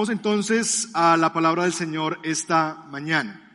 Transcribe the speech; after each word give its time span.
Vamos 0.00 0.08
entonces 0.08 0.88
a 0.94 1.18
la 1.18 1.34
palabra 1.34 1.64
del 1.64 1.74
Señor 1.74 2.20
esta 2.22 2.86
mañana. 2.88 3.52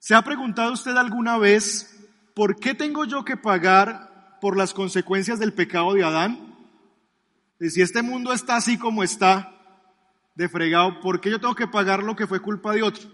¿Se 0.00 0.16
ha 0.16 0.22
preguntado 0.22 0.72
usted 0.72 0.96
alguna 0.96 1.38
vez 1.38 1.96
por 2.34 2.56
qué 2.56 2.74
tengo 2.74 3.04
yo 3.04 3.24
que 3.24 3.36
pagar 3.36 4.40
por 4.40 4.56
las 4.56 4.74
consecuencias 4.74 5.38
del 5.38 5.52
pecado 5.52 5.94
de 5.94 6.02
Adán? 6.02 6.56
Si 7.60 7.80
este 7.80 8.02
mundo 8.02 8.32
está 8.32 8.56
así 8.56 8.78
como 8.78 9.04
está, 9.04 9.54
de 10.34 10.48
fregado, 10.48 10.98
¿por 10.98 11.20
qué 11.20 11.30
yo 11.30 11.38
tengo 11.38 11.54
que 11.54 11.68
pagar 11.68 12.02
lo 12.02 12.16
que 12.16 12.26
fue 12.26 12.40
culpa 12.40 12.72
de 12.72 12.82
otro? 12.82 13.08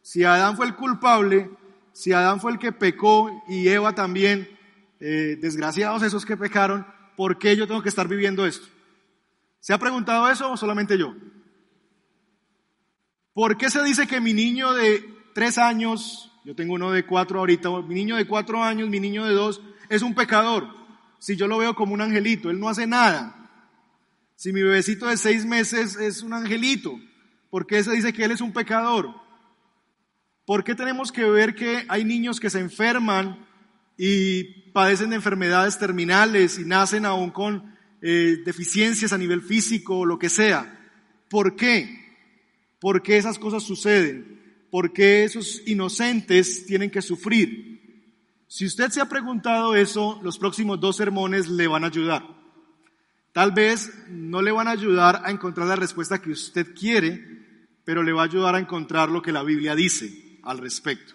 Si 0.00 0.22
Adán 0.22 0.56
fue 0.56 0.66
el 0.66 0.76
culpable, 0.76 1.50
si 1.92 2.12
Adán 2.12 2.38
fue 2.40 2.52
el 2.52 2.60
que 2.60 2.70
pecó 2.70 3.42
y 3.48 3.66
Eva 3.66 3.96
también, 3.96 4.48
eh, 5.00 5.36
desgraciados 5.40 6.04
esos 6.04 6.24
que 6.24 6.36
pecaron, 6.36 6.86
¿por 7.16 7.36
qué 7.36 7.56
yo 7.56 7.66
tengo 7.66 7.82
que 7.82 7.88
estar 7.88 8.06
viviendo 8.06 8.46
esto? 8.46 8.68
¿Se 9.58 9.72
ha 9.72 9.78
preguntado 9.78 10.30
eso 10.30 10.52
o 10.52 10.56
solamente 10.56 10.96
yo? 10.96 11.16
¿Por 13.34 13.56
qué 13.56 13.68
se 13.68 13.82
dice 13.82 14.06
que 14.06 14.20
mi 14.20 14.32
niño 14.32 14.72
de 14.74 15.04
tres 15.34 15.58
años, 15.58 16.30
yo 16.44 16.54
tengo 16.54 16.74
uno 16.74 16.92
de 16.92 17.04
cuatro 17.04 17.40
ahorita, 17.40 17.68
mi 17.82 17.96
niño 17.96 18.14
de 18.14 18.28
cuatro 18.28 18.62
años, 18.62 18.88
mi 18.88 19.00
niño 19.00 19.26
de 19.26 19.34
dos, 19.34 19.60
es 19.88 20.02
un 20.02 20.14
pecador? 20.14 20.68
Si 21.18 21.34
yo 21.34 21.48
lo 21.48 21.58
veo 21.58 21.74
como 21.74 21.94
un 21.94 22.00
angelito, 22.00 22.48
él 22.48 22.60
no 22.60 22.68
hace 22.68 22.86
nada. 22.86 23.50
Si 24.36 24.52
mi 24.52 24.62
bebecito 24.62 25.06
de 25.08 25.16
seis 25.16 25.44
meses 25.44 25.96
es 25.96 26.22
un 26.22 26.32
angelito, 26.32 26.96
¿por 27.50 27.66
qué 27.66 27.82
se 27.82 27.90
dice 27.90 28.12
que 28.12 28.24
él 28.24 28.30
es 28.30 28.40
un 28.40 28.52
pecador? 28.52 29.10
¿Por 30.46 30.62
qué 30.62 30.76
tenemos 30.76 31.10
que 31.10 31.24
ver 31.24 31.56
que 31.56 31.86
hay 31.88 32.04
niños 32.04 32.38
que 32.38 32.50
se 32.50 32.60
enferman 32.60 33.48
y 33.98 34.70
padecen 34.70 35.10
de 35.10 35.16
enfermedades 35.16 35.76
terminales 35.78 36.56
y 36.60 36.64
nacen 36.64 37.04
aún 37.04 37.32
con 37.32 37.74
eh, 38.00 38.42
deficiencias 38.44 39.12
a 39.12 39.18
nivel 39.18 39.42
físico 39.42 39.98
o 39.98 40.06
lo 40.06 40.20
que 40.20 40.28
sea? 40.28 40.78
¿Por 41.28 41.56
qué? 41.56 42.03
¿Por 42.84 43.00
qué 43.00 43.16
esas 43.16 43.38
cosas 43.38 43.62
suceden? 43.62 44.66
¿Por 44.70 44.92
qué 44.92 45.24
esos 45.24 45.62
inocentes 45.66 46.66
tienen 46.66 46.90
que 46.90 47.00
sufrir? 47.00 48.42
Si 48.46 48.66
usted 48.66 48.90
se 48.90 49.00
ha 49.00 49.08
preguntado 49.08 49.74
eso, 49.74 50.20
los 50.22 50.36
próximos 50.36 50.78
dos 50.78 50.96
sermones 50.96 51.48
le 51.48 51.66
van 51.66 51.84
a 51.84 51.86
ayudar. 51.86 52.28
Tal 53.32 53.52
vez 53.52 53.90
no 54.10 54.42
le 54.42 54.52
van 54.52 54.68
a 54.68 54.72
ayudar 54.72 55.22
a 55.24 55.30
encontrar 55.30 55.66
la 55.66 55.76
respuesta 55.76 56.20
que 56.20 56.32
usted 56.32 56.74
quiere, 56.74 57.24
pero 57.86 58.02
le 58.02 58.12
va 58.12 58.20
a 58.20 58.26
ayudar 58.26 58.54
a 58.54 58.58
encontrar 58.58 59.08
lo 59.08 59.22
que 59.22 59.32
la 59.32 59.42
Biblia 59.42 59.74
dice 59.74 60.38
al 60.42 60.58
respecto. 60.58 61.14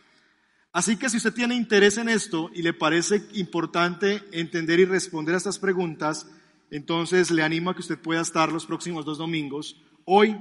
Así 0.73 0.97
que 0.97 1.07
si 1.07 1.17
usted 1.17 1.35
tiene 1.35 1.53
interés 1.53 1.99
en 1.99 2.09
esto 2.09 2.49
y 2.51 2.63
le 2.63 2.73
parece 2.73 3.21
importante 3.33 4.23
entender 4.31 4.79
y 4.79 4.85
responder 4.85 5.35
a 5.35 5.37
estas 5.37 5.59
preguntas, 5.59 6.25
entonces 6.71 7.29
le 7.29 7.43
animo 7.43 7.69
a 7.69 7.75
que 7.75 7.81
usted 7.81 7.99
pueda 7.99 8.21
estar 8.21 8.51
los 8.51 8.65
próximos 8.65 9.05
dos 9.05 9.19
domingos, 9.19 9.79
hoy 10.03 10.35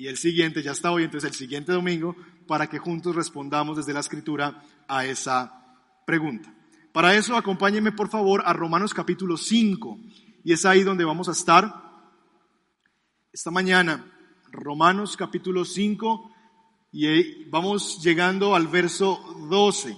y 0.00 0.08
el 0.08 0.16
siguiente, 0.16 0.62
ya 0.62 0.72
está 0.72 0.90
hoy, 0.92 1.04
entonces 1.04 1.28
el 1.28 1.36
siguiente 1.36 1.72
domingo, 1.72 2.16
para 2.46 2.68
que 2.68 2.78
juntos 2.78 3.14
respondamos 3.14 3.76
desde 3.76 3.92
la 3.92 4.00
escritura 4.00 4.62
a 4.88 5.04
esa 5.04 5.76
pregunta. 6.06 6.54
Para 6.90 7.14
eso, 7.16 7.36
acompáñenme 7.36 7.92
por 7.92 8.08
favor 8.08 8.42
a 8.46 8.54
Romanos 8.54 8.94
capítulo 8.94 9.36
5, 9.36 9.98
y 10.42 10.54
es 10.54 10.64
ahí 10.64 10.84
donde 10.84 11.04
vamos 11.04 11.28
a 11.28 11.32
estar 11.32 11.74
esta 13.30 13.50
mañana. 13.50 14.10
Romanos 14.50 15.18
capítulo 15.18 15.66
5, 15.66 16.30
y 16.92 17.44
vamos 17.50 18.02
llegando 18.02 18.54
al 18.54 18.68
verso 18.68 19.20
12. 19.50 19.94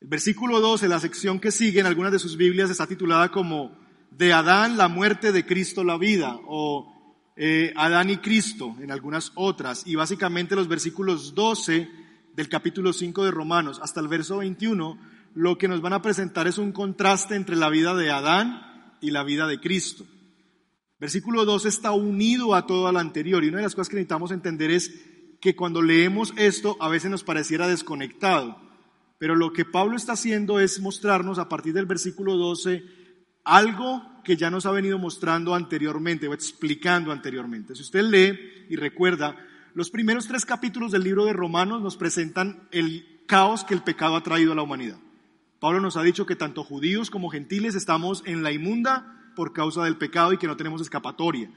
El 0.00 0.08
versículo 0.08 0.60
12, 0.60 0.86
la 0.86 1.00
sección 1.00 1.40
que 1.40 1.50
sigue 1.50 1.80
en 1.80 1.86
algunas 1.86 2.12
de 2.12 2.20
sus 2.20 2.36
Biblias, 2.36 2.70
está 2.70 2.86
titulada 2.86 3.32
como 3.32 3.76
De 4.12 4.32
Adán 4.32 4.76
la 4.76 4.86
muerte, 4.86 5.32
de 5.32 5.44
Cristo 5.44 5.82
la 5.82 5.98
vida, 5.98 6.38
o 6.46 6.93
eh, 7.36 7.72
Adán 7.76 8.10
y 8.10 8.18
Cristo 8.18 8.76
en 8.80 8.90
algunas 8.90 9.32
otras, 9.34 9.86
y 9.86 9.96
básicamente 9.96 10.54
los 10.54 10.68
versículos 10.68 11.34
12 11.34 11.88
del 12.34 12.48
capítulo 12.48 12.92
5 12.92 13.24
de 13.24 13.30
Romanos 13.30 13.80
hasta 13.82 14.00
el 14.00 14.08
verso 14.08 14.38
21, 14.38 14.98
lo 15.34 15.58
que 15.58 15.68
nos 15.68 15.80
van 15.80 15.94
a 15.94 16.02
presentar 16.02 16.46
es 16.46 16.58
un 16.58 16.72
contraste 16.72 17.34
entre 17.34 17.56
la 17.56 17.70
vida 17.70 17.94
de 17.94 18.10
Adán 18.10 18.96
y 19.00 19.10
la 19.10 19.24
vida 19.24 19.46
de 19.46 19.60
Cristo. 19.60 20.06
Versículo 21.00 21.44
12 21.44 21.68
está 21.68 21.90
unido 21.90 22.54
a 22.54 22.66
todo 22.66 22.90
lo 22.90 22.98
anterior, 22.98 23.44
y 23.44 23.48
una 23.48 23.58
de 23.58 23.64
las 23.64 23.74
cosas 23.74 23.88
que 23.88 23.96
necesitamos 23.96 24.30
entender 24.30 24.70
es 24.70 24.92
que 25.40 25.56
cuando 25.56 25.82
leemos 25.82 26.32
esto 26.36 26.76
a 26.80 26.88
veces 26.88 27.10
nos 27.10 27.24
pareciera 27.24 27.68
desconectado, 27.68 28.56
pero 29.18 29.34
lo 29.34 29.52
que 29.52 29.64
Pablo 29.64 29.96
está 29.96 30.12
haciendo 30.12 30.60
es 30.60 30.80
mostrarnos 30.80 31.38
a 31.38 31.48
partir 31.48 31.74
del 31.74 31.86
versículo 31.86 32.36
12 32.36 33.03
algo 33.44 34.02
que 34.24 34.36
ya 34.36 34.50
nos 34.50 34.66
ha 34.66 34.70
venido 34.70 34.98
mostrando 34.98 35.54
anteriormente 35.54 36.26
o 36.26 36.34
explicando 36.34 37.12
anteriormente. 37.12 37.74
Si 37.74 37.82
usted 37.82 38.02
lee 38.02 38.66
y 38.70 38.76
recuerda, 38.76 39.36
los 39.74 39.90
primeros 39.90 40.26
tres 40.26 40.46
capítulos 40.46 40.92
del 40.92 41.04
libro 41.04 41.24
de 41.24 41.32
Romanos 41.32 41.82
nos 41.82 41.96
presentan 41.96 42.68
el 42.70 43.22
caos 43.26 43.64
que 43.64 43.74
el 43.74 43.82
pecado 43.82 44.16
ha 44.16 44.22
traído 44.22 44.52
a 44.52 44.54
la 44.54 44.62
humanidad. 44.62 44.98
Pablo 45.60 45.80
nos 45.80 45.96
ha 45.96 46.02
dicho 46.02 46.26
que 46.26 46.36
tanto 46.36 46.64
judíos 46.64 47.10
como 47.10 47.30
gentiles 47.30 47.74
estamos 47.74 48.22
en 48.26 48.42
la 48.42 48.52
inmunda 48.52 49.32
por 49.34 49.52
causa 49.52 49.84
del 49.84 49.96
pecado 49.96 50.32
y 50.32 50.38
que 50.38 50.46
no 50.46 50.56
tenemos 50.56 50.80
escapatoria. 50.80 51.50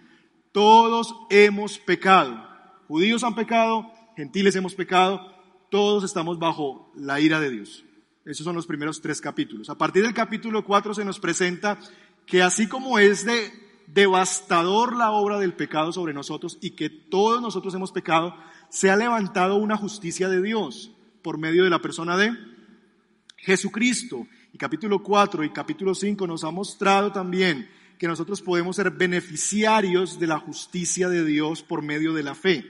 Todos 0.52 1.14
hemos 1.30 1.78
pecado. 1.78 2.42
Judíos 2.88 3.24
han 3.24 3.36
pecado, 3.36 3.92
gentiles 4.16 4.56
hemos 4.56 4.76
pecado, 4.76 5.36
todos 5.70 6.04
estamos 6.04 6.40
bajo 6.40 6.92
la 6.96 7.20
ira 7.20 7.40
de 7.40 7.52
Dios. 7.52 7.84
Esos 8.28 8.44
son 8.44 8.56
los 8.56 8.68
primeros 8.68 9.00
tres 9.00 9.22
capítulos. 9.22 9.70
A 9.70 9.78
partir 9.78 10.04
del 10.04 10.14
capítulo 10.14 10.66
4 10.66 10.94
se 10.94 11.06
nos 11.06 11.18
presenta 11.18 11.80
que 12.26 12.42
así 12.42 12.68
como 12.68 13.00
es 13.00 13.24
de 13.24 13.54
devastador 13.88 14.98
la 14.98 15.12
obra 15.12 15.40
del 15.40 15.54
pecado 15.54 15.94
sobre 15.94 16.14
nosotros 16.14 16.58
y 16.60 16.72
que 16.72 16.90
todos 16.90 17.42
nosotros 17.42 17.74
hemos 17.74 17.94
pecado, 17.94 18.36
se 18.70 18.90
ha 18.90 18.98
levantado 18.98 19.56
una 19.56 19.78
justicia 19.78 20.28
de 20.28 20.42
Dios 20.42 20.92
por 21.22 21.38
medio 21.38 21.64
de 21.64 21.70
la 21.70 21.82
persona 21.82 22.18
de 22.18 22.36
Jesucristo. 23.38 24.28
Y 24.52 24.58
capítulo 24.58 25.02
4 25.02 25.46
y 25.46 25.50
capítulo 25.52 25.96
5 25.96 26.28
nos 26.28 26.44
ha 26.44 26.52
mostrado 26.52 27.14
también 27.14 27.70
que 27.98 28.10
nosotros 28.10 28.42
podemos 28.42 28.76
ser 28.76 28.92
beneficiarios 28.92 30.20
de 30.20 30.28
la 30.28 30.38
justicia 30.38 31.08
de 31.08 31.24
Dios 31.24 31.64
por 31.64 31.82
medio 31.82 32.14
de 32.14 32.24
la 32.24 32.36
fe. 32.36 32.70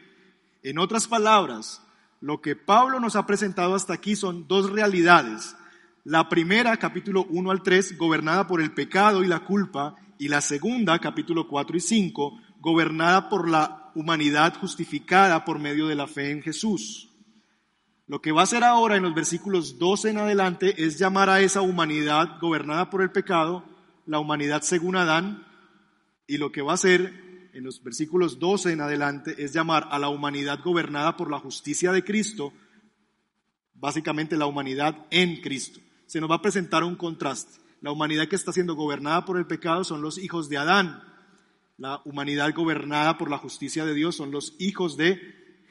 En 0.61 0.77
otras 0.77 1.07
palabras, 1.07 1.81
lo 2.19 2.41
que 2.41 2.55
Pablo 2.55 2.99
nos 2.99 3.15
ha 3.15 3.25
presentado 3.25 3.75
hasta 3.75 3.93
aquí 3.93 4.15
son 4.15 4.47
dos 4.47 4.71
realidades. 4.71 5.55
La 6.03 6.29
primera, 6.29 6.77
capítulo 6.77 7.25
1 7.29 7.51
al 7.51 7.61
3, 7.61 7.97
gobernada 7.97 8.47
por 8.47 8.61
el 8.61 8.73
pecado 8.73 9.23
y 9.23 9.27
la 9.27 9.41
culpa, 9.41 9.95
y 10.17 10.29
la 10.29 10.41
segunda, 10.41 10.97
capítulo 10.99 11.47
4 11.47 11.77
y 11.77 11.79
5, 11.79 12.39
gobernada 12.59 13.29
por 13.29 13.49
la 13.49 13.91
humanidad 13.93 14.57
justificada 14.59 15.45
por 15.45 15.59
medio 15.59 15.87
de 15.87 15.95
la 15.95 16.07
fe 16.07 16.31
en 16.31 16.41
Jesús. 16.41 17.09
Lo 18.07 18.21
que 18.21 18.31
va 18.31 18.41
a 18.41 18.43
hacer 18.45 18.63
ahora 18.63 18.95
en 18.95 19.03
los 19.03 19.13
versículos 19.13 19.77
12 19.79 20.11
en 20.11 20.17
adelante 20.17 20.81
es 20.83 20.97
llamar 20.97 21.29
a 21.29 21.41
esa 21.41 21.61
humanidad 21.61 22.39
gobernada 22.39 22.89
por 22.89 23.01
el 23.01 23.11
pecado, 23.11 23.65
la 24.05 24.19
humanidad 24.19 24.61
según 24.61 24.95
Adán, 24.95 25.45
y 26.25 26.37
lo 26.37 26.51
que 26.51 26.61
va 26.61 26.71
a 26.71 26.75
hacer 26.75 27.26
en 27.57 27.63
los 27.63 27.81
versículos 27.81 28.37
12 28.37 28.73
en 28.73 28.81
adelante 28.81 29.33
es 29.43 29.51
llamar 29.51 29.87
a 29.89 29.97
la 29.97 30.09
humanidad 30.09 30.59
gobernada 30.63 31.17
por 31.17 31.31
la 31.31 31.39
justicia 31.39 31.91
de 31.91 32.03
Cristo, 32.03 32.53
básicamente 33.73 34.37
la 34.37 34.45
humanidad 34.45 35.07
en 35.09 35.41
Cristo. 35.41 35.79
Se 36.05 36.21
nos 36.21 36.29
va 36.29 36.35
a 36.35 36.41
presentar 36.43 36.83
un 36.83 36.95
contraste. 36.95 37.59
La 37.81 37.91
humanidad 37.91 38.27
que 38.27 38.35
está 38.35 38.53
siendo 38.53 38.75
gobernada 38.75 39.25
por 39.25 39.39
el 39.39 39.47
pecado 39.47 39.83
son 39.83 40.03
los 40.03 40.19
hijos 40.19 40.49
de 40.49 40.57
Adán. 40.57 41.01
La 41.77 41.99
humanidad 42.05 42.53
gobernada 42.53 43.17
por 43.17 43.31
la 43.31 43.39
justicia 43.39 43.85
de 43.85 43.95
Dios 43.95 44.15
son 44.15 44.29
los 44.29 44.53
hijos 44.59 44.95
de 44.95 45.19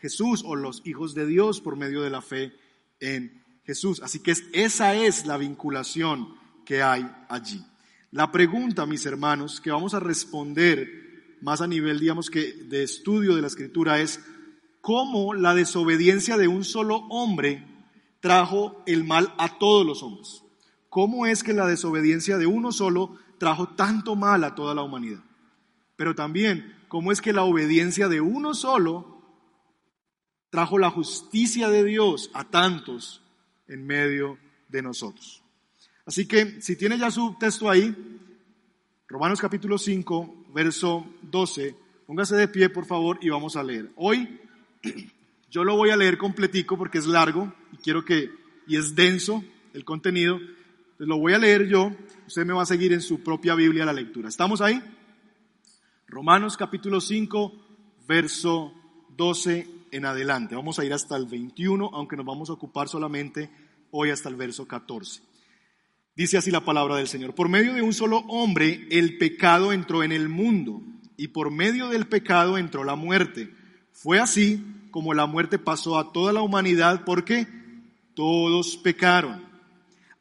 Jesús 0.00 0.42
o 0.44 0.56
los 0.56 0.84
hijos 0.84 1.14
de 1.14 1.24
Dios 1.24 1.60
por 1.60 1.76
medio 1.76 2.02
de 2.02 2.10
la 2.10 2.20
fe 2.20 2.52
en 2.98 3.44
Jesús. 3.64 4.02
Así 4.02 4.18
que 4.24 4.34
esa 4.52 4.96
es 4.96 5.24
la 5.24 5.36
vinculación 5.36 6.34
que 6.64 6.82
hay 6.82 7.08
allí. 7.28 7.64
La 8.10 8.32
pregunta, 8.32 8.86
mis 8.86 9.06
hermanos, 9.06 9.60
que 9.60 9.70
vamos 9.70 9.94
a 9.94 10.00
responder 10.00 11.05
más 11.40 11.60
a 11.60 11.66
nivel, 11.66 11.98
digamos 12.00 12.30
que, 12.30 12.52
de 12.52 12.82
estudio 12.82 13.34
de 13.34 13.42
la 13.42 13.48
escritura 13.48 14.00
es 14.00 14.20
cómo 14.80 15.34
la 15.34 15.54
desobediencia 15.54 16.36
de 16.36 16.48
un 16.48 16.64
solo 16.64 16.96
hombre 17.10 17.66
trajo 18.20 18.82
el 18.86 19.04
mal 19.04 19.34
a 19.38 19.58
todos 19.58 19.86
los 19.86 20.02
hombres. 20.02 20.42
¿Cómo 20.88 21.26
es 21.26 21.42
que 21.42 21.52
la 21.52 21.66
desobediencia 21.66 22.38
de 22.38 22.46
uno 22.46 22.72
solo 22.72 23.18
trajo 23.38 23.68
tanto 23.70 24.16
mal 24.16 24.44
a 24.44 24.54
toda 24.54 24.74
la 24.74 24.82
humanidad? 24.82 25.22
Pero 25.96 26.14
también, 26.14 26.74
¿cómo 26.88 27.12
es 27.12 27.20
que 27.20 27.32
la 27.32 27.42
obediencia 27.42 28.08
de 28.08 28.20
uno 28.20 28.54
solo 28.54 29.22
trajo 30.50 30.78
la 30.78 30.90
justicia 30.90 31.68
de 31.68 31.84
Dios 31.84 32.30
a 32.32 32.44
tantos 32.44 33.22
en 33.68 33.86
medio 33.86 34.38
de 34.68 34.82
nosotros? 34.82 35.42
Así 36.06 36.26
que, 36.26 36.62
si 36.62 36.76
tiene 36.76 36.98
ya 36.98 37.10
su 37.10 37.36
texto 37.38 37.68
ahí, 37.68 37.94
Romanos 39.08 39.40
capítulo 39.40 39.78
5, 39.78 40.45
verso 40.56 41.06
12. 41.20 41.76
Póngase 42.06 42.34
de 42.34 42.48
pie, 42.48 42.70
por 42.70 42.86
favor, 42.86 43.18
y 43.20 43.28
vamos 43.28 43.56
a 43.56 43.62
leer. 43.62 43.90
Hoy 43.94 44.40
yo 45.50 45.64
lo 45.64 45.76
voy 45.76 45.90
a 45.90 45.96
leer 45.96 46.16
completico 46.16 46.78
porque 46.78 46.96
es 46.96 47.06
largo 47.06 47.52
y 47.72 47.76
quiero 47.76 48.06
que, 48.06 48.30
y 48.66 48.76
es 48.76 48.94
denso 48.94 49.44
el 49.74 49.84
contenido. 49.84 50.40
lo 50.96 51.18
voy 51.18 51.34
a 51.34 51.38
leer 51.38 51.66
yo. 51.68 51.94
Usted 52.26 52.46
me 52.46 52.54
va 52.54 52.62
a 52.62 52.66
seguir 52.66 52.94
en 52.94 53.02
su 53.02 53.22
propia 53.22 53.54
Biblia 53.54 53.84
la 53.84 53.92
lectura. 53.92 54.30
¿Estamos 54.30 54.62
ahí? 54.62 54.82
Romanos 56.08 56.56
capítulo 56.56 57.02
5, 57.02 57.52
verso 58.08 58.72
12 59.14 59.68
en 59.90 60.06
adelante. 60.06 60.54
Vamos 60.54 60.78
a 60.78 60.86
ir 60.86 60.94
hasta 60.94 61.18
el 61.18 61.26
21, 61.26 61.90
aunque 61.92 62.16
nos 62.16 62.24
vamos 62.24 62.48
a 62.48 62.54
ocupar 62.54 62.88
solamente 62.88 63.50
hoy 63.90 64.08
hasta 64.08 64.30
el 64.30 64.36
verso 64.36 64.66
14. 64.66 65.20
Dice 66.16 66.38
así 66.38 66.50
la 66.50 66.64
palabra 66.64 66.96
del 66.96 67.08
Señor. 67.08 67.34
Por 67.34 67.50
medio 67.50 67.74
de 67.74 67.82
un 67.82 67.92
solo 67.92 68.18
hombre 68.28 68.88
el 68.90 69.18
pecado 69.18 69.72
entró 69.72 70.02
en 70.02 70.12
el 70.12 70.30
mundo 70.30 70.82
y 71.18 71.28
por 71.28 71.50
medio 71.50 71.88
del 71.88 72.06
pecado 72.06 72.56
entró 72.56 72.84
la 72.84 72.96
muerte. 72.96 73.52
Fue 73.92 74.18
así 74.18 74.64
como 74.90 75.12
la 75.12 75.26
muerte 75.26 75.58
pasó 75.58 75.98
a 75.98 76.12
toda 76.12 76.32
la 76.32 76.40
humanidad 76.40 77.04
porque 77.04 77.46
todos 78.14 78.78
pecaron. 78.78 79.44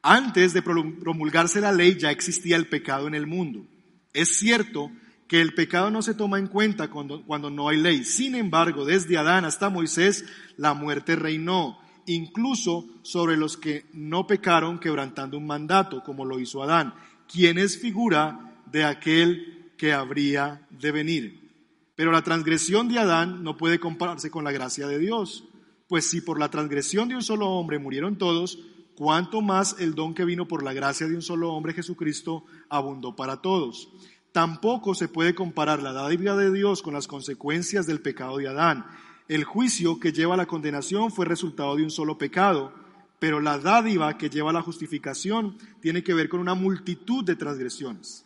Antes 0.02 0.52
de 0.52 0.60
promulgarse 0.60 1.62
la 1.62 1.72
ley 1.72 1.96
ya 1.98 2.10
existía 2.10 2.56
el 2.56 2.68
pecado 2.68 3.08
en 3.08 3.14
el 3.14 3.26
mundo. 3.26 3.66
Es 4.12 4.36
cierto 4.36 4.90
que 5.28 5.40
el 5.40 5.54
pecado 5.54 5.90
no 5.90 6.02
se 6.02 6.14
toma 6.14 6.38
en 6.38 6.46
cuenta 6.46 6.88
cuando, 6.88 7.50
no 7.50 7.68
hay 7.68 7.78
ley. 7.78 8.04
Sin 8.04 8.34
embargo, 8.34 8.84
desde 8.84 9.16
Adán 9.16 9.46
hasta 9.46 9.70
Moisés, 9.70 10.24
la 10.58 10.74
muerte 10.74 11.16
reinó 11.16 11.78
incluso 12.06 12.86
sobre 13.02 13.36
los 13.36 13.56
que 13.56 13.86
no 13.92 14.26
pecaron 14.26 14.78
quebrantando 14.78 15.36
un 15.36 15.46
mandato, 15.46 16.02
como 16.02 16.24
lo 16.24 16.38
hizo 16.38 16.62
Adán, 16.62 16.94
quien 17.30 17.58
es 17.58 17.78
figura 17.78 18.62
de 18.70 18.84
aquel 18.84 19.72
que 19.76 19.92
habría 19.92 20.66
de 20.70 20.92
venir. 20.92 21.46
Pero 21.94 22.12
la 22.12 22.22
transgresión 22.22 22.88
de 22.88 22.98
Adán 22.98 23.42
no 23.42 23.56
puede 23.56 23.80
compararse 23.80 24.30
con 24.30 24.44
la 24.44 24.52
gracia 24.52 24.86
de 24.86 24.98
Dios, 24.98 25.44
pues 25.88 26.08
si 26.08 26.20
por 26.20 26.38
la 26.38 26.50
transgresión 26.50 27.08
de 27.08 27.14
un 27.14 27.22
solo 27.22 27.48
hombre 27.48 27.78
murieron 27.78 28.16
todos, 28.16 28.58
cuánto 28.96 29.40
más 29.40 29.76
el 29.78 29.94
don 29.94 30.14
que 30.14 30.24
vino 30.24 30.48
por 30.48 30.62
la 30.62 30.72
gracia 30.72 31.06
de 31.06 31.14
un 31.14 31.22
solo 31.22 31.52
hombre, 31.52 31.74
Jesucristo, 31.74 32.44
abundó 32.68 33.14
para 33.14 33.40
todos. 33.40 33.88
Tampoco 34.32 34.94
se 34.94 35.08
puede 35.08 35.34
comparar 35.34 35.82
la 35.82 35.92
dádiva 35.92 36.36
de 36.36 36.52
Dios 36.52 36.82
con 36.82 36.92
las 36.92 37.06
consecuencias 37.06 37.86
del 37.86 38.02
pecado 38.02 38.36
de 38.36 38.48
Adán 38.48 38.84
el 39.28 39.44
juicio 39.44 39.98
que 39.98 40.12
lleva 40.12 40.34
a 40.34 40.36
la 40.36 40.46
condenación 40.46 41.10
fue 41.10 41.26
resultado 41.26 41.76
de 41.76 41.82
un 41.82 41.90
solo 41.90 42.16
pecado, 42.16 42.72
pero 43.18 43.40
la 43.40 43.58
dádiva 43.58 44.18
que 44.18 44.30
lleva 44.30 44.50
a 44.50 44.54
la 44.54 44.62
justificación 44.62 45.58
tiene 45.80 46.02
que 46.02 46.14
ver 46.14 46.28
con 46.28 46.40
una 46.40 46.54
multitud 46.54 47.24
de 47.24 47.36
transgresiones. 47.36 48.24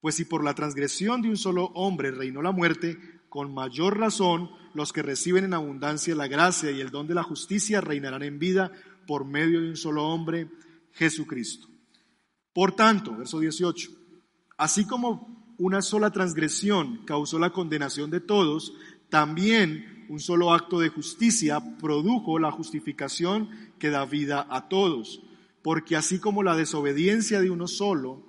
Pues 0.00 0.14
si 0.14 0.24
por 0.24 0.44
la 0.44 0.54
transgresión 0.54 1.22
de 1.22 1.28
un 1.28 1.36
solo 1.36 1.66
hombre 1.74 2.10
reinó 2.12 2.40
la 2.40 2.52
muerte, 2.52 2.98
con 3.28 3.52
mayor 3.52 3.98
razón 3.98 4.50
los 4.74 4.92
que 4.92 5.02
reciben 5.02 5.44
en 5.44 5.54
abundancia 5.54 6.14
la 6.14 6.28
gracia 6.28 6.70
y 6.70 6.80
el 6.80 6.90
don 6.90 7.06
de 7.06 7.14
la 7.14 7.22
justicia 7.22 7.80
reinarán 7.80 8.22
en 8.22 8.38
vida 8.38 8.72
por 9.06 9.24
medio 9.24 9.60
de 9.60 9.70
un 9.70 9.76
solo 9.76 10.06
hombre, 10.06 10.48
Jesucristo. 10.92 11.66
Por 12.52 12.72
tanto, 12.72 13.16
verso 13.16 13.40
18, 13.40 13.90
así 14.56 14.86
como 14.86 15.54
una 15.58 15.82
sola 15.82 16.10
transgresión 16.10 17.04
causó 17.04 17.38
la 17.38 17.50
condenación 17.50 18.10
de 18.10 18.20
todos, 18.20 18.74
también 19.08 19.97
un 20.08 20.20
solo 20.20 20.52
acto 20.52 20.80
de 20.80 20.88
justicia 20.88 21.60
produjo 21.78 22.38
la 22.38 22.50
justificación 22.50 23.48
que 23.78 23.90
da 23.90 24.04
vida 24.04 24.46
a 24.50 24.68
todos. 24.68 25.22
Porque 25.62 25.96
así 25.96 26.18
como 26.18 26.42
la 26.42 26.56
desobediencia 26.56 27.40
de 27.40 27.50
uno 27.50 27.66
solo, 27.66 28.22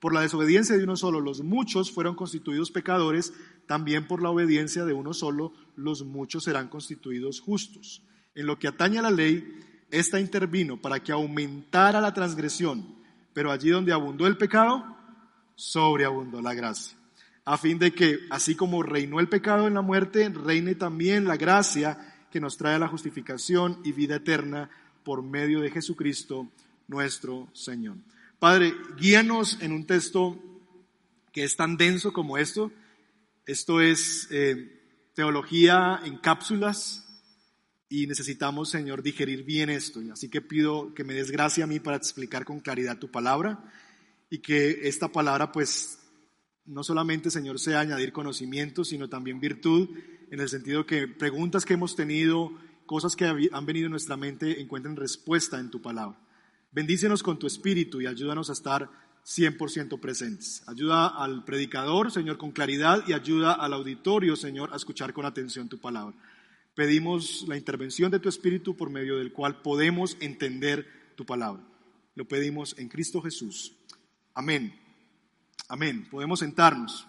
por 0.00 0.14
la 0.14 0.22
desobediencia 0.22 0.76
de 0.76 0.84
uno 0.84 0.96
solo 0.96 1.20
los 1.20 1.42
muchos 1.42 1.90
fueron 1.90 2.14
constituidos 2.14 2.70
pecadores, 2.70 3.34
también 3.66 4.06
por 4.06 4.22
la 4.22 4.30
obediencia 4.30 4.84
de 4.84 4.94
uno 4.94 5.12
solo 5.12 5.52
los 5.76 6.04
muchos 6.04 6.44
serán 6.44 6.68
constituidos 6.68 7.40
justos. 7.40 8.02
En 8.34 8.46
lo 8.46 8.58
que 8.58 8.68
atañe 8.68 8.98
a 8.98 9.02
la 9.02 9.10
ley, 9.10 9.58
esta 9.90 10.20
intervino 10.20 10.80
para 10.80 11.02
que 11.02 11.12
aumentara 11.12 12.00
la 12.00 12.14
transgresión, 12.14 12.94
pero 13.32 13.50
allí 13.50 13.70
donde 13.70 13.92
abundó 13.92 14.26
el 14.26 14.38
pecado, 14.38 14.96
sobreabundó 15.56 16.40
la 16.40 16.54
gracia 16.54 16.99
a 17.50 17.58
fin 17.58 17.80
de 17.80 17.92
que, 17.92 18.20
así 18.30 18.54
como 18.54 18.80
reinó 18.84 19.18
el 19.18 19.28
pecado 19.28 19.66
en 19.66 19.74
la 19.74 19.82
muerte, 19.82 20.28
reine 20.28 20.76
también 20.76 21.24
la 21.24 21.36
gracia 21.36 21.98
que 22.30 22.38
nos 22.38 22.56
trae 22.56 22.78
la 22.78 22.86
justificación 22.86 23.80
y 23.82 23.90
vida 23.90 24.14
eterna 24.14 24.70
por 25.02 25.24
medio 25.24 25.60
de 25.60 25.72
Jesucristo 25.72 26.48
nuestro 26.86 27.48
Señor. 27.52 27.96
Padre, 28.38 28.72
guíanos 28.96 29.58
en 29.62 29.72
un 29.72 29.84
texto 29.84 30.38
que 31.32 31.42
es 31.42 31.56
tan 31.56 31.76
denso 31.76 32.12
como 32.12 32.38
esto. 32.38 32.70
Esto 33.46 33.80
es 33.80 34.28
eh, 34.30 35.10
teología 35.14 36.02
en 36.04 36.18
cápsulas 36.18 37.04
y 37.88 38.06
necesitamos, 38.06 38.70
Señor, 38.70 39.02
digerir 39.02 39.42
bien 39.42 39.70
esto. 39.70 39.98
Así 40.12 40.28
que 40.28 40.40
pido 40.40 40.94
que 40.94 41.02
me 41.02 41.14
des 41.14 41.32
gracia 41.32 41.64
a 41.64 41.66
mí 41.66 41.80
para 41.80 41.96
explicar 41.96 42.44
con 42.44 42.60
claridad 42.60 42.98
tu 42.98 43.10
palabra 43.10 43.58
y 44.30 44.38
que 44.38 44.86
esta 44.86 45.08
palabra 45.08 45.50
pues 45.50 45.99
no 46.66 46.84
solamente, 46.84 47.30
Señor, 47.30 47.58
sea 47.58 47.80
añadir 47.80 48.12
conocimiento, 48.12 48.84
sino 48.84 49.08
también 49.08 49.40
virtud, 49.40 49.88
en 50.30 50.40
el 50.40 50.48
sentido 50.48 50.86
que 50.86 51.08
preguntas 51.08 51.64
que 51.64 51.74
hemos 51.74 51.96
tenido, 51.96 52.52
cosas 52.86 53.16
que 53.16 53.24
han 53.24 53.66
venido 53.66 53.86
en 53.86 53.92
nuestra 53.92 54.16
mente, 54.16 54.60
encuentren 54.60 54.96
respuesta 54.96 55.58
en 55.58 55.70
tu 55.70 55.80
palabra. 55.82 56.18
Bendícenos 56.72 57.22
con 57.22 57.38
tu 57.38 57.46
espíritu 57.46 58.00
y 58.00 58.06
ayúdanos 58.06 58.48
a 58.50 58.52
estar 58.52 58.88
100% 59.24 59.98
presentes. 60.00 60.62
Ayuda 60.66 61.08
al 61.08 61.44
predicador, 61.44 62.10
Señor, 62.10 62.38
con 62.38 62.52
claridad 62.52 63.02
y 63.06 63.12
ayuda 63.12 63.52
al 63.52 63.72
auditorio, 63.72 64.36
Señor, 64.36 64.72
a 64.72 64.76
escuchar 64.76 65.12
con 65.12 65.26
atención 65.26 65.68
tu 65.68 65.78
palabra. 65.78 66.16
Pedimos 66.74 67.44
la 67.48 67.56
intervención 67.56 68.10
de 68.10 68.20
tu 68.20 68.28
espíritu 68.28 68.76
por 68.76 68.90
medio 68.90 69.18
del 69.18 69.32
cual 69.32 69.60
podemos 69.62 70.16
entender 70.20 70.86
tu 71.16 71.26
palabra. 71.26 71.62
Lo 72.14 72.26
pedimos 72.26 72.76
en 72.78 72.88
Cristo 72.88 73.20
Jesús. 73.20 73.76
Amén. 74.34 74.79
Amén. 75.70 76.04
Podemos 76.10 76.40
sentarnos. 76.40 77.06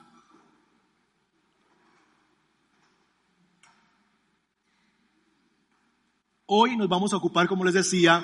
Hoy 6.45 6.77
nos 6.77 6.87
vamos 6.87 7.11
a 7.11 7.17
ocupar, 7.17 7.47
como 7.47 7.65
les 7.65 7.73
decía, 7.73 8.23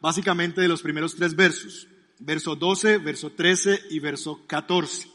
básicamente 0.00 0.62
de 0.62 0.68
los 0.68 0.80
primeros 0.80 1.16
tres 1.16 1.36
versos. 1.36 1.86
Verso 2.18 2.56
12, 2.56 2.96
verso 2.96 3.32
13 3.32 3.78
y 3.90 3.98
verso 3.98 4.46
14. 4.46 5.06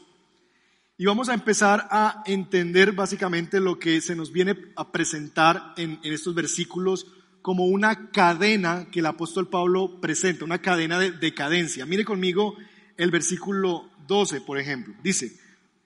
Y 0.98 1.04
vamos 1.04 1.28
a 1.28 1.34
empezar 1.34 1.88
a 1.90 2.22
entender 2.24 2.92
básicamente 2.92 3.58
lo 3.58 3.76
que 3.80 4.00
se 4.00 4.14
nos 4.14 4.30
viene 4.30 4.54
a 4.76 4.92
presentar 4.92 5.74
en, 5.78 5.98
estos 6.04 6.36
versículos 6.36 7.08
como 7.42 7.64
una 7.64 8.12
cadena 8.12 8.88
que 8.92 9.00
el 9.00 9.06
apóstol 9.06 9.48
Pablo 9.48 10.00
presenta, 10.00 10.44
una 10.44 10.62
cadena 10.62 11.00
de 11.00 11.10
decadencia. 11.10 11.86
Mire 11.86 12.04
conmigo 12.04 12.54
el 12.96 13.10
versículo 13.10 13.89
12, 14.10 14.40
por 14.40 14.58
ejemplo. 14.58 14.92
Dice, 15.04 15.32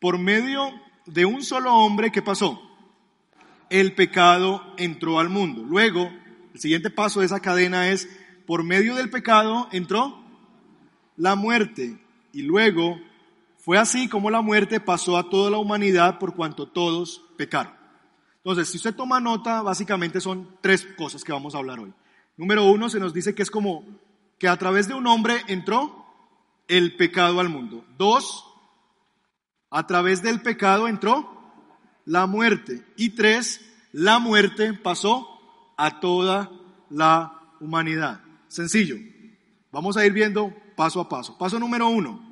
por 0.00 0.18
medio 0.18 0.72
de 1.04 1.26
un 1.26 1.44
solo 1.44 1.74
hombre, 1.74 2.10
¿qué 2.10 2.22
pasó? 2.22 2.58
El 3.68 3.94
pecado 3.94 4.62
entró 4.78 5.20
al 5.20 5.28
mundo. 5.28 5.62
Luego, 5.62 6.10
el 6.54 6.58
siguiente 6.58 6.88
paso 6.88 7.20
de 7.20 7.26
esa 7.26 7.40
cadena 7.40 7.90
es, 7.90 8.08
por 8.46 8.64
medio 8.64 8.94
del 8.94 9.10
pecado 9.10 9.68
entró 9.72 10.24
la 11.16 11.34
muerte. 11.36 12.00
Y 12.32 12.42
luego, 12.42 12.98
fue 13.58 13.76
así 13.76 14.08
como 14.08 14.30
la 14.30 14.40
muerte 14.40 14.80
pasó 14.80 15.18
a 15.18 15.28
toda 15.28 15.50
la 15.50 15.58
humanidad 15.58 16.18
por 16.18 16.34
cuanto 16.34 16.66
todos 16.66 17.22
pecaron. 17.36 17.74
Entonces, 18.38 18.68
si 18.68 18.78
usted 18.78 18.94
toma 18.94 19.20
nota, 19.20 19.60
básicamente 19.60 20.18
son 20.18 20.56
tres 20.62 20.86
cosas 20.96 21.22
que 21.22 21.32
vamos 21.32 21.54
a 21.54 21.58
hablar 21.58 21.78
hoy. 21.78 21.92
Número 22.38 22.64
uno, 22.64 22.88
se 22.88 23.00
nos 23.00 23.12
dice 23.12 23.34
que 23.34 23.42
es 23.42 23.50
como 23.50 23.84
que 24.38 24.48
a 24.48 24.56
través 24.56 24.88
de 24.88 24.94
un 24.94 25.06
hombre 25.06 25.42
entró 25.46 26.03
el 26.68 26.96
pecado 26.96 27.40
al 27.40 27.48
mundo. 27.48 27.84
Dos, 27.98 28.44
a 29.70 29.86
través 29.86 30.22
del 30.22 30.40
pecado 30.40 30.88
entró 30.88 31.30
la 32.04 32.26
muerte. 32.26 32.84
Y 32.96 33.10
tres, 33.10 33.60
la 33.92 34.18
muerte 34.18 34.72
pasó 34.74 35.28
a 35.76 36.00
toda 36.00 36.50
la 36.90 37.40
humanidad. 37.60 38.20
Sencillo. 38.48 38.96
Vamos 39.72 39.96
a 39.96 40.06
ir 40.06 40.12
viendo 40.12 40.54
paso 40.76 41.00
a 41.00 41.08
paso. 41.08 41.36
Paso 41.38 41.58
número 41.58 41.88
uno. 41.88 42.22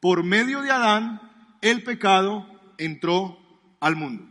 Por 0.00 0.22
medio 0.22 0.62
de 0.62 0.70
Adán, 0.70 1.20
el 1.60 1.82
pecado 1.82 2.46
entró 2.78 3.38
al 3.80 3.96
mundo. 3.96 4.24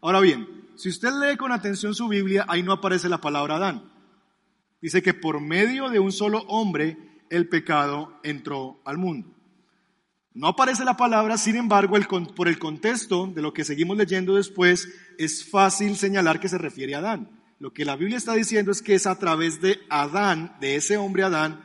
Ahora 0.00 0.20
bien, 0.20 0.46
si 0.76 0.88
usted 0.88 1.10
lee 1.12 1.36
con 1.36 1.52
atención 1.52 1.94
su 1.94 2.08
Biblia, 2.08 2.44
ahí 2.48 2.62
no 2.62 2.72
aparece 2.72 3.08
la 3.08 3.20
palabra 3.20 3.56
Adán. 3.56 3.90
Dice 4.80 5.02
que 5.02 5.14
por 5.14 5.40
medio 5.40 5.88
de 5.90 6.00
un 6.00 6.10
solo 6.10 6.40
hombre, 6.48 6.98
el 7.32 7.48
pecado 7.48 8.20
entró 8.22 8.82
al 8.84 8.98
mundo. 8.98 9.26
No 10.34 10.48
aparece 10.48 10.84
la 10.84 10.98
palabra, 10.98 11.38
sin 11.38 11.56
embargo, 11.56 11.96
por 12.36 12.46
el 12.46 12.58
contexto 12.58 13.26
de 13.26 13.40
lo 13.40 13.54
que 13.54 13.64
seguimos 13.64 13.96
leyendo 13.96 14.34
después, 14.34 14.88
es 15.18 15.48
fácil 15.48 15.96
señalar 15.96 16.40
que 16.40 16.50
se 16.50 16.58
refiere 16.58 16.94
a 16.94 16.98
Adán. 16.98 17.30
Lo 17.58 17.72
que 17.72 17.86
la 17.86 17.96
Biblia 17.96 18.18
está 18.18 18.34
diciendo 18.34 18.70
es 18.70 18.82
que 18.82 18.94
es 18.94 19.06
a 19.06 19.18
través 19.18 19.62
de 19.62 19.80
Adán, 19.88 20.56
de 20.60 20.76
ese 20.76 20.98
hombre 20.98 21.22
Adán, 21.22 21.64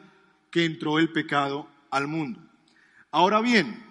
que 0.51 0.63
entró 0.63 0.99
el 0.99 1.11
pecado 1.11 1.67
al 1.91 2.07
mundo. 2.07 2.39
Ahora 3.11 3.41
bien, 3.41 3.83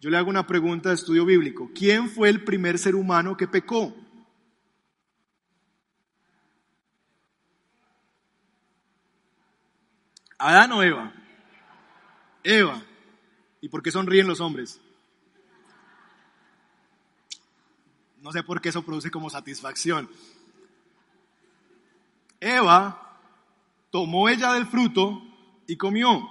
yo 0.00 0.10
le 0.10 0.18
hago 0.18 0.30
una 0.30 0.46
pregunta 0.46 0.90
de 0.90 0.94
estudio 0.94 1.24
bíblico. 1.24 1.70
¿Quién 1.74 2.08
fue 2.10 2.28
el 2.28 2.44
primer 2.44 2.78
ser 2.78 2.94
humano 2.94 3.36
que 3.36 3.48
pecó? 3.48 3.92
¿Adán 10.38 10.72
o 10.72 10.82
Eva? 10.82 11.23
Eva. 12.44 12.82
¿Y 13.60 13.68
por 13.68 13.82
qué 13.82 13.90
sonríen 13.90 14.28
los 14.28 14.40
hombres? 14.40 14.80
No 18.20 18.30
sé 18.32 18.42
por 18.42 18.60
qué 18.60 18.68
eso 18.68 18.82
produce 18.82 19.10
como 19.10 19.28
satisfacción. 19.28 20.08
Eva 22.40 23.18
tomó 23.90 24.28
ella 24.28 24.52
del 24.52 24.66
fruto 24.66 25.22
y 25.66 25.76
comió, 25.76 26.28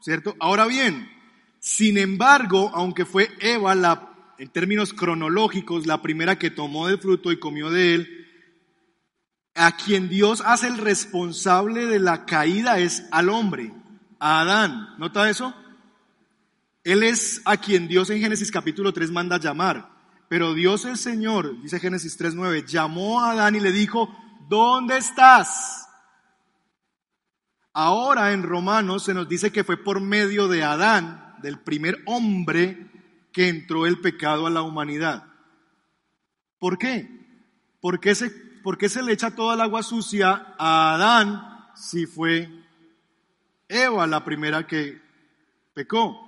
¿cierto? 0.00 0.36
Ahora 0.40 0.66
bien, 0.66 1.10
sin 1.58 1.96
embargo, 1.96 2.70
aunque 2.74 3.06
fue 3.06 3.30
Eva 3.40 3.74
la, 3.74 4.34
en 4.38 4.48
términos 4.50 4.92
cronológicos, 4.92 5.86
la 5.86 6.02
primera 6.02 6.38
que 6.38 6.50
tomó 6.50 6.86
del 6.86 6.98
fruto 6.98 7.32
y 7.32 7.38
comió 7.38 7.70
de 7.70 7.94
él, 7.94 8.26
a 9.54 9.76
quien 9.76 10.08
Dios 10.08 10.42
hace 10.44 10.66
el 10.66 10.78
responsable 10.78 11.86
de 11.86 11.98
la 11.98 12.26
caída 12.26 12.78
es 12.78 13.06
al 13.10 13.28
hombre, 13.28 13.72
Adán. 14.24 14.94
¿Nota 14.98 15.28
eso? 15.28 15.54
Él 16.82 17.02
es 17.02 17.42
a 17.44 17.58
quien 17.58 17.88
Dios 17.88 18.08
en 18.08 18.20
Génesis 18.20 18.50
capítulo 18.50 18.92
3 18.92 19.10
manda 19.10 19.38
llamar. 19.38 19.90
Pero 20.28 20.54
Dios 20.54 20.86
el 20.86 20.96
Señor, 20.96 21.60
dice 21.60 21.78
Génesis 21.78 22.18
3.9, 22.18 22.64
llamó 22.64 23.20
a 23.20 23.32
Adán 23.32 23.54
y 23.54 23.60
le 23.60 23.70
dijo, 23.70 24.08
¿dónde 24.48 24.96
estás? 24.96 25.86
Ahora 27.74 28.32
en 28.32 28.42
Romanos 28.42 29.04
se 29.04 29.12
nos 29.12 29.28
dice 29.28 29.52
que 29.52 29.62
fue 29.62 29.76
por 29.76 30.00
medio 30.00 30.48
de 30.48 30.62
Adán, 30.62 31.36
del 31.42 31.60
primer 31.60 31.98
hombre, 32.06 32.90
que 33.30 33.48
entró 33.48 33.84
el 33.84 34.00
pecado 34.00 34.46
a 34.46 34.50
la 34.50 34.62
humanidad. 34.62 35.24
¿Por 36.58 36.78
qué? 36.78 37.10
¿Por 37.80 38.00
qué 38.00 38.14
se, 38.14 38.30
por 38.62 38.78
qué 38.78 38.88
se 38.88 39.02
le 39.02 39.12
echa 39.12 39.34
toda 39.34 39.54
el 39.54 39.60
agua 39.60 39.82
sucia 39.82 40.54
a 40.58 40.94
Adán 40.94 41.42
si 41.74 42.06
fue 42.06 42.63
Eva 43.68 44.06
la 44.06 44.24
primera 44.24 44.66
que 44.66 45.00
pecó? 45.74 46.20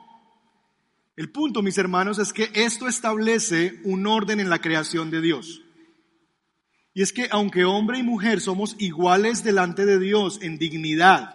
El 1.16 1.30
punto, 1.30 1.62
mis 1.62 1.78
hermanos, 1.78 2.18
es 2.18 2.32
que 2.32 2.50
esto 2.54 2.88
establece 2.88 3.80
un 3.84 4.06
orden 4.06 4.38
en 4.38 4.50
la 4.50 4.60
creación 4.60 5.10
de 5.10 5.22
Dios. 5.22 5.62
Y 6.92 7.02
es 7.02 7.12
que 7.12 7.28
aunque 7.30 7.64
hombre 7.64 7.98
y 7.98 8.02
mujer 8.02 8.40
somos 8.40 8.76
iguales 8.78 9.44
delante 9.44 9.86
de 9.86 9.98
Dios 9.98 10.38
en 10.42 10.58
dignidad, 10.58 11.34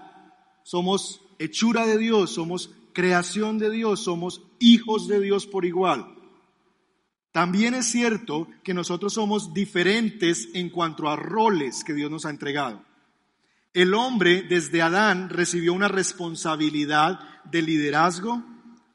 somos 0.63 1.21
hechura 1.39 1.85
de 1.85 1.97
Dios, 1.97 2.31
somos 2.31 2.71
creación 2.93 3.57
de 3.57 3.69
Dios, 3.69 4.03
somos 4.03 4.43
hijos 4.59 5.07
de 5.07 5.19
Dios 5.19 5.47
por 5.47 5.65
igual. 5.65 6.15
También 7.31 7.73
es 7.73 7.85
cierto 7.85 8.47
que 8.63 8.73
nosotros 8.73 9.13
somos 9.13 9.53
diferentes 9.53 10.49
en 10.53 10.69
cuanto 10.69 11.09
a 11.09 11.15
roles 11.15 11.83
que 11.83 11.93
Dios 11.93 12.11
nos 12.11 12.25
ha 12.25 12.29
entregado. 12.29 12.83
El 13.73 13.93
hombre 13.93 14.43
desde 14.43 14.81
Adán 14.81 15.29
recibió 15.29 15.73
una 15.73 15.87
responsabilidad 15.87 17.19
de 17.45 17.61
liderazgo, 17.61 18.43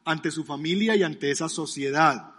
ante 0.04 0.30
su 0.30 0.44
familia 0.44 0.94
y 0.94 1.02
ante 1.02 1.30
esa 1.30 1.48
sociedad, 1.48 2.32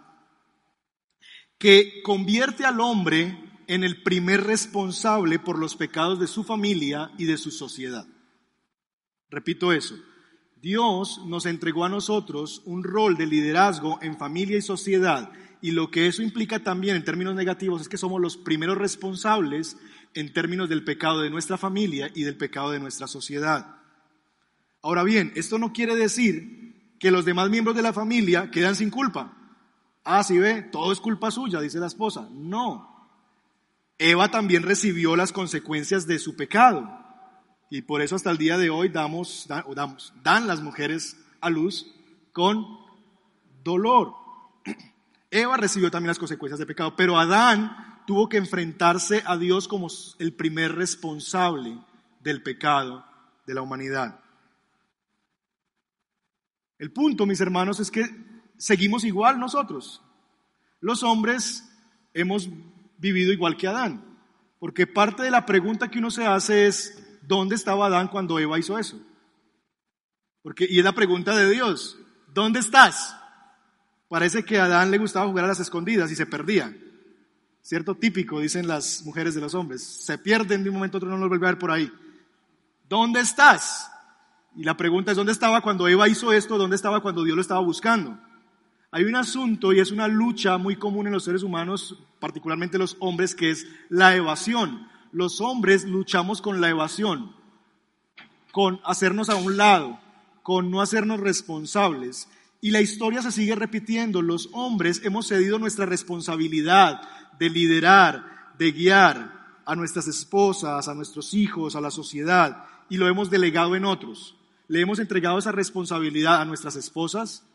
que 1.58 2.00
convierte 2.02 2.64
al 2.64 2.80
hombre 2.80 3.38
en 3.66 3.84
el 3.84 4.02
primer 4.02 4.44
responsable 4.44 5.38
por 5.38 5.58
los 5.58 5.76
pecados 5.76 6.18
de 6.18 6.26
su 6.26 6.44
familia 6.44 7.10
y 7.18 7.26
de 7.26 7.36
su 7.36 7.50
sociedad. 7.50 8.06
Repito 9.28 9.72
eso, 9.74 9.96
Dios 10.56 11.20
nos 11.26 11.44
entregó 11.44 11.84
a 11.84 11.90
nosotros 11.90 12.62
un 12.64 12.82
rol 12.82 13.16
de 13.16 13.26
liderazgo 13.26 13.98
en 14.00 14.16
familia 14.16 14.56
y 14.56 14.62
sociedad 14.62 15.30
y 15.60 15.72
lo 15.72 15.90
que 15.90 16.06
eso 16.06 16.22
implica 16.22 16.60
también 16.60 16.96
en 16.96 17.04
términos 17.04 17.34
negativos 17.34 17.82
es 17.82 17.88
que 17.88 17.98
somos 17.98 18.20
los 18.20 18.36
primeros 18.36 18.78
responsables 18.78 19.76
en 20.14 20.32
términos 20.32 20.68
del 20.68 20.84
pecado 20.84 21.20
de 21.20 21.30
nuestra 21.30 21.56
familia 21.56 22.10
y 22.14 22.24
del 22.24 22.36
pecado 22.36 22.70
de 22.70 22.80
nuestra 22.80 23.06
sociedad. 23.06 23.76
Ahora 24.82 25.02
bien, 25.02 25.32
esto 25.34 25.58
no 25.58 25.72
quiere 25.72 25.96
decir 25.96 26.94
que 26.98 27.10
los 27.10 27.24
demás 27.24 27.50
miembros 27.50 27.76
de 27.76 27.82
la 27.82 27.92
familia 27.92 28.50
quedan 28.50 28.74
sin 28.74 28.90
culpa. 28.90 29.36
Ah, 30.04 30.22
sí 30.24 30.38
ve, 30.38 30.62
todo 30.62 30.92
es 30.92 31.00
culpa 31.00 31.30
suya, 31.30 31.60
dice 31.60 31.78
la 31.78 31.86
esposa. 31.86 32.28
No. 32.32 33.08
Eva 33.98 34.30
también 34.30 34.62
recibió 34.62 35.16
las 35.16 35.32
consecuencias 35.32 36.06
de 36.06 36.18
su 36.18 36.36
pecado. 36.36 36.88
Y 37.70 37.82
por 37.82 38.00
eso 38.00 38.16
hasta 38.16 38.30
el 38.30 38.38
día 38.38 38.56
de 38.56 38.70
hoy 38.70 38.88
damos, 38.88 39.46
damos, 39.74 40.14
dan 40.22 40.46
las 40.46 40.62
mujeres 40.62 41.16
a 41.40 41.50
luz 41.50 41.94
con 42.32 42.64
dolor. 43.62 44.14
Eva 45.30 45.56
recibió 45.56 45.90
también 45.90 46.08
las 46.08 46.18
consecuencias 46.18 46.58
de 46.58 46.66
pecado, 46.66 46.96
pero 46.96 47.18
Adán 47.18 47.87
tuvo 48.08 48.30
que 48.30 48.38
enfrentarse 48.38 49.22
a 49.26 49.36
Dios 49.36 49.68
como 49.68 49.88
el 50.18 50.32
primer 50.32 50.74
responsable 50.74 51.78
del 52.20 52.42
pecado 52.42 53.04
de 53.46 53.52
la 53.52 53.60
humanidad. 53.60 54.18
El 56.78 56.90
punto, 56.90 57.26
mis 57.26 57.42
hermanos, 57.42 57.80
es 57.80 57.90
que 57.90 58.06
seguimos 58.56 59.04
igual 59.04 59.38
nosotros. 59.38 60.00
Los 60.80 61.02
hombres 61.02 61.70
hemos 62.14 62.48
vivido 62.96 63.30
igual 63.30 63.58
que 63.58 63.68
Adán. 63.68 64.02
Porque 64.58 64.86
parte 64.86 65.22
de 65.22 65.30
la 65.30 65.44
pregunta 65.44 65.90
que 65.90 65.98
uno 65.98 66.10
se 66.10 66.24
hace 66.24 66.66
es, 66.66 67.18
¿dónde 67.20 67.56
estaba 67.56 67.88
Adán 67.88 68.08
cuando 68.08 68.38
Eva 68.38 68.58
hizo 68.58 68.78
eso? 68.78 68.98
Porque, 70.40 70.66
y 70.66 70.78
es 70.78 70.84
la 70.84 70.94
pregunta 70.94 71.36
de 71.36 71.50
Dios, 71.50 71.98
¿dónde 72.32 72.60
estás? 72.60 73.14
Parece 74.08 74.46
que 74.46 74.58
a 74.58 74.64
Adán 74.64 74.90
le 74.90 74.96
gustaba 74.96 75.26
jugar 75.26 75.44
a 75.44 75.48
las 75.48 75.60
escondidas 75.60 76.10
y 76.10 76.16
se 76.16 76.24
perdía. 76.24 76.74
¿Cierto? 77.68 77.94
Típico, 77.94 78.40
dicen 78.40 78.66
las 78.66 79.04
mujeres 79.04 79.34
de 79.34 79.42
los 79.42 79.54
hombres. 79.54 79.82
Se 79.82 80.16
pierden 80.16 80.64
de 80.64 80.70
un 80.70 80.76
momento 80.76 80.96
a 80.96 81.00
otro, 81.00 81.10
no 81.10 81.18
los 81.18 81.28
vuelve 81.28 81.46
a 81.48 81.50
ver 81.50 81.58
por 81.58 81.70
ahí. 81.70 81.92
¿Dónde 82.88 83.20
estás? 83.20 83.90
Y 84.56 84.64
la 84.64 84.74
pregunta 84.74 85.10
es, 85.10 85.18
¿dónde 85.18 85.32
estaba 85.32 85.60
cuando 85.60 85.86
Eva 85.86 86.08
hizo 86.08 86.32
esto? 86.32 86.56
¿Dónde 86.56 86.76
estaba 86.76 87.02
cuando 87.02 87.24
Dios 87.24 87.36
lo 87.36 87.42
estaba 87.42 87.60
buscando? 87.60 88.18
Hay 88.90 89.04
un 89.04 89.16
asunto 89.16 89.74
y 89.74 89.80
es 89.80 89.92
una 89.92 90.08
lucha 90.08 90.56
muy 90.56 90.76
común 90.76 91.08
en 91.08 91.12
los 91.12 91.24
seres 91.24 91.42
humanos, 91.42 91.98
particularmente 92.20 92.78
los 92.78 92.96
hombres, 93.00 93.34
que 93.34 93.50
es 93.50 93.66
la 93.90 94.16
evasión. 94.16 94.88
Los 95.12 95.42
hombres 95.42 95.84
luchamos 95.84 96.40
con 96.40 96.62
la 96.62 96.70
evasión, 96.70 97.36
con 98.50 98.80
hacernos 98.82 99.28
a 99.28 99.36
un 99.36 99.58
lado, 99.58 100.00
con 100.42 100.70
no 100.70 100.80
hacernos 100.80 101.20
responsables. 101.20 102.30
Y 102.62 102.70
la 102.70 102.80
historia 102.80 103.20
se 103.20 103.30
sigue 103.30 103.54
repitiendo. 103.54 104.22
Los 104.22 104.48
hombres 104.52 105.02
hemos 105.04 105.28
cedido 105.28 105.58
nuestra 105.58 105.84
responsabilidad 105.84 107.02
de 107.38 107.50
liderar, 107.50 108.54
de 108.58 108.72
guiar 108.72 109.60
a 109.64 109.76
nuestras 109.76 110.08
esposas, 110.08 110.88
a 110.88 110.94
nuestros 110.94 111.34
hijos, 111.34 111.76
a 111.76 111.80
la 111.80 111.90
sociedad, 111.90 112.64
y 112.88 112.96
lo 112.96 113.08
hemos 113.08 113.30
delegado 113.30 113.76
en 113.76 113.84
otros. 113.84 114.36
Le 114.66 114.80
hemos 114.80 114.98
entregado 114.98 115.38
esa 115.38 115.52
responsabilidad 115.52 116.40
a 116.40 116.44
nuestras 116.44 116.76
esposas, 116.76 117.46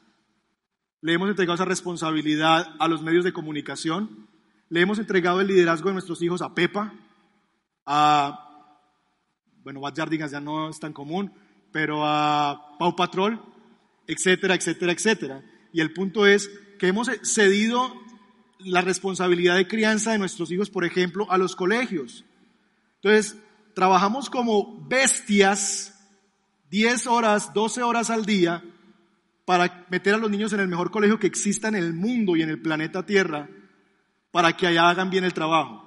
le 1.01 1.13
hemos 1.13 1.29
entregado 1.29 1.55
esa 1.55 1.65
responsabilidad 1.65 2.75
a 2.79 2.87
los 2.87 3.01
medios 3.01 3.23
de 3.23 3.33
comunicación, 3.33 4.27
le 4.69 4.81
hemos 4.81 4.99
entregado 4.99 5.41
el 5.41 5.47
liderazgo 5.47 5.89
de 5.89 5.93
nuestros 5.93 6.21
hijos 6.21 6.41
a 6.41 6.55
Pepa, 6.55 6.93
a, 7.85 8.49
bueno, 9.63 9.81
Bad 9.81 9.95
Jardingas 9.95 10.31
ya 10.31 10.39
no 10.39 10.69
es 10.69 10.79
tan 10.79 10.93
común, 10.93 11.31
pero 11.71 12.05
a 12.05 12.77
Pau 12.79 12.95
Patrol, 12.95 13.41
etcétera, 14.07 14.55
etcétera, 14.55 14.91
etcétera. 14.91 15.43
Y 15.73 15.81
el 15.81 15.93
punto 15.93 16.25
es 16.25 16.49
que 16.79 16.87
hemos 16.87 17.09
cedido 17.23 18.02
la 18.65 18.81
responsabilidad 18.81 19.55
de 19.55 19.67
crianza 19.67 20.11
de 20.11 20.19
nuestros 20.19 20.51
hijos, 20.51 20.69
por 20.69 20.85
ejemplo, 20.85 21.29
a 21.31 21.37
los 21.37 21.55
colegios. 21.55 22.23
Entonces, 22.95 23.37
trabajamos 23.73 24.29
como 24.29 24.85
bestias 24.87 25.93
10 26.69 27.07
horas, 27.07 27.53
12 27.53 27.83
horas 27.83 28.09
al 28.09 28.25
día 28.25 28.63
para 29.45 29.85
meter 29.89 30.15
a 30.15 30.17
los 30.17 30.31
niños 30.31 30.53
en 30.53 30.61
el 30.61 30.67
mejor 30.67 30.89
colegio 30.91 31.19
que 31.19 31.27
exista 31.27 31.67
en 31.67 31.75
el 31.75 31.93
mundo 31.93 32.35
y 32.35 32.41
en 32.41 32.49
el 32.49 32.61
planeta 32.61 33.05
Tierra 33.05 33.49
para 34.31 34.55
que 34.55 34.67
allá 34.67 34.89
hagan 34.89 35.09
bien 35.09 35.23
el 35.23 35.33
trabajo. 35.33 35.83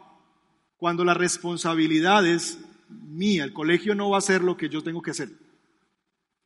Cuando 0.77 1.05
la 1.05 1.15
responsabilidad 1.15 2.27
es 2.27 2.59
mía, 2.89 3.45
el 3.45 3.53
colegio 3.53 3.95
no 3.95 4.11
va 4.11 4.17
a 4.17 4.19
hacer 4.19 4.43
lo 4.43 4.57
que 4.57 4.69
yo 4.69 4.83
tengo 4.83 5.03
que 5.03 5.11
hacer. 5.11 5.31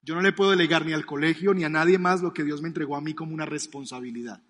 Yo 0.02 0.14
no 0.14 0.22
le 0.22 0.32
puedo 0.32 0.52
delegar 0.52 0.87
ni 0.87 0.92
al 0.92 1.04
colegio 1.04 1.52
ni 1.52 1.64
a 1.64 1.68
nadie 1.68 1.99
más 1.99 2.22
lo 2.22 2.32
que 2.32 2.44
Dios 2.44 2.62
me 2.62 2.68
entregó 2.68 2.96
a 2.96 3.00
mí 3.00 3.12
como 3.12 3.34
una 3.34 3.44
responsabilidad. 3.44 4.42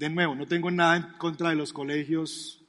De 0.00 0.08
nuevo, 0.08 0.34
no 0.34 0.46
tengo 0.46 0.70
nada 0.70 0.96
en 0.96 1.02
contra 1.18 1.50
de 1.50 1.56
los 1.56 1.74
colegios 1.74 2.64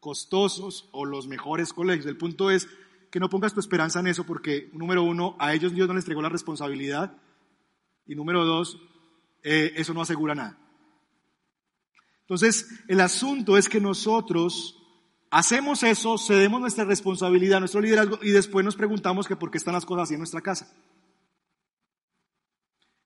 costosos 0.00 0.88
o 0.90 1.04
los 1.04 1.28
mejores 1.28 1.72
colegios. 1.72 2.06
El 2.06 2.16
punto 2.16 2.50
es, 2.50 2.66
que 3.12 3.20
no 3.20 3.30
pongas 3.30 3.54
tu 3.54 3.60
esperanza 3.60 4.00
en 4.00 4.08
eso 4.08 4.26
porque, 4.26 4.68
número 4.72 5.04
uno, 5.04 5.36
a 5.38 5.54
ellos 5.54 5.72
Dios 5.72 5.86
no 5.86 5.94
les 5.94 6.02
entregó 6.02 6.22
la 6.22 6.28
responsabilidad 6.28 7.22
y 8.04 8.16
número 8.16 8.44
dos, 8.44 8.80
eh, 9.44 9.74
eso 9.76 9.94
no 9.94 10.02
asegura 10.02 10.34
nada. 10.34 10.58
Entonces, 12.22 12.68
el 12.88 13.00
asunto 13.00 13.56
es 13.56 13.68
que 13.68 13.80
nosotros 13.80 14.76
hacemos 15.30 15.84
eso, 15.84 16.18
cedemos 16.18 16.60
nuestra 16.60 16.84
responsabilidad, 16.84 17.60
nuestro 17.60 17.80
liderazgo 17.80 18.18
y 18.22 18.32
después 18.32 18.64
nos 18.64 18.74
preguntamos 18.74 19.28
que 19.28 19.36
por 19.36 19.52
qué 19.52 19.58
están 19.58 19.74
las 19.74 19.86
cosas 19.86 20.02
así 20.02 20.14
en 20.14 20.20
nuestra 20.20 20.40
casa. 20.40 20.76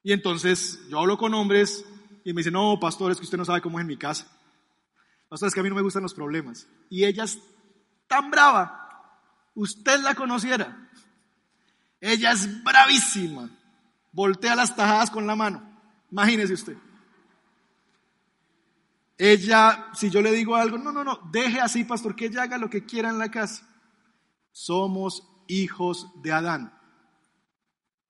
Y 0.02 0.12
entonces 0.14 0.81
yo 0.88 0.99
hablo 0.99 1.19
con 1.19 1.35
hombres 1.35 1.85
y 2.25 2.33
me 2.33 2.41
dicen, 2.41 2.53
no, 2.53 2.79
pastor, 2.79 3.12
es 3.12 3.19
que 3.19 3.25
usted 3.25 3.39
no 3.39 3.45
sabe 3.45 3.61
cómo 3.61 3.79
es 3.79 3.83
en 3.83 3.89
mi 3.89 3.97
casa. 3.97 4.27
Pastor, 5.29 5.49
es 5.49 5.55
que 5.55 5.61
a 5.61 5.62
mí 5.62 5.69
no 5.69 5.77
me 5.77 5.83
gustan 5.83 6.03
los 6.03 6.15
problemas. 6.15 6.67
Y 6.89 7.05
ella 7.05 7.25
es 7.25 7.39
tan 8.07 8.31
brava 8.31 8.81
usted 9.55 10.00
la 10.00 10.15
conociera. 10.15 10.91
Ella 12.00 12.33
es 12.33 12.62
bravísima. 12.62 13.50
Voltea 14.12 14.57
las 14.57 14.75
tajadas 14.75 15.11
con 15.11 15.27
la 15.27 15.37
mano. 15.37 15.62
Imagínese 16.11 16.55
usted. 16.55 16.77
ella, 19.19 19.91
si 19.93 20.09
yo 20.09 20.23
le 20.23 20.33
digo 20.33 20.57
algo, 20.57 20.79
no, 20.79 20.93
no, 20.93 21.05
no, 21.05 21.21
deje 21.31 21.61
así, 21.61 21.85
pastor, 21.85 22.17
que 22.17 22.27
ella 22.27 22.45
haga 22.45 22.57
lo 22.57 22.71
que 22.71 22.87
quiera 22.87 23.11
en 23.11 23.19
la 23.19 23.31
casa. 23.31 23.69
Somos 24.50 25.29
hijos 25.47 26.11
de 26.23 26.33
Adán. 26.33 26.73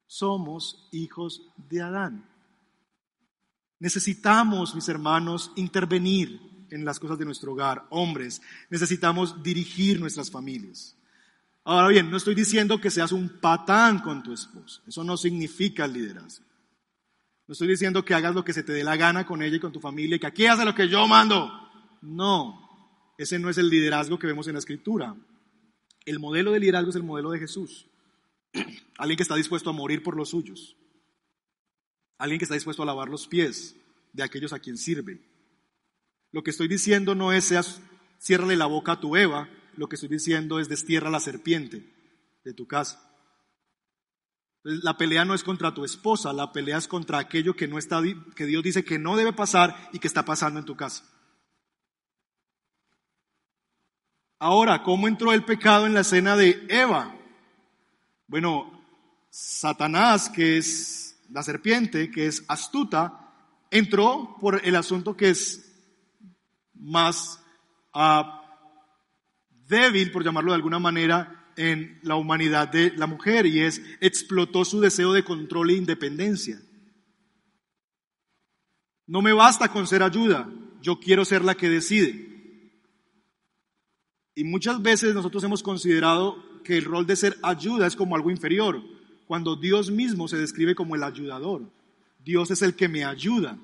Somos 0.06 0.88
hijos 0.92 1.52
de 1.56 1.82
Adán. 1.82 2.29
Necesitamos, 3.80 4.74
mis 4.74 4.88
hermanos, 4.88 5.52
intervenir 5.56 6.40
en 6.70 6.84
las 6.84 7.00
cosas 7.00 7.18
de 7.18 7.24
nuestro 7.24 7.52
hogar. 7.52 7.86
Hombres, 7.90 8.42
necesitamos 8.68 9.42
dirigir 9.42 9.98
nuestras 9.98 10.30
familias. 10.30 10.96
Ahora 11.64 11.88
bien, 11.88 12.10
no 12.10 12.16
estoy 12.16 12.34
diciendo 12.34 12.80
que 12.80 12.90
seas 12.90 13.10
un 13.10 13.40
patán 13.40 14.00
con 14.00 14.22
tu 14.22 14.32
esposa. 14.32 14.82
Eso 14.86 15.02
no 15.02 15.16
significa 15.16 15.86
liderazgo. 15.86 16.44
No 17.46 17.52
estoy 17.52 17.68
diciendo 17.68 18.04
que 18.04 18.14
hagas 18.14 18.34
lo 18.34 18.44
que 18.44 18.52
se 18.52 18.62
te 18.62 18.72
dé 18.72 18.84
la 18.84 18.96
gana 18.96 19.26
con 19.26 19.42
ella 19.42 19.56
y 19.56 19.60
con 19.60 19.72
tu 19.72 19.80
familia 19.80 20.16
y 20.16 20.20
que 20.20 20.26
aquí 20.26 20.46
hace 20.46 20.64
lo 20.64 20.74
que 20.74 20.88
yo 20.88 21.08
mando. 21.08 21.50
No, 22.02 22.68
ese 23.18 23.38
no 23.38 23.50
es 23.50 23.58
el 23.58 23.68
liderazgo 23.68 24.18
que 24.18 24.26
vemos 24.26 24.46
en 24.46 24.54
la 24.54 24.60
escritura. 24.60 25.16
El 26.04 26.20
modelo 26.20 26.52
de 26.52 26.60
liderazgo 26.60 26.90
es 26.90 26.96
el 26.96 27.02
modelo 27.02 27.30
de 27.30 27.38
Jesús. 27.38 27.86
Alguien 28.98 29.16
que 29.16 29.22
está 29.22 29.36
dispuesto 29.36 29.70
a 29.70 29.72
morir 29.72 30.02
por 30.02 30.16
los 30.16 30.30
suyos. 30.30 30.76
Alguien 32.20 32.38
que 32.38 32.44
está 32.44 32.54
dispuesto 32.54 32.82
a 32.82 32.86
lavar 32.86 33.08
los 33.08 33.26
pies 33.26 33.74
de 34.12 34.22
aquellos 34.22 34.52
a 34.52 34.58
quien 34.58 34.76
sirve. 34.76 35.22
Lo 36.32 36.42
que 36.42 36.50
estoy 36.50 36.68
diciendo 36.68 37.14
no 37.14 37.32
es 37.32 37.44
seas, 37.44 37.80
ciérrale 38.20 38.56
la 38.56 38.66
boca 38.66 38.92
a 38.92 39.00
tu 39.00 39.16
Eva, 39.16 39.48
lo 39.74 39.88
que 39.88 39.94
estoy 39.94 40.10
diciendo 40.10 40.60
es 40.60 40.68
destierra 40.68 41.08
la 41.08 41.18
serpiente 41.18 41.90
de 42.44 42.52
tu 42.52 42.66
casa. 42.66 43.10
La 44.62 44.98
pelea 44.98 45.24
no 45.24 45.32
es 45.32 45.42
contra 45.42 45.72
tu 45.72 45.82
esposa, 45.82 46.34
la 46.34 46.52
pelea 46.52 46.76
es 46.76 46.88
contra 46.88 47.16
aquello 47.16 47.56
que 47.56 47.66
no 47.66 47.78
está 47.78 48.02
que 48.36 48.44
Dios 48.44 48.62
dice 48.62 48.84
que 48.84 48.98
no 48.98 49.16
debe 49.16 49.32
pasar 49.32 49.88
y 49.94 49.98
que 49.98 50.06
está 50.06 50.22
pasando 50.22 50.60
en 50.60 50.66
tu 50.66 50.76
casa. 50.76 51.02
Ahora, 54.38 54.82
¿cómo 54.82 55.08
entró 55.08 55.32
el 55.32 55.46
pecado 55.46 55.86
en 55.86 55.94
la 55.94 56.00
escena 56.00 56.36
de 56.36 56.66
Eva? 56.68 57.16
Bueno, 58.26 58.78
Satanás, 59.30 60.28
que 60.28 60.58
es 60.58 61.09
la 61.30 61.42
serpiente, 61.42 62.10
que 62.10 62.26
es 62.26 62.44
astuta, 62.48 63.32
entró 63.70 64.36
por 64.40 64.60
el 64.64 64.76
asunto 64.76 65.16
que 65.16 65.30
es 65.30 65.66
más 66.74 67.42
uh, 67.94 68.24
débil, 69.68 70.10
por 70.10 70.24
llamarlo 70.24 70.52
de 70.52 70.56
alguna 70.56 70.78
manera, 70.78 71.52
en 71.56 71.98
la 72.02 72.16
humanidad 72.16 72.68
de 72.68 72.92
la 72.96 73.06
mujer 73.06 73.44
y 73.46 73.60
es 73.60 73.82
explotó 74.00 74.64
su 74.64 74.80
deseo 74.80 75.12
de 75.12 75.24
control 75.24 75.70
e 75.70 75.74
independencia. 75.74 76.60
No 79.06 79.22
me 79.22 79.32
basta 79.32 79.68
con 79.68 79.86
ser 79.86 80.02
ayuda, 80.02 80.48
yo 80.80 81.00
quiero 81.00 81.24
ser 81.24 81.44
la 81.44 81.56
que 81.56 81.68
decide. 81.68 82.30
Y 84.34 84.44
muchas 84.44 84.80
veces 84.80 85.14
nosotros 85.14 85.44
hemos 85.44 85.62
considerado 85.62 86.62
que 86.62 86.78
el 86.78 86.84
rol 86.84 87.06
de 87.06 87.16
ser 87.16 87.36
ayuda 87.42 87.86
es 87.86 87.96
como 87.96 88.16
algo 88.16 88.30
inferior, 88.30 88.82
cuando 89.30 89.54
Dios 89.54 89.92
mismo 89.92 90.26
se 90.26 90.38
describe 90.38 90.74
como 90.74 90.96
el 90.96 91.04
ayudador. 91.04 91.62
Dios 92.18 92.50
es 92.50 92.62
el 92.62 92.74
que 92.74 92.88
me 92.88 93.04
ayuda 93.04 93.56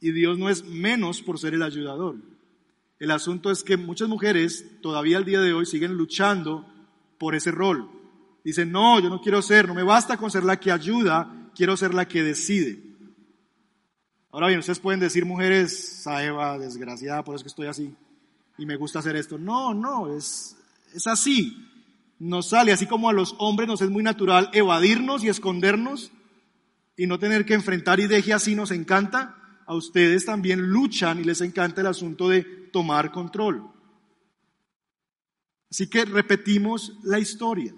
y 0.00 0.10
Dios 0.10 0.36
no 0.40 0.50
es 0.50 0.64
menos 0.64 1.22
por 1.22 1.38
ser 1.38 1.54
el 1.54 1.62
ayudador. 1.62 2.16
El 2.98 3.12
asunto 3.12 3.52
es 3.52 3.62
que 3.62 3.76
muchas 3.76 4.08
mujeres 4.08 4.66
todavía 4.82 5.18
al 5.18 5.24
día 5.24 5.40
de 5.40 5.52
hoy 5.52 5.66
siguen 5.66 5.94
luchando 5.94 6.66
por 7.16 7.36
ese 7.36 7.52
rol. 7.52 7.88
Dicen, 8.42 8.72
no, 8.72 8.98
yo 8.98 9.08
no 9.08 9.20
quiero 9.20 9.40
ser, 9.40 9.68
no 9.68 9.74
me 9.74 9.84
basta 9.84 10.16
con 10.16 10.32
ser 10.32 10.42
la 10.42 10.58
que 10.58 10.72
ayuda, 10.72 11.48
quiero 11.54 11.76
ser 11.76 11.94
la 11.94 12.08
que 12.08 12.24
decide. 12.24 12.82
Ahora 14.32 14.48
bien, 14.48 14.58
ustedes 14.58 14.80
pueden 14.80 14.98
decir, 14.98 15.24
mujeres, 15.24 16.04
Eva, 16.08 16.58
desgraciada, 16.58 17.22
por 17.22 17.36
eso 17.36 17.44
que 17.44 17.50
estoy 17.50 17.68
así 17.68 17.94
y 18.58 18.66
me 18.66 18.74
gusta 18.74 18.98
hacer 18.98 19.14
esto. 19.14 19.38
No, 19.38 19.72
no, 19.72 20.12
es, 20.12 20.56
es 20.92 21.06
así. 21.06 21.67
Nos 22.18 22.48
sale, 22.48 22.72
así 22.72 22.86
como 22.86 23.08
a 23.08 23.12
los 23.12 23.36
hombres 23.38 23.68
nos 23.68 23.80
es 23.80 23.90
muy 23.90 24.02
natural 24.02 24.50
evadirnos 24.52 25.22
y 25.22 25.28
escondernos 25.28 26.10
y 26.96 27.06
no 27.06 27.18
tener 27.18 27.44
que 27.44 27.54
enfrentar 27.54 28.00
y 28.00 28.08
deje 28.08 28.32
así 28.32 28.56
nos 28.56 28.72
encanta 28.72 29.62
a 29.66 29.74
ustedes 29.74 30.24
también 30.24 30.70
luchan 30.70 31.20
y 31.20 31.24
les 31.24 31.40
encanta 31.42 31.80
el 31.82 31.86
asunto 31.86 32.28
de 32.28 32.42
tomar 32.72 33.12
control. 33.12 33.70
Así 35.70 35.88
que 35.88 36.04
repetimos 36.06 36.98
la 37.04 37.18
historia. 37.18 37.74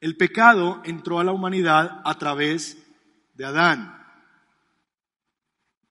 El 0.00 0.16
pecado 0.16 0.82
entró 0.84 1.20
a 1.20 1.24
la 1.24 1.32
humanidad 1.32 2.02
a 2.04 2.18
través 2.18 2.76
de 3.34 3.44
Adán. 3.44 3.96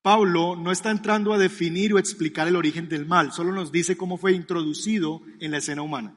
Pablo 0.02 0.56
no 0.56 0.72
está 0.72 0.92
entrando 0.92 1.34
a 1.34 1.38
definir 1.38 1.94
o 1.94 2.00
explicar 2.00 2.48
el 2.48 2.56
origen 2.56 2.88
del 2.88 3.06
mal, 3.06 3.32
solo 3.32 3.52
nos 3.52 3.72
dice 3.72 3.98
cómo 3.98 4.18
fue 4.18 4.34
introducido 4.34 5.22
en 5.40 5.52
la 5.52 5.58
escena 5.58 5.82
humana. 5.82 6.14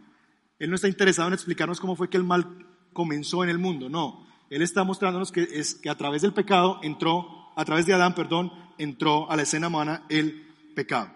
Él 0.61 0.69
no 0.71 0.77
está 0.77 0.87
interesado 0.87 1.27
en 1.27 1.35
explicarnos 1.35 1.81
cómo 1.81 1.97
fue 1.97 2.09
que 2.09 2.19
el 2.19 2.25
mal 2.25 2.47
comenzó 2.93 3.43
en 3.43 3.51
el 3.51 3.59
mundo, 3.59 3.89
no. 3.89 4.27
Él 4.51 4.63
está 4.63 4.85
mostrándonos 4.85 5.33
que, 5.33 5.43
es, 5.43 5.75
que 5.75 5.89
a 5.89 5.97
través 5.97 6.23
del 6.23 6.35
pecado 6.35 6.79
entró 6.83 7.51
a 7.57 7.65
través 7.65 7.87
de 7.87 7.95
Adán, 7.95 8.15
perdón, 8.15 8.53
entró 8.79 9.31
a 9.31 9.37
la 9.37 9.43
escena 9.43 9.69
humana 9.69 10.05
el 10.09 10.47
pecado. 10.75 11.11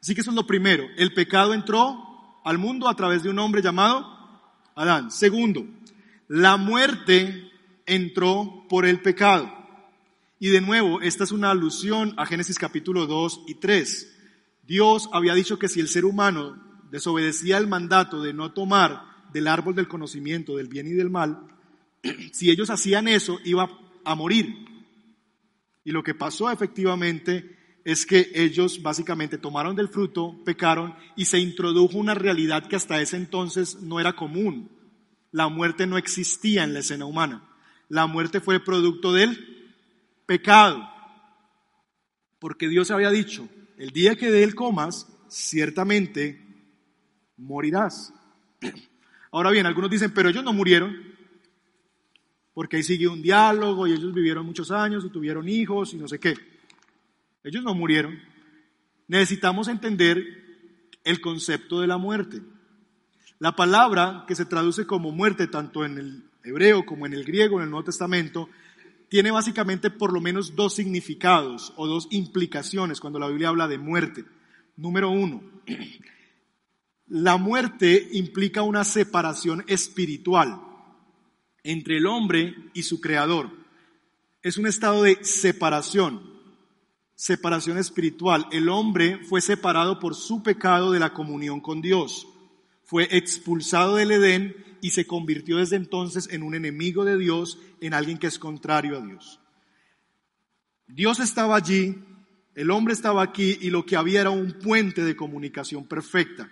Así 0.00 0.14
que 0.14 0.20
eso 0.20 0.30
es 0.30 0.36
lo 0.36 0.46
primero. 0.46 0.84
El 0.96 1.14
pecado 1.14 1.54
entró 1.54 2.40
al 2.44 2.58
mundo 2.58 2.88
a 2.88 2.94
través 2.94 3.22
de 3.22 3.30
un 3.30 3.38
hombre 3.38 3.62
llamado 3.62 4.06
Adán. 4.74 5.10
Segundo, 5.10 5.66
la 6.28 6.56
muerte 6.56 7.50
entró 7.86 8.66
por 8.68 8.86
el 8.86 9.00
pecado. 9.00 9.50
Y 10.38 10.48
de 10.48 10.60
nuevo, 10.60 11.00
esta 11.00 11.24
es 11.24 11.32
una 11.32 11.50
alusión 11.50 12.14
a 12.16 12.26
Génesis 12.26 12.58
capítulo 12.58 13.06
2 13.06 13.44
y 13.46 13.54
3. 13.54 14.16
Dios 14.66 15.08
había 15.12 15.34
dicho 15.34 15.58
que 15.58 15.68
si 15.68 15.80
el 15.80 15.88
ser 15.88 16.04
humano 16.04 16.69
desobedecía 16.90 17.58
el 17.58 17.66
mandato 17.66 18.22
de 18.22 18.32
no 18.32 18.52
tomar 18.52 19.02
del 19.32 19.46
árbol 19.46 19.74
del 19.74 19.88
conocimiento 19.88 20.56
del 20.56 20.68
bien 20.68 20.86
y 20.86 20.92
del 20.92 21.10
mal, 21.10 21.46
si 22.32 22.50
ellos 22.50 22.70
hacían 22.70 23.08
eso, 23.08 23.38
iba 23.44 23.70
a 24.04 24.14
morir. 24.14 24.54
Y 25.84 25.92
lo 25.92 26.02
que 26.02 26.14
pasó 26.14 26.50
efectivamente 26.50 27.58
es 27.84 28.04
que 28.04 28.30
ellos 28.34 28.82
básicamente 28.82 29.38
tomaron 29.38 29.74
del 29.74 29.88
fruto, 29.88 30.42
pecaron 30.44 30.94
y 31.16 31.24
se 31.24 31.38
introdujo 31.38 31.96
una 31.98 32.14
realidad 32.14 32.66
que 32.66 32.76
hasta 32.76 33.00
ese 33.00 33.16
entonces 33.16 33.80
no 33.82 34.00
era 34.00 34.14
común. 34.14 34.70
La 35.32 35.48
muerte 35.48 35.86
no 35.86 35.96
existía 35.96 36.64
en 36.64 36.74
la 36.74 36.80
escena 36.80 37.06
humana. 37.06 37.48
La 37.88 38.06
muerte 38.06 38.40
fue 38.40 38.62
producto 38.62 39.12
del 39.12 39.72
pecado. 40.26 40.88
Porque 42.38 42.68
Dios 42.68 42.90
había 42.90 43.10
dicho, 43.10 43.48
el 43.78 43.90
día 43.90 44.16
que 44.16 44.30
de 44.30 44.42
él 44.42 44.54
comas, 44.54 45.06
ciertamente 45.28 46.49
morirás. 47.40 48.12
Ahora 49.32 49.50
bien, 49.50 49.66
algunos 49.66 49.90
dicen, 49.90 50.12
pero 50.12 50.28
ellos 50.28 50.44
no 50.44 50.52
murieron 50.52 50.96
porque 52.52 52.76
ahí 52.76 52.82
sigue 52.82 53.08
un 53.08 53.22
diálogo 53.22 53.86
y 53.86 53.92
ellos 53.92 54.12
vivieron 54.12 54.44
muchos 54.44 54.70
años 54.70 55.04
y 55.04 55.10
tuvieron 55.10 55.48
hijos 55.48 55.94
y 55.94 55.96
no 55.96 56.08
sé 56.08 56.18
qué. 56.18 56.34
Ellos 57.42 57.62
no 57.64 57.74
murieron. 57.74 58.18
Necesitamos 59.08 59.68
entender 59.68 60.22
el 61.04 61.20
concepto 61.20 61.80
de 61.80 61.86
la 61.86 61.96
muerte. 61.96 62.42
La 63.38 63.56
palabra 63.56 64.24
que 64.28 64.34
se 64.34 64.44
traduce 64.44 64.86
como 64.86 65.10
muerte, 65.12 65.46
tanto 65.46 65.84
en 65.84 65.98
el 65.98 66.24
hebreo 66.44 66.84
como 66.84 67.06
en 67.06 67.14
el 67.14 67.24
griego, 67.24 67.56
en 67.56 67.64
el 67.64 67.70
Nuevo 67.70 67.84
Testamento, 67.84 68.48
tiene 69.08 69.30
básicamente 69.30 69.90
por 69.90 70.12
lo 70.12 70.20
menos 70.20 70.54
dos 70.54 70.74
significados 70.74 71.72
o 71.76 71.86
dos 71.86 72.08
implicaciones 72.10 73.00
cuando 73.00 73.18
la 73.18 73.28
Biblia 73.28 73.48
habla 73.48 73.68
de 73.68 73.78
muerte. 73.78 74.24
Número 74.76 75.10
uno, 75.10 75.42
la 77.10 77.36
muerte 77.38 78.08
implica 78.12 78.62
una 78.62 78.84
separación 78.84 79.64
espiritual 79.66 80.60
entre 81.64 81.96
el 81.96 82.06
hombre 82.06 82.54
y 82.72 82.84
su 82.84 83.00
creador. 83.00 83.50
Es 84.42 84.56
un 84.56 84.68
estado 84.68 85.02
de 85.02 85.18
separación, 85.24 86.22
separación 87.16 87.78
espiritual. 87.78 88.46
El 88.52 88.68
hombre 88.68 89.18
fue 89.24 89.40
separado 89.40 89.98
por 89.98 90.14
su 90.14 90.44
pecado 90.44 90.92
de 90.92 91.00
la 91.00 91.12
comunión 91.12 91.60
con 91.60 91.82
Dios. 91.82 92.28
Fue 92.84 93.08
expulsado 93.10 93.96
del 93.96 94.12
Edén 94.12 94.54
y 94.80 94.90
se 94.90 95.04
convirtió 95.04 95.56
desde 95.56 95.76
entonces 95.76 96.28
en 96.30 96.44
un 96.44 96.54
enemigo 96.54 97.04
de 97.04 97.18
Dios, 97.18 97.58
en 97.80 97.92
alguien 97.92 98.18
que 98.18 98.28
es 98.28 98.38
contrario 98.38 98.96
a 98.96 99.04
Dios. 99.04 99.40
Dios 100.86 101.18
estaba 101.18 101.56
allí, 101.56 101.96
el 102.54 102.70
hombre 102.70 102.94
estaba 102.94 103.22
aquí 103.22 103.58
y 103.60 103.70
lo 103.70 103.84
que 103.84 103.96
había 103.96 104.20
era 104.20 104.30
un 104.30 104.52
puente 104.52 105.02
de 105.02 105.16
comunicación 105.16 105.88
perfecta. 105.88 106.48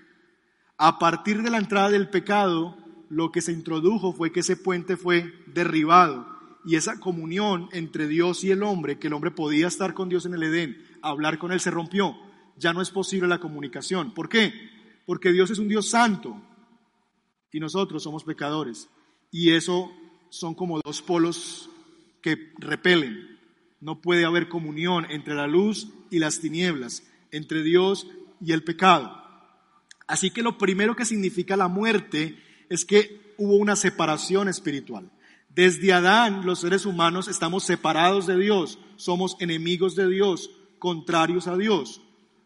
A 0.78 1.00
partir 1.00 1.42
de 1.42 1.50
la 1.50 1.58
entrada 1.58 1.90
del 1.90 2.08
pecado, 2.08 2.76
lo 3.10 3.32
que 3.32 3.40
se 3.40 3.52
introdujo 3.52 4.12
fue 4.12 4.30
que 4.30 4.40
ese 4.40 4.56
puente 4.56 4.96
fue 4.96 5.34
derribado 5.46 6.26
y 6.64 6.76
esa 6.76 7.00
comunión 7.00 7.68
entre 7.72 8.06
Dios 8.06 8.44
y 8.44 8.52
el 8.52 8.62
hombre, 8.62 8.98
que 8.98 9.08
el 9.08 9.12
hombre 9.12 9.32
podía 9.32 9.66
estar 9.66 9.92
con 9.92 10.08
Dios 10.08 10.24
en 10.26 10.34
el 10.34 10.42
Edén, 10.44 10.78
hablar 11.02 11.38
con 11.38 11.50
él, 11.50 11.58
se 11.58 11.72
rompió. 11.72 12.16
Ya 12.56 12.72
no 12.72 12.80
es 12.80 12.90
posible 12.90 13.28
la 13.28 13.40
comunicación. 13.40 14.14
¿Por 14.14 14.28
qué? 14.28 14.52
Porque 15.04 15.32
Dios 15.32 15.50
es 15.50 15.58
un 15.58 15.68
Dios 15.68 15.88
santo 15.90 16.40
y 17.50 17.58
nosotros 17.58 18.02
somos 18.02 18.22
pecadores. 18.22 18.88
Y 19.30 19.50
eso 19.50 19.90
son 20.30 20.54
como 20.54 20.80
dos 20.80 21.02
polos 21.02 21.70
que 22.22 22.52
repelen. 22.58 23.38
No 23.80 24.00
puede 24.00 24.24
haber 24.24 24.48
comunión 24.48 25.06
entre 25.10 25.34
la 25.34 25.46
luz 25.46 25.88
y 26.10 26.18
las 26.18 26.40
tinieblas. 26.40 27.02
entre 27.30 27.62
Dios 27.62 28.06
y 28.40 28.52
el 28.52 28.64
pecado. 28.64 29.27
Así 30.08 30.30
que 30.30 30.42
lo 30.42 30.58
primero 30.58 30.96
que 30.96 31.04
significa 31.04 31.56
la 31.56 31.68
muerte 31.68 32.42
es 32.68 32.84
que 32.84 33.34
hubo 33.36 33.56
una 33.56 33.76
separación 33.76 34.48
espiritual. 34.48 35.12
Desde 35.50 35.92
Adán, 35.92 36.46
los 36.46 36.60
seres 36.60 36.86
humanos 36.86 37.28
estamos 37.28 37.64
separados 37.64 38.26
de 38.26 38.38
Dios, 38.38 38.78
somos 38.96 39.36
enemigos 39.38 39.94
de 39.94 40.08
Dios, 40.08 40.50
contrarios 40.78 41.46
a 41.46 41.56
Dios. 41.56 42.00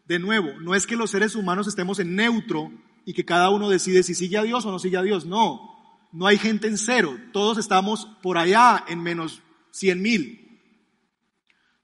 De 0.05 0.19
nuevo, 0.19 0.59
no 0.59 0.75
es 0.75 0.85
que 0.85 0.97
los 0.97 1.11
seres 1.11 1.35
humanos 1.35 1.67
estemos 1.67 1.99
en 1.99 2.15
neutro 2.15 2.71
y 3.05 3.13
que 3.13 3.23
cada 3.23 3.49
uno 3.49 3.69
decide 3.69 4.03
si 4.03 4.13
sigue 4.13 4.37
a 4.37 4.43
Dios 4.43 4.65
o 4.65 4.71
no 4.71 4.79
sigue 4.79 4.97
a 4.97 5.01
Dios, 5.03 5.25
no. 5.25 5.71
No 6.11 6.27
hay 6.27 6.37
gente 6.37 6.67
en 6.67 6.77
cero, 6.77 7.17
todos 7.31 7.57
estamos 7.57 8.07
por 8.21 8.37
allá 8.37 8.83
en 8.87 9.01
menos 9.01 9.41
cien 9.71 10.01
mil. 10.01 10.61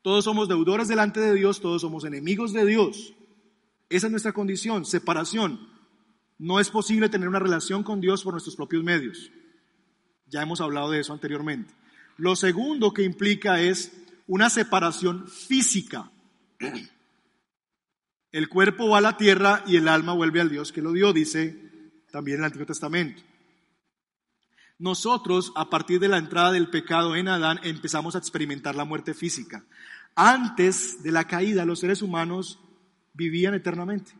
Todos 0.01 0.25
somos 0.25 0.47
deudores 0.49 0.87
delante 0.87 1.19
de 1.19 1.33
Dios, 1.35 1.61
todos 1.61 1.81
somos 1.81 2.03
enemigos 2.03 2.51
de 2.51 2.65
Dios. 2.65 3.13
Esa 3.89 4.07
es 4.07 4.11
nuestra 4.11 4.33
condición, 4.33 4.85
separación. 4.85 5.68
No 6.39 6.59
es 6.59 6.69
posible 6.69 7.09
tener 7.09 7.27
una 7.27 7.39
relación 7.39 7.83
con 7.83 8.01
Dios 8.01 8.23
por 8.23 8.33
nuestros 8.33 8.55
propios 8.55 8.83
medios. 8.83 9.29
Ya 10.25 10.41
hemos 10.41 10.61
hablado 10.61 10.89
de 10.89 11.01
eso 11.01 11.13
anteriormente. 11.13 11.73
Lo 12.17 12.35
segundo 12.35 12.93
que 12.93 13.03
implica 13.03 13.61
es 13.61 13.91
una 14.25 14.49
separación 14.49 15.27
física. 15.27 16.09
El 18.31 18.47
cuerpo 18.47 18.89
va 18.89 18.99
a 18.99 19.01
la 19.01 19.17
tierra 19.17 19.63
y 19.67 19.75
el 19.75 19.87
alma 19.87 20.13
vuelve 20.13 20.39
al 20.39 20.49
Dios 20.49 20.71
que 20.71 20.81
lo 20.81 20.93
dio, 20.93 21.13
dice 21.13 21.69
también 22.11 22.39
el 22.39 22.45
Antiguo 22.45 22.65
Testamento. 22.65 23.21
Nosotros, 24.77 25.51
a 25.55 25.69
partir 25.69 25.99
de 25.99 26.07
la 26.07 26.17
entrada 26.17 26.53
del 26.53 26.69
pecado 26.69 27.15
en 27.15 27.27
Adán, 27.27 27.59
empezamos 27.63 28.15
a 28.15 28.19
experimentar 28.19 28.75
la 28.75 28.85
muerte 28.85 29.13
física. 29.13 29.65
Antes 30.15 31.03
de 31.03 31.11
la 31.11 31.25
caída, 31.25 31.65
los 31.65 31.79
seres 31.79 32.01
humanos 32.01 32.59
vivían 33.13 33.55
eternamente. 33.55 34.13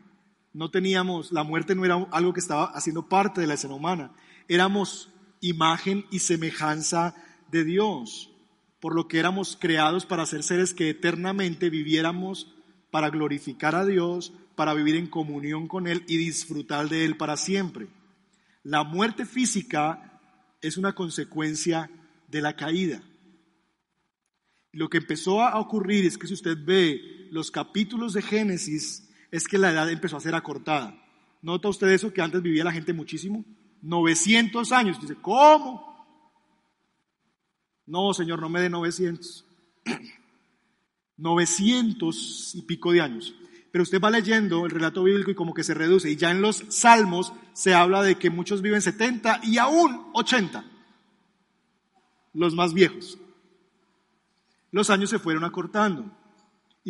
No 0.54 0.72
teníamos, 0.72 1.32
la 1.32 1.44
muerte 1.44 1.76
no 1.76 1.86
era 1.86 1.96
algo 2.12 2.34
que 2.34 2.40
estaba 2.40 2.66
haciendo 2.66 3.08
parte 3.08 3.42
de 3.42 3.48
la 3.48 3.54
escena 3.54 3.76
humana. 3.76 4.12
Éramos 4.48 5.10
imagen 5.42 6.06
y 6.12 6.20
semejanza 6.20 7.16
de 7.52 7.64
Dios, 7.64 8.32
por 8.80 8.96
lo 8.96 9.08
que 9.08 9.20
éramos 9.20 9.58
creados 9.60 10.06
para 10.06 10.26
ser 10.26 10.44
seres 10.44 10.74
que 10.74 10.90
eternamente 10.90 11.70
viviéramos 11.70 12.54
para 12.92 13.10
glorificar 13.10 13.76
a 13.76 13.86
Dios, 13.86 14.34
para 14.56 14.74
vivir 14.74 14.96
en 14.96 15.08
comunión 15.08 15.68
con 15.68 15.88
Él 15.88 16.04
y 16.08 16.18
disfrutar 16.18 16.90
de 16.90 17.06
Él 17.06 17.16
para 17.16 17.38
siempre. 17.38 17.88
La 18.64 18.84
muerte 18.84 19.26
física 19.26 20.20
es 20.62 20.78
una 20.78 20.94
consecuencia 20.94 21.90
de 22.28 22.42
la 22.42 22.56
caída. 22.56 23.02
Lo 24.72 24.90
que 24.90 24.98
empezó 24.98 25.42
a 25.42 25.60
ocurrir 25.60 26.06
es 26.06 26.18
que 26.18 26.28
si 26.28 26.34
usted 26.34 26.58
ve 26.64 27.28
los 27.32 27.52
capítulos 27.52 28.14
de 28.14 28.22
Génesis, 28.22 29.09
es 29.32 29.48
que 29.48 29.58
la 29.58 29.72
edad 29.72 29.90
empezó 29.90 30.18
a 30.18 30.22
ser 30.22 30.36
acortada. 30.36 30.96
¿Nota 31.42 31.70
usted 31.70 31.88
eso 31.90 32.14
que 32.14 32.22
antes 32.22 32.42
vivía 32.42 32.64
la 32.64 32.72
gente 32.72 32.94
muchísimo? 32.94 33.46
900 33.82 34.72
años. 34.72 35.00
Dice, 35.00 35.16
¿cómo? 35.16 35.90
No, 37.86 38.14
Señor, 38.14 38.42
no 38.42 38.50
me 38.50 38.62
dé 38.62 38.70
900. 38.70 39.46
900 41.18 42.52
y 42.56 42.62
pico 42.64 42.92
de 42.92 43.02
años. 43.02 43.36
Pero 43.72 43.84
usted 43.84 44.02
va 44.02 44.10
leyendo 44.10 44.66
el 44.66 44.72
relato 44.72 45.04
bíblico 45.04 45.32
y 45.32 45.36
como 45.36 45.54
que 45.54 45.64
se 45.64 45.74
reduce. 45.74 46.10
Y 46.10 46.16
ya 46.16 46.32
en 46.32 46.42
los 46.42 46.66
salmos 46.70 47.34
se 47.54 47.74
habla 47.74 48.02
de 48.02 48.16
que 48.16 48.30
muchos 48.30 48.62
viven 48.62 48.82
70 48.82 49.42
y 49.44 49.58
aún 49.58 50.08
80. 50.14 50.66
Los 52.34 52.56
más 52.56 52.74
viejos. 52.74 53.18
Los 54.72 54.90
años 54.90 55.10
se 55.10 55.20
fueron 55.20 55.44
acortando. 55.44 56.12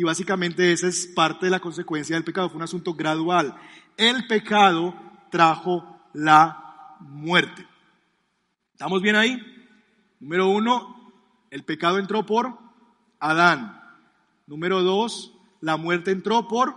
Y 0.00 0.02
básicamente 0.02 0.72
esa 0.72 0.86
es 0.86 1.06
parte 1.08 1.44
de 1.44 1.50
la 1.50 1.60
consecuencia 1.60 2.16
del 2.16 2.24
pecado. 2.24 2.48
Fue 2.48 2.56
un 2.56 2.62
asunto 2.62 2.94
gradual. 2.94 3.54
El 3.98 4.26
pecado 4.26 4.94
trajo 5.30 6.00
la 6.14 6.96
muerte. 7.00 7.66
¿Estamos 8.72 9.02
bien 9.02 9.14
ahí? 9.14 9.38
Número 10.18 10.48
uno, 10.48 11.12
el 11.50 11.64
pecado 11.64 11.98
entró 11.98 12.24
por 12.24 12.58
Adán. 13.18 13.78
Número 14.46 14.82
dos, 14.82 15.34
la 15.60 15.76
muerte 15.76 16.12
entró 16.12 16.48
por 16.48 16.76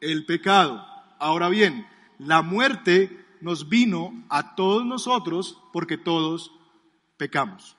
el 0.00 0.26
pecado. 0.26 0.84
Ahora 1.20 1.48
bien, 1.48 1.86
la 2.18 2.42
muerte 2.42 3.24
nos 3.40 3.68
vino 3.68 4.24
a 4.30 4.56
todos 4.56 4.84
nosotros 4.84 5.62
porque 5.72 5.96
todos 5.96 6.50
pecamos. 7.18 7.77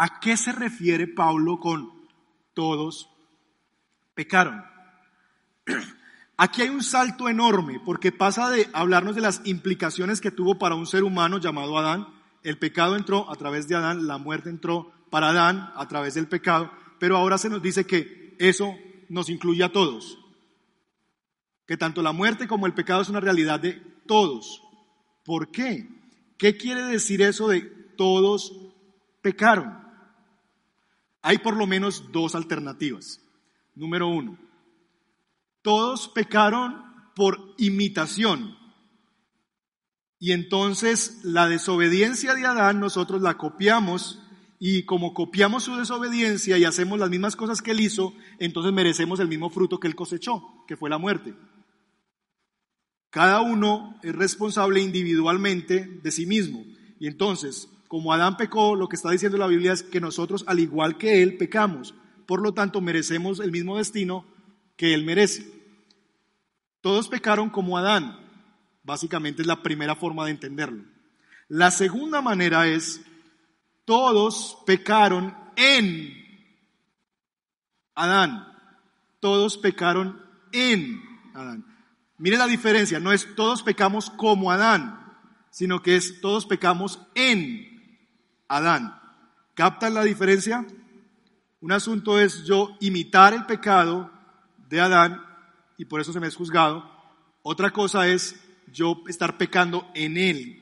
¿A 0.00 0.20
qué 0.20 0.36
se 0.36 0.52
refiere 0.52 1.08
Pablo 1.08 1.58
con 1.58 1.90
todos 2.54 3.10
pecaron? 4.14 4.64
Aquí 6.36 6.62
hay 6.62 6.68
un 6.68 6.84
salto 6.84 7.28
enorme 7.28 7.80
porque 7.84 8.12
pasa 8.12 8.48
de 8.48 8.68
hablarnos 8.72 9.16
de 9.16 9.22
las 9.22 9.42
implicaciones 9.44 10.20
que 10.20 10.30
tuvo 10.30 10.56
para 10.56 10.76
un 10.76 10.86
ser 10.86 11.02
humano 11.02 11.38
llamado 11.38 11.76
Adán. 11.76 12.06
El 12.44 12.58
pecado 12.58 12.94
entró 12.94 13.28
a 13.28 13.34
través 13.34 13.66
de 13.66 13.74
Adán, 13.74 14.06
la 14.06 14.18
muerte 14.18 14.50
entró 14.50 14.92
para 15.10 15.30
Adán 15.30 15.72
a 15.74 15.88
través 15.88 16.14
del 16.14 16.28
pecado, 16.28 16.70
pero 17.00 17.16
ahora 17.16 17.36
se 17.36 17.48
nos 17.48 17.60
dice 17.60 17.84
que 17.84 18.36
eso 18.38 18.76
nos 19.08 19.28
incluye 19.28 19.64
a 19.64 19.72
todos, 19.72 20.16
que 21.66 21.76
tanto 21.76 22.02
la 22.02 22.12
muerte 22.12 22.46
como 22.46 22.66
el 22.66 22.74
pecado 22.74 23.02
es 23.02 23.08
una 23.08 23.18
realidad 23.18 23.58
de 23.58 23.72
todos. 24.06 24.62
¿Por 25.24 25.50
qué? 25.50 25.88
¿Qué 26.38 26.56
quiere 26.56 26.82
decir 26.82 27.20
eso 27.20 27.48
de 27.48 27.62
todos 27.96 28.52
pecaron? 29.22 29.87
Hay 31.28 31.36
por 31.36 31.58
lo 31.58 31.66
menos 31.66 32.04
dos 32.10 32.34
alternativas. 32.34 33.20
Número 33.74 34.08
uno, 34.08 34.38
todos 35.60 36.08
pecaron 36.08 36.82
por 37.14 37.54
imitación. 37.58 38.56
Y 40.18 40.32
entonces 40.32 41.20
la 41.24 41.46
desobediencia 41.46 42.34
de 42.34 42.46
Adán 42.46 42.80
nosotros 42.80 43.20
la 43.20 43.36
copiamos 43.36 44.22
y 44.58 44.84
como 44.84 45.12
copiamos 45.12 45.64
su 45.64 45.76
desobediencia 45.76 46.56
y 46.56 46.64
hacemos 46.64 46.98
las 46.98 47.10
mismas 47.10 47.36
cosas 47.36 47.60
que 47.60 47.72
él 47.72 47.80
hizo, 47.80 48.14
entonces 48.38 48.72
merecemos 48.72 49.20
el 49.20 49.28
mismo 49.28 49.50
fruto 49.50 49.78
que 49.78 49.86
él 49.86 49.94
cosechó, 49.94 50.64
que 50.66 50.78
fue 50.78 50.88
la 50.88 50.96
muerte. 50.96 51.34
Cada 53.10 53.42
uno 53.42 54.00
es 54.02 54.14
responsable 54.14 54.80
individualmente 54.80 56.00
de 56.02 56.10
sí 56.10 56.24
mismo. 56.24 56.64
Y 56.98 57.06
entonces, 57.06 57.68
como 57.88 58.12
Adán 58.12 58.36
pecó, 58.36 58.76
lo 58.76 58.88
que 58.88 58.96
está 58.96 59.10
diciendo 59.10 59.38
la 59.38 59.46
Biblia 59.46 59.72
es 59.72 59.82
que 59.82 60.00
nosotros, 60.00 60.44
al 60.46 60.60
igual 60.60 60.98
que 60.98 61.22
él, 61.22 61.38
pecamos. 61.38 61.94
Por 62.26 62.42
lo 62.42 62.52
tanto, 62.52 62.82
merecemos 62.82 63.40
el 63.40 63.50
mismo 63.50 63.78
destino 63.78 64.26
que 64.76 64.92
él 64.92 65.04
merece. 65.04 65.50
Todos 66.82 67.08
pecaron 67.08 67.48
como 67.48 67.78
Adán. 67.78 68.20
Básicamente 68.84 69.42
es 69.42 69.48
la 69.48 69.62
primera 69.62 69.96
forma 69.96 70.26
de 70.26 70.32
entenderlo. 70.32 70.84
La 71.48 71.70
segunda 71.70 72.20
manera 72.20 72.68
es 72.68 73.00
todos 73.86 74.58
pecaron 74.66 75.34
en 75.56 76.14
Adán. 77.94 78.46
Todos 79.18 79.56
pecaron 79.56 80.22
en 80.52 81.02
Adán. 81.34 81.64
Mire 82.18 82.36
la 82.36 82.46
diferencia, 82.46 83.00
no 83.00 83.12
es 83.12 83.34
todos 83.34 83.62
pecamos 83.62 84.10
como 84.10 84.50
Adán, 84.50 85.16
sino 85.50 85.82
que 85.82 85.96
es 85.96 86.20
todos 86.20 86.46
pecamos 86.46 87.00
en 87.14 87.67
Adán. 88.48 88.98
¿Captan 89.54 89.94
la 89.94 90.04
diferencia? 90.04 90.66
Un 91.60 91.72
asunto 91.72 92.18
es 92.18 92.44
yo 92.44 92.76
imitar 92.80 93.34
el 93.34 93.46
pecado 93.46 94.10
de 94.68 94.80
Adán 94.80 95.22
y 95.76 95.84
por 95.84 96.00
eso 96.00 96.12
se 96.12 96.20
me 96.20 96.28
es 96.28 96.36
juzgado. 96.36 96.90
Otra 97.42 97.70
cosa 97.70 98.08
es 98.08 98.36
yo 98.72 99.02
estar 99.06 99.38
pecando 99.38 99.88
en 99.94 100.16
él 100.16 100.58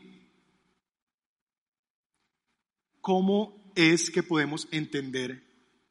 ¿Cómo 3.07 3.70
es 3.77 4.11
que 4.11 4.25
podemos 4.25 4.66
entender 4.72 5.40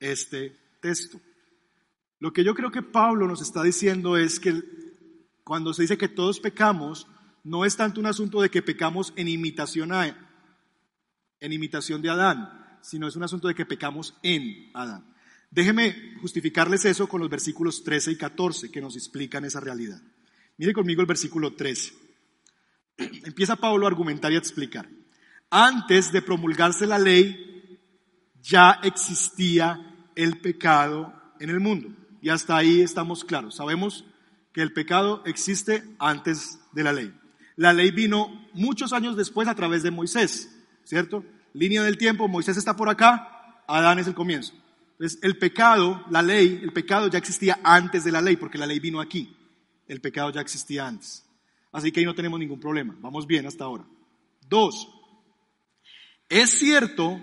este 0.01 0.53
texto? 0.81 1.21
Lo 2.19 2.33
que 2.33 2.43
yo 2.43 2.53
creo 2.53 2.71
que 2.71 2.81
Pablo 2.81 3.25
nos 3.25 3.41
está 3.41 3.63
diciendo 3.63 4.17
es 4.17 4.37
que 4.37 4.51
cuando 5.45 5.73
se 5.73 5.83
dice 5.83 5.97
que 5.97 6.09
todos 6.09 6.41
pecamos, 6.41 7.07
no 7.45 7.63
es 7.63 7.77
tanto 7.77 8.01
un 8.01 8.07
asunto 8.07 8.41
de 8.41 8.49
que 8.49 8.61
pecamos 8.61 9.13
en 9.15 9.29
imitación 9.29 9.93
a 9.93 10.07
en 11.39 11.53
imitación 11.53 12.01
de 12.01 12.09
Adán, 12.09 12.77
sino 12.81 13.07
es 13.07 13.15
un 13.15 13.23
asunto 13.23 13.47
de 13.47 13.55
que 13.55 13.65
pecamos 13.65 14.15
en 14.23 14.69
Adán. 14.73 15.05
Déjeme 15.51 16.15
justificarles 16.21 16.85
eso 16.85 17.07
con 17.07 17.21
los 17.21 17.29
versículos 17.29 17.83
13 17.83 18.11
y 18.11 18.17
14 18.17 18.71
que 18.71 18.81
nos 18.81 18.95
explican 18.95 19.45
esa 19.45 19.59
realidad. 19.59 20.01
Mire 20.57 20.73
conmigo 20.73 21.01
el 21.01 21.07
versículo 21.07 21.53
13. 21.53 21.93
Empieza 22.97 23.55
Pablo 23.55 23.85
a 23.85 23.89
argumentar 23.89 24.31
y 24.31 24.35
a 24.35 24.39
explicar 24.39 24.87
antes 25.49 26.11
de 26.11 26.21
promulgarse 26.21 26.85
la 26.85 26.99
ley, 26.99 27.79
ya 28.41 28.79
existía 28.83 30.09
el 30.15 30.39
pecado 30.39 31.13
en 31.39 31.49
el 31.49 31.59
mundo. 31.59 31.89
Y 32.21 32.29
hasta 32.29 32.57
ahí 32.57 32.81
estamos 32.81 33.23
claros. 33.23 33.55
Sabemos 33.55 34.05
que 34.51 34.61
el 34.61 34.73
pecado 34.73 35.21
existe 35.25 35.83
antes 35.99 36.59
de 36.73 36.83
la 36.83 36.93
ley. 36.93 37.13
La 37.55 37.73
ley 37.73 37.91
vino 37.91 38.47
muchos 38.53 38.91
años 38.93 39.15
después 39.15 39.47
a 39.47 39.55
través 39.55 39.83
de 39.83 39.91
Moisés, 39.91 40.54
¿cierto? 40.85 41.25
Línea 41.53 41.83
del 41.83 41.97
tiempo, 41.97 42.27
Moisés 42.27 42.57
está 42.57 42.75
por 42.75 42.89
acá, 42.89 43.63
Adán 43.67 43.99
es 43.99 44.07
el 44.07 44.13
comienzo. 44.13 44.53
Entonces, 44.93 45.19
el 45.23 45.37
pecado, 45.37 46.05
la 46.09 46.21
ley, 46.21 46.59
el 46.63 46.71
pecado 46.71 47.09
ya 47.09 47.17
existía 47.17 47.59
antes 47.63 48.05
de 48.05 48.11
la 48.11 48.21
ley, 48.21 48.37
porque 48.37 48.57
la 48.57 48.65
ley 48.65 48.79
vino 48.79 49.01
aquí. 49.01 49.35
El 49.87 49.99
pecado 49.99 50.29
ya 50.31 50.41
existía 50.41 50.87
antes. 50.87 51.25
Así 51.71 51.91
que 51.91 51.99
ahí 51.99 52.05
no 52.05 52.15
tenemos 52.15 52.39
ningún 52.39 52.59
problema. 52.59 52.95
Vamos 53.01 53.27
bien 53.27 53.45
hasta 53.45 53.65
ahora. 53.65 53.85
Dos, 54.47 54.87
es 56.29 56.49
cierto 56.51 57.19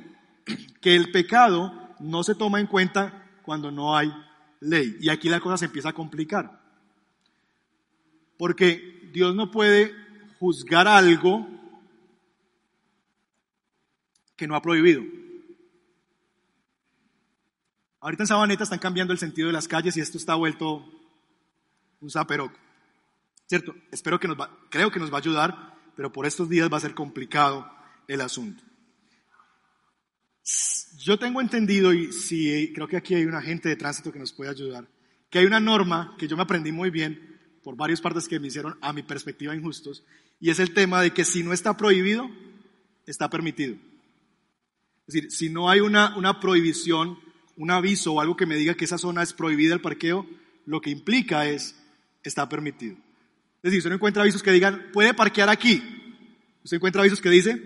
que 0.81 0.94
el 0.94 1.11
pecado 1.11 1.72
no 2.01 2.22
se 2.22 2.35
toma 2.35 2.61
en 2.61 2.66
cuenta 2.66 3.40
cuando 3.42 3.70
no 3.70 3.96
hay 3.96 4.12
ley. 4.61 4.96
Y 5.01 5.09
aquí 5.09 5.29
la 5.29 5.40
cosa 5.40 5.57
se 5.57 5.64
empieza 5.64 5.90
a 5.90 5.94
complicar. 5.94 6.61
Porque 8.37 9.11
Dios 9.12 9.35
no 9.35 9.51
puede 9.51 9.94
juzgar 10.38 10.88
algo 10.88 11.46
que 14.42 14.48
no 14.48 14.57
ha 14.57 14.61
prohibido. 14.61 15.05
Ahorita 18.00 18.24
en 18.24 18.26
Sabaneta 18.26 18.64
están 18.64 18.81
cambiando 18.81 19.12
el 19.12 19.20
sentido 19.20 19.46
de 19.46 19.52
las 19.52 19.68
calles 19.68 19.96
y 19.96 20.00
esto 20.00 20.18
está 20.18 20.35
vuelto 20.35 20.85
un 22.00 22.11
zaperoco. 22.11 22.59
¿Cierto? 23.46 23.72
Espero 23.92 24.18
que 24.18 24.26
nos 24.26 24.37
va, 24.37 24.50
creo 24.68 24.90
que 24.90 24.98
nos 24.98 25.12
va 25.12 25.18
a 25.18 25.20
ayudar, 25.20 25.78
pero 25.94 26.11
por 26.11 26.26
estos 26.26 26.48
días 26.48 26.68
va 26.72 26.78
a 26.78 26.81
ser 26.81 26.92
complicado 26.92 27.70
el 28.09 28.20
asunto. 28.20 28.64
Yo 30.98 31.20
tengo 31.20 31.40
entendido, 31.40 31.92
y 31.92 32.12
sí, 32.12 32.72
creo 32.74 32.88
que 32.88 32.96
aquí 32.96 33.14
hay 33.14 33.24
un 33.24 33.37
agente 33.37 33.68
de 33.68 33.76
tránsito 33.76 34.11
que 34.11 34.18
nos 34.18 34.33
puede 34.33 34.50
ayudar, 34.50 34.88
que 35.31 35.38
hay 35.38 35.46
una 35.46 35.61
norma 35.61 36.16
que 36.18 36.26
yo 36.26 36.37
me 36.37 36.42
aprendí 36.42 36.72
muy 36.72 36.90
bien 36.90 37.61
por 37.62 37.76
varias 37.76 38.00
partes 38.00 38.26
que 38.26 38.40
me 38.40 38.48
hicieron 38.48 38.76
a 38.81 38.92
mi 38.92 39.05
perspectiva 39.05 39.55
injustos, 39.55 40.05
y 40.40 40.50
es 40.50 40.59
el 40.59 40.74
tema 40.74 41.00
de 41.00 41.12
que 41.12 41.24
si 41.24 41.44
no 41.44 41.52
está 41.52 41.76
prohibido, 41.76 42.28
está 43.07 43.31
permitido. 43.31 43.76
Es 45.12 45.22
decir, 45.22 45.31
si 45.31 45.51
no 45.51 45.68
hay 45.68 45.81
una, 45.81 46.40
prohibición, 46.40 47.18
un 47.59 47.70
aviso 47.70 48.14
o 48.14 48.20
algo 48.22 48.35
que 48.35 48.46
me 48.46 48.57
diga 48.57 48.72
que 48.72 48.87
esa 48.87 48.96
zona 48.96 49.22
es 49.22 49.35
prohibida 49.35 49.75
el 49.75 49.83
parqueo, 49.83 50.27
lo 50.64 50.81
que 50.81 50.88
implica 50.88 51.46
es, 51.46 51.77
está 52.22 52.48
permitido. 52.48 52.96
Es 53.62 53.64
decir, 53.64 53.79
usted 53.79 53.90
no 53.90 53.96
encuentra 53.96 54.22
avisos 54.22 54.42
que 54.42 54.53
digan, 54.53 54.87
puede 54.90 55.12
parquear 55.12 55.51
aquí. 55.51 55.83
Usted 56.64 56.79
encuentra 56.79 57.03
avisos 57.03 57.20
que 57.20 57.29
dice, 57.29 57.62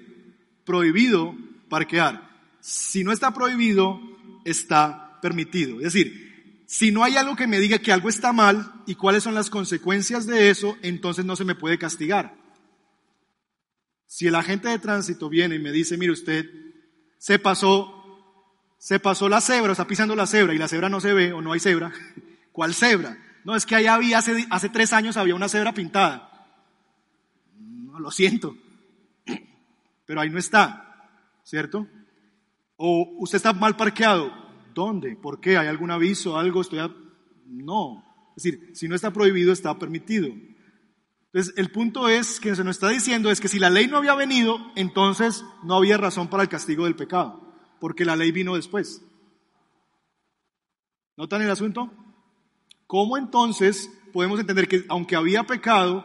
prohibido 0.64 1.36
parquear. 1.68 2.28
Si 2.60 3.04
no 3.04 3.12
está 3.12 3.32
prohibido, 3.32 4.00
está 4.44 5.20
permitido. 5.22 5.76
Es 5.76 5.92
decir, 5.92 6.64
si 6.66 6.90
no 6.90 7.04
hay 7.04 7.16
algo 7.16 7.36
que 7.36 7.46
me 7.46 7.60
diga 7.60 7.78
que 7.78 7.92
algo 7.92 8.08
está 8.08 8.32
mal 8.32 8.82
y 8.88 8.96
cuáles 8.96 9.22
son 9.22 9.34
las 9.34 9.50
consecuencias 9.50 10.26
de 10.26 10.50
eso, 10.50 10.76
entonces 10.82 11.24
no 11.24 11.36
se 11.36 11.44
me 11.44 11.54
puede 11.54 11.78
castigar. 11.78 12.34
Si 14.04 14.26
el 14.26 14.34
agente 14.34 14.68
de 14.68 14.80
tránsito 14.80 15.28
viene 15.28 15.54
y 15.54 15.60
me 15.60 15.70
dice, 15.70 15.96
mire 15.96 16.10
usted, 16.10 16.65
se 17.18 17.38
pasó, 17.38 18.22
se 18.78 19.00
pasó 19.00 19.28
la 19.28 19.40
cebra, 19.40 19.72
está 19.72 19.86
pisando 19.86 20.14
la 20.14 20.26
cebra 20.26 20.54
y 20.54 20.58
la 20.58 20.68
cebra 20.68 20.88
no 20.88 21.00
se 21.00 21.12
ve 21.12 21.32
o 21.32 21.42
no 21.42 21.52
hay 21.52 21.60
cebra, 21.60 21.92
¿cuál 22.52 22.74
cebra? 22.74 23.18
No, 23.44 23.54
es 23.54 23.64
que 23.64 23.76
ahí 23.76 23.86
había, 23.86 24.18
hace, 24.18 24.46
hace 24.50 24.68
tres 24.68 24.92
años 24.92 25.16
había 25.16 25.34
una 25.34 25.48
cebra 25.48 25.72
pintada. 25.72 26.48
No, 27.58 28.00
lo 28.00 28.10
siento, 28.10 28.56
pero 30.06 30.20
ahí 30.20 30.30
no 30.30 30.38
está, 30.38 31.08
¿cierto? 31.44 31.86
O 32.76 33.16
usted 33.18 33.36
está 33.36 33.52
mal 33.52 33.76
parqueado. 33.76 34.46
¿Dónde? 34.74 35.16
¿Por 35.16 35.40
qué? 35.40 35.56
¿Hay 35.56 35.68
algún 35.68 35.90
aviso? 35.90 36.38
¿Algo? 36.38 36.60
Estoy 36.60 36.80
No. 37.46 38.04
Es 38.36 38.42
decir, 38.42 38.70
si 38.74 38.88
no 38.88 38.94
está 38.94 39.10
prohibido, 39.10 39.52
está 39.52 39.78
permitido. 39.78 40.28
Entonces, 41.32 41.54
el 41.56 41.70
punto 41.70 42.08
es 42.08 42.40
que 42.40 42.54
se 42.56 42.64
nos 42.64 42.76
está 42.76 42.88
diciendo 42.88 43.30
es 43.30 43.40
que 43.40 43.48
si 43.48 43.58
la 43.58 43.70
ley 43.70 43.88
no 43.88 43.98
había 43.98 44.14
venido, 44.14 44.58
entonces 44.74 45.44
no 45.62 45.76
había 45.76 45.98
razón 45.98 46.28
para 46.28 46.42
el 46.42 46.48
castigo 46.48 46.84
del 46.84 46.96
pecado, 46.96 47.54
porque 47.80 48.04
la 48.04 48.16
ley 48.16 48.32
vino 48.32 48.56
después. 48.56 49.02
¿Notan 51.16 51.42
el 51.42 51.50
asunto? 51.50 51.90
¿Cómo 52.86 53.16
entonces 53.16 53.90
podemos 54.12 54.38
entender 54.38 54.68
que 54.68 54.84
aunque 54.88 55.16
había 55.16 55.44
pecado, 55.44 56.04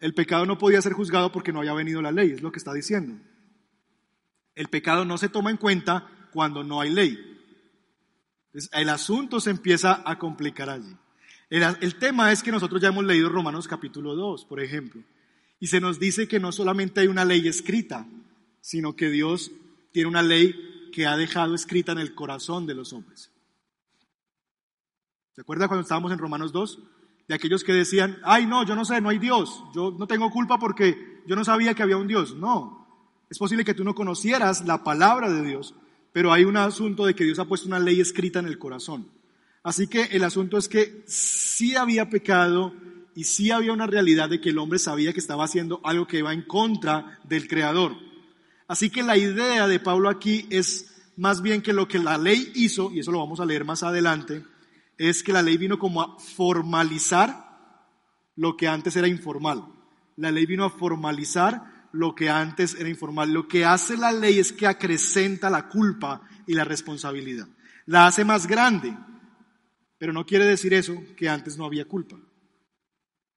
el 0.00 0.14
pecado 0.14 0.46
no 0.46 0.58
podía 0.58 0.82
ser 0.82 0.94
juzgado 0.94 1.30
porque 1.30 1.52
no 1.52 1.60
había 1.60 1.74
venido 1.74 2.02
la 2.02 2.12
ley? 2.12 2.32
Es 2.32 2.42
lo 2.42 2.50
que 2.50 2.58
está 2.58 2.72
diciendo. 2.72 3.22
El 4.54 4.68
pecado 4.68 5.04
no 5.04 5.16
se 5.16 5.28
toma 5.28 5.50
en 5.50 5.56
cuenta 5.56 6.28
cuando 6.32 6.64
no 6.64 6.80
hay 6.80 6.90
ley. 6.90 7.18
Entonces, 8.46 8.70
el 8.72 8.88
asunto 8.88 9.38
se 9.38 9.50
empieza 9.50 10.02
a 10.04 10.18
complicar 10.18 10.70
allí. 10.70 10.96
El, 11.50 11.96
tema 11.96 12.30
es 12.30 12.44
que 12.44 12.52
nosotros 12.52 12.80
ya 12.80 12.88
hemos 12.88 13.04
leído 13.04 13.28
Romanos 13.28 13.66
capítulo 13.66 14.14
2, 14.14 14.44
por 14.44 14.60
ejemplo, 14.60 15.02
y 15.58 15.66
se 15.66 15.80
nos 15.80 15.98
dice 15.98 16.28
que 16.28 16.38
no 16.38 16.52
solamente 16.52 17.00
hay 17.00 17.08
una 17.08 17.24
ley 17.24 17.48
escrita, 17.48 18.06
sino 18.60 18.94
que 18.94 19.10
Dios 19.10 19.50
tiene 19.90 20.08
una 20.08 20.22
ley 20.22 20.54
que 20.92 21.08
ha 21.08 21.16
dejado 21.16 21.56
escrita 21.56 21.90
en 21.90 21.98
el 21.98 22.14
corazón 22.14 22.66
de 22.66 22.74
los 22.76 22.92
hombres. 22.92 23.32
¿Se 25.34 25.40
acuerda 25.40 25.66
cuando 25.66 25.82
estábamos 25.82 26.12
en 26.12 26.18
Romanos 26.18 26.52
2? 26.52 26.78
De 27.26 27.34
aquellos 27.34 27.64
que 27.64 27.72
decían, 27.72 28.18
ay 28.22 28.46
no, 28.46 28.64
yo 28.64 28.76
no 28.76 28.84
sé, 28.84 29.00
no 29.00 29.08
hay 29.08 29.18
Dios, 29.18 29.64
yo 29.74 29.90
no 29.90 30.06
tengo 30.06 30.30
culpa 30.30 30.56
porque 30.56 31.22
yo 31.26 31.34
no 31.34 31.44
sabía 31.44 31.74
que 31.74 31.82
había 31.82 31.96
un 31.96 32.06
Dios. 32.06 32.36
No, 32.36 32.86
es 33.28 33.38
posible 33.38 33.64
que 33.64 33.74
tú 33.74 33.82
no 33.82 33.96
conocieras 33.96 34.64
la 34.66 34.84
palabra 34.84 35.28
de 35.28 35.44
Dios, 35.44 35.74
pero 36.12 36.32
hay 36.32 36.44
un 36.44 36.56
asunto 36.56 37.06
de 37.06 37.14
que 37.16 37.24
Dios 37.24 37.40
ha 37.40 37.44
puesto 37.44 37.66
una 37.66 37.80
ley 37.80 38.00
escrita 38.00 38.38
en 38.38 38.46
el 38.46 38.58
corazón. 38.58 39.19
Así 39.62 39.88
que 39.88 40.04
el 40.04 40.24
asunto 40.24 40.56
es 40.56 40.68
que 40.68 41.04
sí 41.06 41.76
había 41.76 42.08
pecado 42.08 42.72
y 43.14 43.24
sí 43.24 43.50
había 43.50 43.72
una 43.72 43.86
realidad 43.86 44.30
de 44.30 44.40
que 44.40 44.50
el 44.50 44.58
hombre 44.58 44.78
sabía 44.78 45.12
que 45.12 45.20
estaba 45.20 45.44
haciendo 45.44 45.80
algo 45.84 46.06
que 46.06 46.18
iba 46.18 46.32
en 46.32 46.42
contra 46.42 47.18
del 47.24 47.46
Creador. 47.48 47.94
Así 48.66 48.88
que 48.88 49.02
la 49.02 49.16
idea 49.16 49.66
de 49.68 49.80
Pablo 49.80 50.08
aquí 50.08 50.46
es 50.48 51.12
más 51.16 51.42
bien 51.42 51.60
que 51.60 51.72
lo 51.72 51.86
que 51.86 51.98
la 51.98 52.16
ley 52.16 52.50
hizo, 52.54 52.90
y 52.92 53.00
eso 53.00 53.12
lo 53.12 53.18
vamos 53.18 53.40
a 53.40 53.44
leer 53.44 53.64
más 53.64 53.82
adelante, 53.82 54.44
es 54.96 55.22
que 55.22 55.32
la 55.32 55.42
ley 55.42 55.58
vino 55.58 55.78
como 55.78 56.00
a 56.00 56.18
formalizar 56.18 57.50
lo 58.36 58.56
que 58.56 58.68
antes 58.68 58.96
era 58.96 59.08
informal. 59.08 59.66
La 60.16 60.30
ley 60.30 60.46
vino 60.46 60.64
a 60.64 60.70
formalizar 60.70 61.88
lo 61.92 62.14
que 62.14 62.30
antes 62.30 62.74
era 62.78 62.88
informal. 62.88 63.32
Lo 63.32 63.48
que 63.48 63.64
hace 63.64 63.96
la 63.96 64.12
ley 64.12 64.38
es 64.38 64.52
que 64.52 64.66
acrecenta 64.66 65.50
la 65.50 65.68
culpa 65.68 66.22
y 66.46 66.54
la 66.54 66.64
responsabilidad. 66.64 67.48
La 67.86 68.06
hace 68.06 68.24
más 68.24 68.46
grande. 68.46 68.96
Pero 70.00 70.14
no 70.14 70.24
quiere 70.24 70.46
decir 70.46 70.72
eso 70.72 70.94
que 71.14 71.28
antes 71.28 71.58
no 71.58 71.66
había 71.66 71.84
culpa. 71.84 72.16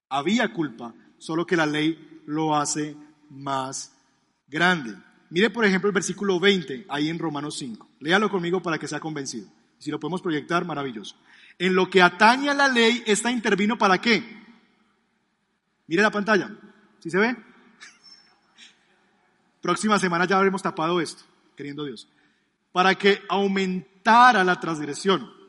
Había 0.07 0.53
culpa, 0.53 0.95
solo 1.17 1.45
que 1.45 1.57
la 1.57 1.65
ley 1.65 2.21
lo 2.25 2.55
hace 2.55 2.95
más 3.29 3.93
grande. 4.47 4.95
Mire, 5.29 5.49
por 5.49 5.65
ejemplo, 5.65 5.89
el 5.89 5.93
versículo 5.93 6.39
20, 6.39 6.85
ahí 6.87 7.09
en 7.09 7.19
Romanos 7.19 7.57
5. 7.57 7.89
Léalo 7.99 8.29
conmigo 8.29 8.61
para 8.61 8.79
que 8.79 8.87
sea 8.87 9.01
convencido. 9.01 9.49
Si 9.77 9.91
lo 9.91 9.99
podemos 9.99 10.21
proyectar, 10.21 10.63
maravilloso. 10.63 11.17
En 11.59 11.75
lo 11.75 11.89
que 11.89 12.01
atañe 12.01 12.49
a 12.49 12.53
la 12.53 12.69
ley, 12.69 13.03
esta 13.05 13.29
intervino 13.29 13.77
para 13.77 13.99
qué? 13.99 14.23
Mire 15.87 16.01
la 16.01 16.11
pantalla. 16.11 16.49
¿Sí 16.99 17.09
se 17.09 17.17
ve? 17.17 17.35
Próxima 19.61 19.99
semana 19.99 20.25
ya 20.25 20.37
habremos 20.37 20.61
tapado 20.61 21.01
esto, 21.01 21.25
queriendo 21.57 21.83
Dios. 21.83 22.07
Para 22.71 22.95
que 22.95 23.21
aumentara 23.27 24.45
la 24.45 24.61
transgresión 24.61 25.42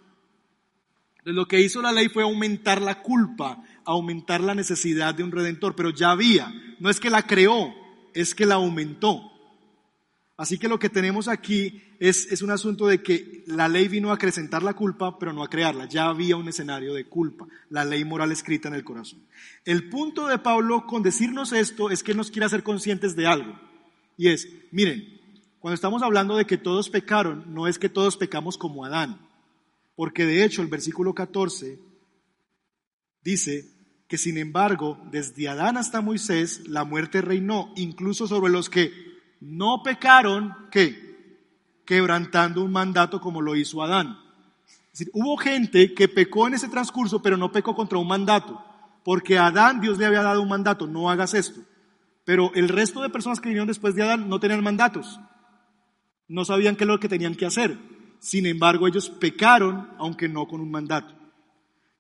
lo 1.25 1.47
que 1.47 1.61
hizo 1.61 1.81
la 1.81 1.93
ley 1.93 2.09
fue 2.09 2.23
aumentar 2.23 2.83
la 2.83 3.03
culpa, 3.03 3.63
aumentar 3.85 4.41
la 4.41 4.55
necesidad 4.55 5.15
de 5.15 5.23
un 5.23 5.33
redentor, 5.33 5.75
pero 5.75 5.91
ya 5.91 6.11
había. 6.11 6.53
No 6.81 6.91
es 6.91 7.01
que 7.01 7.11
la 7.11 7.27
creó, 7.27 7.75
es 8.13 8.35
que 8.35 8.47
la 8.47 8.57
aumentó. 8.57 9.31
Así 10.37 10.59
que 10.59 10.69
lo 10.69 10.81
que 10.81 10.89
tenemos 10.89 11.29
aquí 11.29 11.81
es, 12.01 12.31
es, 12.33 12.43
un 12.43 12.51
asunto 12.51 12.89
de 12.89 13.03
que 13.03 13.45
la 13.47 13.69
ley 13.69 13.87
vino 13.87 14.11
a 14.11 14.15
acrecentar 14.15 14.65
la 14.65 14.75
culpa, 14.75 15.17
pero 15.17 15.33
no 15.33 15.45
a 15.45 15.49
crearla. 15.49 15.87
Ya 15.87 16.07
había 16.07 16.37
un 16.37 16.49
escenario 16.49 16.93
de 16.93 17.07
culpa, 17.07 17.47
la 17.71 17.85
ley 17.85 18.05
moral 18.05 18.33
escrita 18.33 18.67
en 18.67 18.75
el 18.75 18.83
corazón. 18.83 19.21
El 19.65 19.89
punto 19.89 20.27
de 20.27 20.39
Pablo 20.39 20.87
con 20.87 21.05
decirnos 21.05 21.53
esto 21.53 21.91
es 21.91 22.03
que 22.03 22.15
nos 22.15 22.33
quiere 22.33 22.47
hacer 22.47 22.65
conscientes 22.65 23.15
de 23.15 23.29
algo. 23.29 23.59
Y 24.17 24.29
es, 24.29 24.49
miren, 24.73 25.21
cuando 25.61 25.77
estamos 25.77 26.03
hablando 26.03 26.37
de 26.37 26.47
que 26.47 26.59
todos 26.59 26.91
pecaron, 26.91 27.55
no 27.55 27.69
es 27.69 27.79
que 27.79 27.89
todos 27.89 28.17
pecamos 28.17 28.59
como 28.59 28.85
Adán. 28.85 29.24
Porque 29.97 30.27
de 30.27 30.45
hecho 30.45 30.63
el 30.63 30.69
versículo 30.69 31.15
14 31.15 31.79
dice 33.23 33.75
que 34.09 34.19
sin 34.19 34.39
embargo, 34.39 34.99
desde 35.11 35.49
Adán 35.49 35.77
hasta 35.77 36.01
Moisés, 36.01 36.67
la 36.69 36.85
muerte 36.85 37.23
reinó, 37.23 37.73
incluso 37.77 38.27
sobre 38.27 38.53
los 38.53 38.69
que 38.69 38.93
no 39.41 39.83
pecaron, 39.83 40.55
¿qué? 40.71 41.41
Quebrantando 41.85 42.63
un 42.63 42.73
mandato 42.73 43.21
como 43.21 43.41
lo 43.41 43.57
hizo 43.57 43.83
Adán. 43.83 44.19
Es 44.93 45.01
decir, 45.01 45.11
hubo 45.15 45.37
gente 45.37 45.95
que 45.95 46.09
pecó 46.09 46.47
en 46.47 46.55
ese 46.55 46.69
transcurso, 46.69 47.21
pero 47.21 47.37
no 47.37 47.51
pecó 47.51 47.75
contra 47.75 47.99
un 47.99 48.07
mandato. 48.07 48.63
Porque 49.03 49.39
Adán 49.39 49.81
Dios 49.81 49.99
le 49.99 50.07
había 50.07 50.23
dado 50.23 50.41
un 50.41 50.49
mandato, 50.49 50.87
no 50.87 51.11
hagas 51.11 51.35
esto. 51.35 51.61
Pero 52.25 52.53
el 52.55 52.69
resto 52.69 53.03
de 53.03 53.11
personas 53.11 53.41
que 53.41 53.49
vinieron 53.49 53.69
después 53.69 53.95
de 53.95 54.03
Adán 54.03 54.29
no 54.29 54.41
tenían 54.41 54.63
mandatos. 54.63 55.21
No 56.29 56.45
sabían 56.45 56.77
qué 56.77 56.85
es 56.85 56.89
lo 56.89 57.01
que 57.01 57.09
tenían 57.09 57.35
que 57.35 57.45
hacer. 57.45 57.77
Sin 58.25 58.47
embargo, 58.47 58.89
ellos 58.89 59.11
pecaron, 59.11 59.87
aunque 59.99 60.31
no 60.31 60.49
con 60.49 60.63
un 60.63 60.71
mandato. 60.71 61.15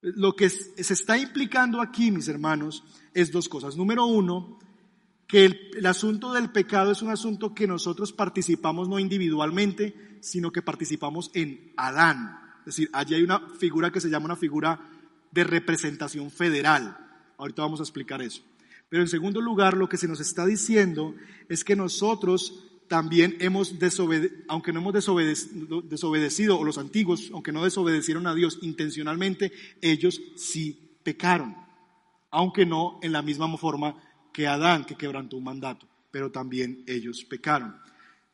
Lo 0.00 0.34
que 0.34 0.48
se 0.48 0.94
está 0.94 1.18
implicando 1.18 1.82
aquí, 1.82 2.10
mis 2.10 2.28
hermanos, 2.28 2.82
es 3.12 3.30
dos 3.30 3.46
cosas. 3.46 3.76
Número 3.76 4.06
uno, 4.06 4.58
que 5.26 5.44
el, 5.44 5.60
el, 5.76 5.84
asunto 5.84 6.32
del 6.32 6.50
pecado 6.50 6.92
es 6.92 7.02
un 7.02 7.10
asunto 7.10 7.52
que 7.52 7.66
nosotros 7.66 8.14
participamos 8.14 8.88
no 8.88 8.98
individualmente, 8.98 10.16
sino 10.22 10.50
que 10.50 10.62
participamos 10.62 11.30
en 11.34 11.74
Adán. 11.76 12.38
Es 12.60 12.76
decir, 12.76 12.88
allí 12.94 13.16
hay 13.16 13.22
una 13.22 13.46
figura 13.58 13.92
que 13.92 14.00
se 14.00 14.08
llama 14.08 14.24
una 14.24 14.36
figura 14.36 14.80
de 15.30 15.44
representación 15.44 16.30
federal. 16.30 16.96
Ahorita 17.36 17.60
vamos 17.60 17.80
a 17.80 17.82
explicar 17.82 18.22
eso. 18.22 18.40
Pero 18.88 19.02
en 19.02 19.08
segundo 19.08 19.42
lugar, 19.42 19.76
lo 19.76 19.90
que 19.90 19.98
se 19.98 20.08
nos 20.08 20.20
está 20.20 20.46
diciendo 20.46 21.14
es 21.50 21.64
que 21.64 21.76
nosotros 21.76 22.73
también 22.88 23.36
hemos 23.40 23.78
desobedecido, 23.78 24.44
aunque 24.48 24.72
no 24.72 24.80
hemos 24.80 24.92
desobedecido, 24.92 25.82
desobedecido, 25.82 26.58
o 26.58 26.64
los 26.64 26.78
antiguos, 26.78 27.30
aunque 27.32 27.52
no 27.52 27.64
desobedecieron 27.64 28.26
a 28.26 28.34
Dios 28.34 28.58
intencionalmente, 28.62 29.52
ellos 29.80 30.20
sí 30.36 30.98
pecaron. 31.02 31.56
Aunque 32.30 32.66
no 32.66 32.98
en 33.02 33.12
la 33.12 33.22
misma 33.22 33.54
forma 33.56 33.96
que 34.32 34.46
Adán, 34.46 34.84
que 34.84 34.96
quebrantó 34.96 35.36
un 35.36 35.44
mandato, 35.44 35.88
pero 36.10 36.30
también 36.30 36.84
ellos 36.86 37.24
pecaron. 37.24 37.76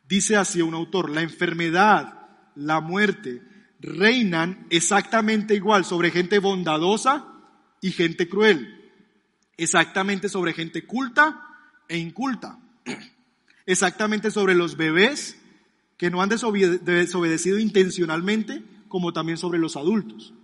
Dice 0.09 0.37
así 0.37 0.63
un 0.63 0.75
autor, 0.75 1.11
la 1.11 1.23
enfermedad, 1.23 2.29
la 2.57 2.81
muerte, 2.81 3.43
reinan 3.81 4.67
exactamente 4.71 5.55
igual 5.55 5.85
sobre 5.85 6.11
gente 6.11 6.39
bondadosa 6.39 7.27
y 7.81 7.93
gente 7.93 8.29
cruel, 8.29 8.93
exactamente 9.57 10.29
sobre 10.29 10.53
gente 10.53 10.87
culta 10.87 11.47
e 11.89 11.97
inculta, 11.99 12.59
exactamente 13.67 14.31
sobre 14.31 14.55
los 14.55 14.77
bebés 14.77 15.37
que 15.97 16.11
no 16.11 16.23
han 16.23 16.29
desobedecido 16.29 17.59
intencionalmente, 17.59 18.63
como 18.89 19.13
también 19.13 19.39
sobre 19.39 19.59
los 19.59 19.77
adultos. 19.77 20.35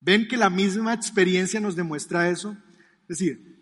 ¿Ven 0.00 0.26
que 0.26 0.36
la 0.36 0.50
misma 0.50 0.94
experiencia 0.94 1.60
nos 1.60 1.76
demuestra 1.76 2.28
eso? 2.30 2.56
Es 3.02 3.18
decir, 3.18 3.52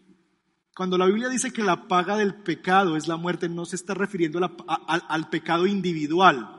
cuando 0.74 0.96
la 0.96 1.06
Biblia 1.06 1.28
dice 1.28 1.52
que 1.52 1.62
la 1.62 1.88
paga 1.88 2.16
del 2.16 2.34
pecado 2.36 2.96
es 2.96 3.08
la 3.08 3.16
muerte, 3.16 3.48
no 3.48 3.66
se 3.66 3.76
está 3.76 3.92
refiriendo 3.92 4.38
al 4.38 5.28
pecado 5.28 5.66
individual, 5.66 6.56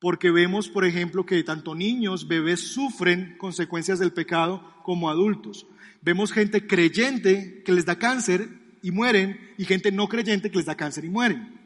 porque 0.00 0.30
vemos, 0.30 0.68
por 0.68 0.84
ejemplo, 0.84 1.26
que 1.26 1.44
tanto 1.44 1.74
niños, 1.74 2.26
bebés 2.26 2.72
sufren 2.72 3.36
consecuencias 3.38 3.98
del 3.98 4.12
pecado 4.12 4.64
como 4.82 5.10
adultos. 5.10 5.66
Vemos 6.00 6.32
gente 6.32 6.66
creyente 6.66 7.62
que 7.64 7.72
les 7.72 7.84
da 7.84 7.98
cáncer 7.98 8.48
y 8.82 8.90
mueren 8.90 9.54
y 9.58 9.64
gente 9.64 9.92
no 9.92 10.08
creyente 10.08 10.50
que 10.50 10.58
les 10.58 10.66
da 10.66 10.76
cáncer 10.76 11.04
y 11.04 11.08
mueren. 11.10 11.60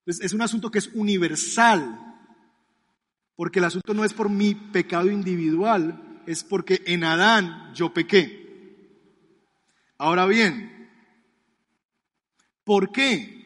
Entonces, 0.00 0.24
es 0.24 0.32
un 0.32 0.42
asunto 0.42 0.70
que 0.70 0.78
es 0.78 0.88
universal, 0.94 1.98
porque 3.36 3.58
el 3.58 3.66
asunto 3.66 3.94
no 3.94 4.04
es 4.04 4.12
por 4.12 4.28
mi 4.28 4.54
pecado 4.54 5.10
individual, 5.10 6.22
es 6.26 6.44
porque 6.44 6.82
en 6.86 7.04
Adán 7.04 7.72
yo 7.74 7.92
pequé. 7.92 8.40
Ahora 9.98 10.26
bien, 10.26 10.90
¿por 12.64 12.90
qué? 12.92 13.40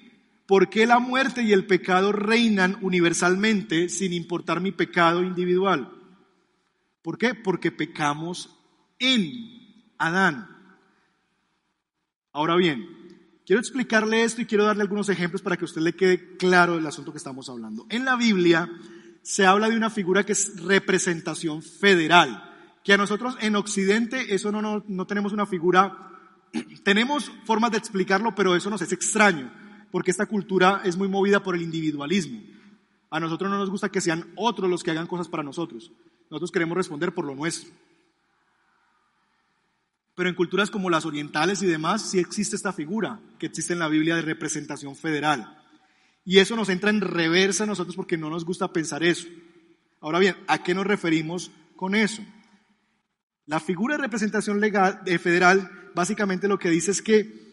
¿Por 0.47 0.69
qué 0.69 0.87
la 0.87 0.99
muerte 0.99 1.43
y 1.43 1.53
el 1.53 1.67
pecado 1.67 2.13
reinan 2.13 2.77
universalmente 2.83 3.89
sin 3.89 4.13
importar 4.13 4.61
mi 4.61 4.73
pecado 4.73 5.23
individual? 5.23 5.91
¿Por 7.03 7.19
qué? 7.19 7.35
Porque 7.35 7.73
pecamos 7.73 8.57
en 8.99 9.93
Adán. 9.99 10.54
Ahora 12.35 12.57
bien, 12.57 12.89
quiero 13.47 13.61
explicarle 13.61 14.25
esto 14.25 14.43
y 14.43 14.47
quiero 14.47 14.65
darle 14.65 14.83
algunos 14.83 15.09
ejemplos 15.09 15.41
para 15.41 15.57
que 15.57 15.65
a 15.65 15.67
usted 15.67 15.83
le 15.83 15.95
quede 15.95 16.37
claro 16.37 16.77
el 16.77 16.87
asunto 16.87 17.13
que 17.13 17.19
estamos 17.19 17.49
hablando. 17.49 17.87
En 17.91 18.05
la 18.05 18.17
Biblia 18.17 18.69
se 19.23 19.47
habla 19.47 19.69
de 19.69 19.77
una 19.77 19.89
figura 19.89 20.27
que 20.27 20.33
es 20.33 20.61
representación 20.61 21.63
federal, 21.63 22.53
que 22.83 22.93
a 22.93 22.97
nosotros 22.97 23.37
en 23.41 23.55
Occidente 23.55 24.35
eso 24.35 24.51
no, 24.51 24.61
no, 24.61 24.85
no 24.89 25.07
tenemos 25.07 25.33
una 25.33 25.47
figura, 25.47 26.11
tenemos 26.83 27.31
formas 27.45 27.71
de 27.71 27.79
explicarlo, 27.79 28.35
pero 28.35 28.57
eso 28.57 28.69
nos 28.69 28.83
es 28.83 28.91
extraño 28.91 29.53
porque 29.93 30.11
esta 30.11 30.27
cultura 30.27 30.83
es 30.85 30.97
muy 30.97 31.07
movida 31.07 31.41
por 31.41 31.55
el 31.55 31.63
individualismo. 31.63 32.43
A 33.11 33.21
nosotros 33.21 33.49
no 33.49 33.59
nos 33.59 33.71
gusta 33.71 33.91
que 33.91 34.01
sean 34.01 34.33
otros 34.35 34.69
los 34.69 34.83
que 34.83 34.91
hagan 34.91 35.07
cosas 35.07 35.29
para 35.29 35.45
nosotros. 35.45 35.93
Nosotros 36.31 36.51
queremos 36.51 36.77
responder 36.77 37.15
por 37.15 37.27
lo 37.27 37.37
nuestro. 37.37 37.71
Pero 40.15 40.29
en 40.29 40.35
culturas 40.35 40.71
como 40.71 40.91
las 40.91 41.07
orientales 41.07 41.63
y 41.63 41.67
demás 41.67 42.11
sí 42.11 42.19
existe 42.19 42.57
esta 42.57 42.73
figura 42.73 43.21
que 43.39 43.47
existe 43.47 43.73
en 43.73 43.81
la 43.81 43.89
Biblia 43.89 44.17
de 44.17 44.23
representación 44.23 44.95
federal. 44.95 45.59
Y 46.25 46.39
eso 46.39 46.57
nos 46.57 46.69
entra 46.69 46.91
en 46.91 47.01
reversa 47.01 47.65
a 47.65 47.67
nosotros 47.67 47.97
porque 47.97 48.17
no 48.17 48.31
nos 48.31 48.45
gusta 48.45 48.73
pensar 48.73 49.03
eso. 49.03 49.29
Ahora 50.01 50.19
bien, 50.19 50.37
¿a 50.47 50.63
qué 50.63 50.75
nos 50.75 50.87
referimos 50.87 51.51
con 51.77 51.95
eso? 51.95 52.23
La 53.47 53.61
figura 53.61 53.97
de 53.97 54.03
representación 54.03 54.61
legal, 54.61 55.01
de 55.05 55.19
federal 55.19 55.71
básicamente 55.95 56.49
lo 56.49 56.59
que 56.59 56.71
dice 56.71 56.91
es 56.91 57.03
que 57.03 57.45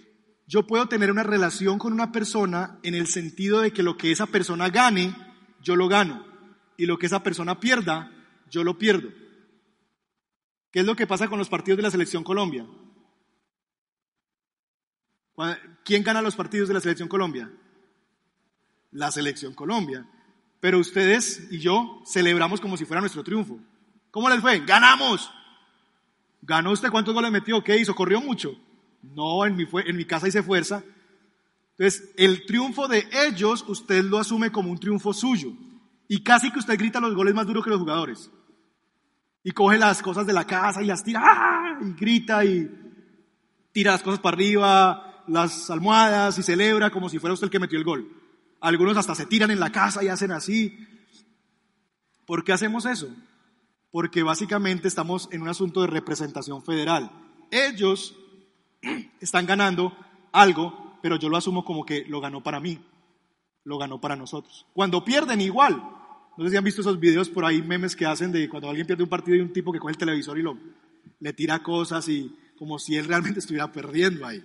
yo 0.48 0.68
puedo 0.68 0.88
tener 0.88 1.12
una 1.12 1.24
relación 1.24 1.80
con 1.80 1.94
una 1.94 2.12
persona 2.12 2.80
en 2.84 2.96
el 2.96 3.08
sentido 3.08 3.62
de 3.62 3.72
que 3.72 3.84
lo 3.84 3.98
que 3.98 4.12
esa 4.12 4.26
persona 4.26 4.70
gane, 4.70 5.16
yo 5.62 5.76
lo 5.76 5.88
gano. 5.88 6.26
Y 6.78 6.86
lo 6.86 6.98
que 6.98 7.06
esa 7.06 7.24
persona 7.24 7.60
pierda, 7.60 8.12
yo 8.50 8.64
lo 8.64 8.78
pierdo. 8.78 9.10
¿Qué 10.72 10.80
es 10.80 10.86
lo 10.86 10.96
que 10.96 11.08
pasa 11.08 11.28
con 11.28 11.38
los 11.38 11.50
partidos 11.50 11.78
de 11.78 11.84
la 11.84 11.92
Selección 11.92 12.24
Colombia? 12.24 12.66
¿Quién 15.84 16.04
gana 16.04 16.22
los 16.22 16.36
partidos 16.36 16.68
de 16.68 16.74
la 16.74 16.80
Selección 16.80 17.10
Colombia? 17.10 17.52
La 18.92 19.12
Selección 19.12 19.54
Colombia. 19.54 20.06
Pero 20.60 20.80
ustedes 20.80 21.48
y 21.52 21.60
yo 21.60 22.02
celebramos 22.06 22.62
como 22.62 22.78
si 22.78 22.86
fuera 22.86 23.02
nuestro 23.02 23.24
triunfo. 23.24 23.60
¿Cómo 24.12 24.30
les 24.30 24.40
fue? 24.40 24.60
¡Ganamos! 24.60 25.32
¿Ganó 26.42 26.72
usted 26.72 26.90
cuántos 26.90 27.14
goles 27.14 27.32
metió? 27.32 27.64
¿Qué 27.64 27.78
hizo? 27.78 27.96
¿Corrió 27.96 28.22
mucho? 28.22 28.56
No, 29.02 29.46
en 29.46 29.56
mi, 29.56 30.06
casa 30.06 30.28
hice 30.28 30.44
fuerza. 30.44 30.84
Entonces, 31.78 32.12
el 32.18 32.46
triunfo 32.46 32.88
de 32.88 33.08
ellos, 33.28 33.66
usted 33.68 34.04
lo 34.04 34.20
asume 34.20 34.52
como 34.52 34.72
un 34.72 34.80
triunfo 34.80 35.14
suyo. 35.14 35.52
Y 36.08 36.24
casi 36.24 36.52
que 36.52 36.60
usted 36.60 36.78
grita 36.78 37.00
los 37.00 37.16
goles 37.16 37.34
más 37.34 37.48
duros 37.48 37.64
que 37.64 37.70
los 37.70 37.80
jugadores. 37.80 38.30
Y 39.44 39.52
coge 39.52 39.78
las 39.78 40.02
cosas 40.02 40.28
de 40.28 40.34
la 40.34 40.46
casa 40.46 40.82
y 40.82 40.86
las 40.86 41.04
tira, 41.04 41.22
¡ah! 41.24 41.80
y 41.82 41.94
grita 41.94 42.46
y 42.46 42.70
tira 43.72 43.94
las 43.94 44.04
cosas 44.04 44.20
para 44.20 44.36
arriba, 44.36 45.24
las 45.28 45.70
almohadas 45.70 46.38
y 46.38 46.44
celebra 46.44 46.90
como 46.90 47.10
si 47.10 47.20
fuera 47.20 47.34
usted 47.34 47.46
el 47.46 47.52
que 47.52 47.60
metió 47.60 47.78
el 47.78 47.86
gol. 47.86 48.22
Algunos 48.60 48.98
hasta 48.98 49.16
se 49.16 49.26
tiran 49.26 49.50
en 49.52 49.60
la 49.60 49.72
casa 49.72 50.04
y 50.04 50.08
hacen 50.08 50.32
así. 50.32 50.88
¿Por 52.26 52.44
qué 52.44 52.54
hacemos 52.54 52.86
eso? 52.86 53.10
Porque 53.92 54.24
básicamente 54.24 54.88
estamos 54.88 55.28
en 55.32 55.42
un 55.42 55.50
asunto 55.50 55.82
de 55.82 55.88
representación 55.88 56.64
federal. 56.64 57.12
Ellos 57.50 58.16
están 59.20 59.46
ganando 59.46 59.98
algo, 60.32 60.98
pero 61.02 61.18
yo 61.18 61.30
lo 61.30 61.38
asumo 61.38 61.66
como 61.66 61.86
que 61.86 62.06
lo 62.06 62.22
ganó 62.22 62.44
para 62.44 62.60
mí, 62.60 62.80
lo 63.64 63.78
ganó 63.78 64.00
para 64.00 64.16
nosotros. 64.16 64.68
Cuando 64.74 65.04
pierden 65.04 65.42
igual, 65.42 65.82
no 66.42 66.48
sé 66.48 66.54
si 66.54 66.58
han 66.58 66.64
visto 66.64 66.82
esos 66.82 67.00
videos 67.00 67.30
por 67.30 67.46
ahí, 67.46 67.62
memes 67.62 67.96
que 67.96 68.08
hacen 68.08 68.32
de 68.32 68.50
cuando 68.50 68.68
alguien 68.68 68.88
pierde 68.88 69.04
un 69.04 69.10
partido 69.10 69.38
y 69.38 69.42
un 69.42 69.54
tipo 69.54 69.72
que 69.72 69.78
coge 69.78 69.92
el 69.92 69.98
televisor 70.00 70.40
y 70.40 70.42
lo, 70.42 70.58
le 71.20 71.34
tira 71.34 71.62
cosas 71.62 72.10
y 72.10 72.36
como 72.58 72.80
si 72.80 72.96
él 72.96 73.06
realmente 73.06 73.40
estuviera 73.42 73.72
perdiendo 73.72 74.26
ahí. 74.26 74.44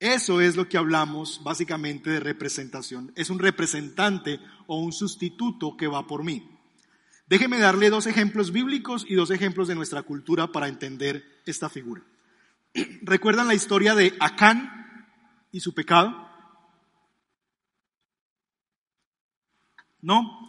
Eso 0.00 0.40
es 0.40 0.56
lo 0.56 0.68
que 0.68 0.78
hablamos 0.78 1.42
básicamente 1.44 2.10
de 2.10 2.18
representación. 2.18 3.12
Es 3.14 3.30
un 3.30 3.38
representante 3.38 4.40
o 4.66 4.80
un 4.80 4.92
sustituto 4.92 5.76
que 5.76 5.86
va 5.86 6.08
por 6.08 6.24
mí. 6.24 6.50
Déjeme 7.28 7.60
darle 7.60 7.88
dos 7.88 8.08
ejemplos 8.08 8.50
bíblicos 8.50 9.06
y 9.08 9.14
dos 9.14 9.30
ejemplos 9.30 9.68
de 9.68 9.76
nuestra 9.76 10.02
cultura 10.02 10.48
para 10.48 10.66
entender 10.66 11.24
esta 11.46 11.68
figura. 11.68 12.02
¿Recuerdan 13.02 13.46
la 13.46 13.54
historia 13.54 13.94
de 13.94 14.12
Acán 14.18 15.06
y 15.52 15.60
su 15.60 15.72
pecado? 15.72 16.28
No. 20.02 20.45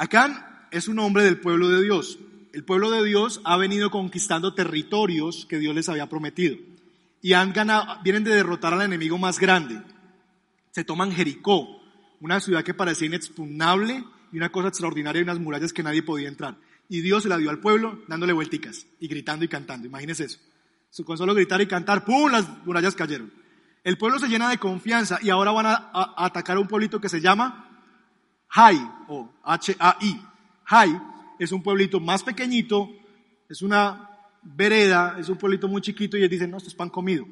Acán 0.00 0.46
es 0.70 0.88
un 0.88 0.98
hombre 0.98 1.24
del 1.24 1.40
pueblo 1.40 1.68
de 1.68 1.82
Dios. 1.82 2.18
El 2.54 2.64
pueblo 2.64 2.90
de 2.90 3.04
Dios 3.04 3.42
ha 3.44 3.58
venido 3.58 3.90
conquistando 3.90 4.54
territorios 4.54 5.44
que 5.44 5.58
Dios 5.58 5.74
les 5.74 5.90
había 5.90 6.08
prometido. 6.08 6.56
Y 7.20 7.34
han 7.34 7.52
ganado, 7.52 8.00
vienen 8.02 8.24
de 8.24 8.34
derrotar 8.34 8.72
al 8.72 8.80
enemigo 8.80 9.18
más 9.18 9.38
grande. 9.38 9.78
Se 10.70 10.84
toman 10.84 11.12
Jericó, 11.12 11.82
una 12.18 12.40
ciudad 12.40 12.64
que 12.64 12.72
parecía 12.72 13.08
inexpugnable 13.08 14.02
y 14.32 14.38
una 14.38 14.50
cosa 14.50 14.68
extraordinaria 14.68 15.20
y 15.20 15.24
unas 15.24 15.38
murallas 15.38 15.74
que 15.74 15.82
nadie 15.82 16.02
podía 16.02 16.28
entrar. 16.28 16.56
Y 16.88 17.02
Dios 17.02 17.24
se 17.24 17.28
la 17.28 17.36
dio 17.36 17.50
al 17.50 17.60
pueblo 17.60 18.02
dándole 18.08 18.32
vuelticas 18.32 18.86
y 19.00 19.06
gritando 19.06 19.44
y 19.44 19.48
cantando. 19.48 19.86
Imagínense 19.86 20.24
eso. 20.24 20.38
Con 21.04 21.18
solo 21.18 21.34
gritar 21.34 21.60
y 21.60 21.66
cantar, 21.66 22.06
¡pum! 22.06 22.32
Las 22.32 22.48
murallas 22.64 22.94
cayeron. 22.94 23.30
El 23.84 23.98
pueblo 23.98 24.18
se 24.18 24.28
llena 24.28 24.48
de 24.48 24.56
confianza 24.56 25.18
y 25.20 25.28
ahora 25.28 25.50
van 25.50 25.66
a, 25.66 25.90
atacar 26.16 26.56
a 26.56 26.60
un 26.60 26.68
pueblito 26.68 27.02
que 27.02 27.10
se 27.10 27.20
llama 27.20 27.69
Hai 28.50 28.76
o 29.08 29.32
H-A-I. 29.44 30.20
Hai 30.64 31.00
es 31.38 31.52
un 31.52 31.62
pueblito 31.62 32.00
más 32.00 32.22
pequeñito, 32.22 32.90
es 33.48 33.62
una 33.62 34.10
vereda, 34.42 35.16
es 35.18 35.28
un 35.28 35.38
pueblito 35.38 35.68
muy 35.68 35.80
chiquito 35.80 36.16
y 36.16 36.20
ellos 36.20 36.30
dicen, 36.30 36.50
no, 36.50 36.58
esto 36.58 36.68
es 36.68 36.74
pan 36.74 36.90
comido. 36.90 37.26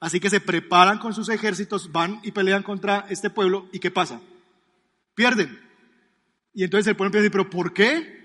Así 0.00 0.20
que 0.20 0.30
se 0.30 0.40
preparan 0.40 0.98
con 0.98 1.12
sus 1.12 1.28
ejércitos, 1.28 1.92
van 1.92 2.20
y 2.22 2.32
pelean 2.32 2.62
contra 2.62 3.06
este 3.08 3.30
pueblo 3.30 3.68
y 3.72 3.78
¿qué 3.78 3.90
pasa? 3.90 4.20
Pierden. 5.14 5.60
Y 6.54 6.64
entonces 6.64 6.86
el 6.88 6.96
pueblo 6.96 7.08
empieza 7.08 7.20
a 7.20 7.24
decir, 7.24 7.32
pero 7.32 7.50
¿por 7.50 7.72
qué? 7.72 8.18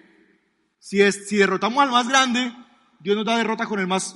Si, 0.80 1.01
es, 1.01 1.28
si 1.28 1.38
derrotamos 1.38 1.84
al 1.84 1.91
más 1.91 2.07
grande, 2.07 2.53
Dios 2.99 3.15
nos 3.15 3.26
da 3.26 3.38
derrota 3.38 3.65
con 3.65 3.80
el 3.80 3.88
más 3.88 4.15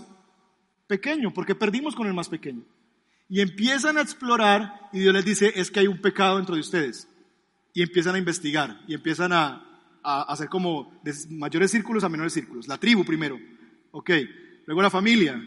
pequeño, 0.88 1.34
porque 1.34 1.56
perdimos 1.56 1.96
con 1.96 2.08
el 2.08 2.14
más 2.14 2.30
pequeño. 2.30 2.64
Y 3.30 3.42
empiezan 3.42 3.98
a 3.98 4.02
explorar 4.02 4.90
y 4.94 5.00
Dios 5.00 5.14
les 5.14 5.26
dice, 5.26 5.52
es 5.56 5.70
que 5.70 5.82
hay 5.82 5.88
un 5.88 6.02
pecado 6.02 6.38
dentro 6.38 6.56
de 6.56 6.62
ustedes. 6.62 7.08
Y 7.78 7.84
empiezan 7.84 8.16
a 8.16 8.18
investigar 8.18 8.82
y 8.88 8.96
empiezan 8.96 9.32
a, 9.34 9.64
hacer 10.02 10.50
como 10.50 11.00
de 11.04 11.14
mayores 11.30 11.70
círculos 11.70 12.04
a 12.04 12.10
menores 12.10 12.34
círculos. 12.34 12.68
La 12.68 12.80
tribu 12.80 13.06
primero, 13.06 13.38
ok. 13.92 14.10
Luego 14.66 14.82
la 14.82 14.90
familia. 14.90 15.40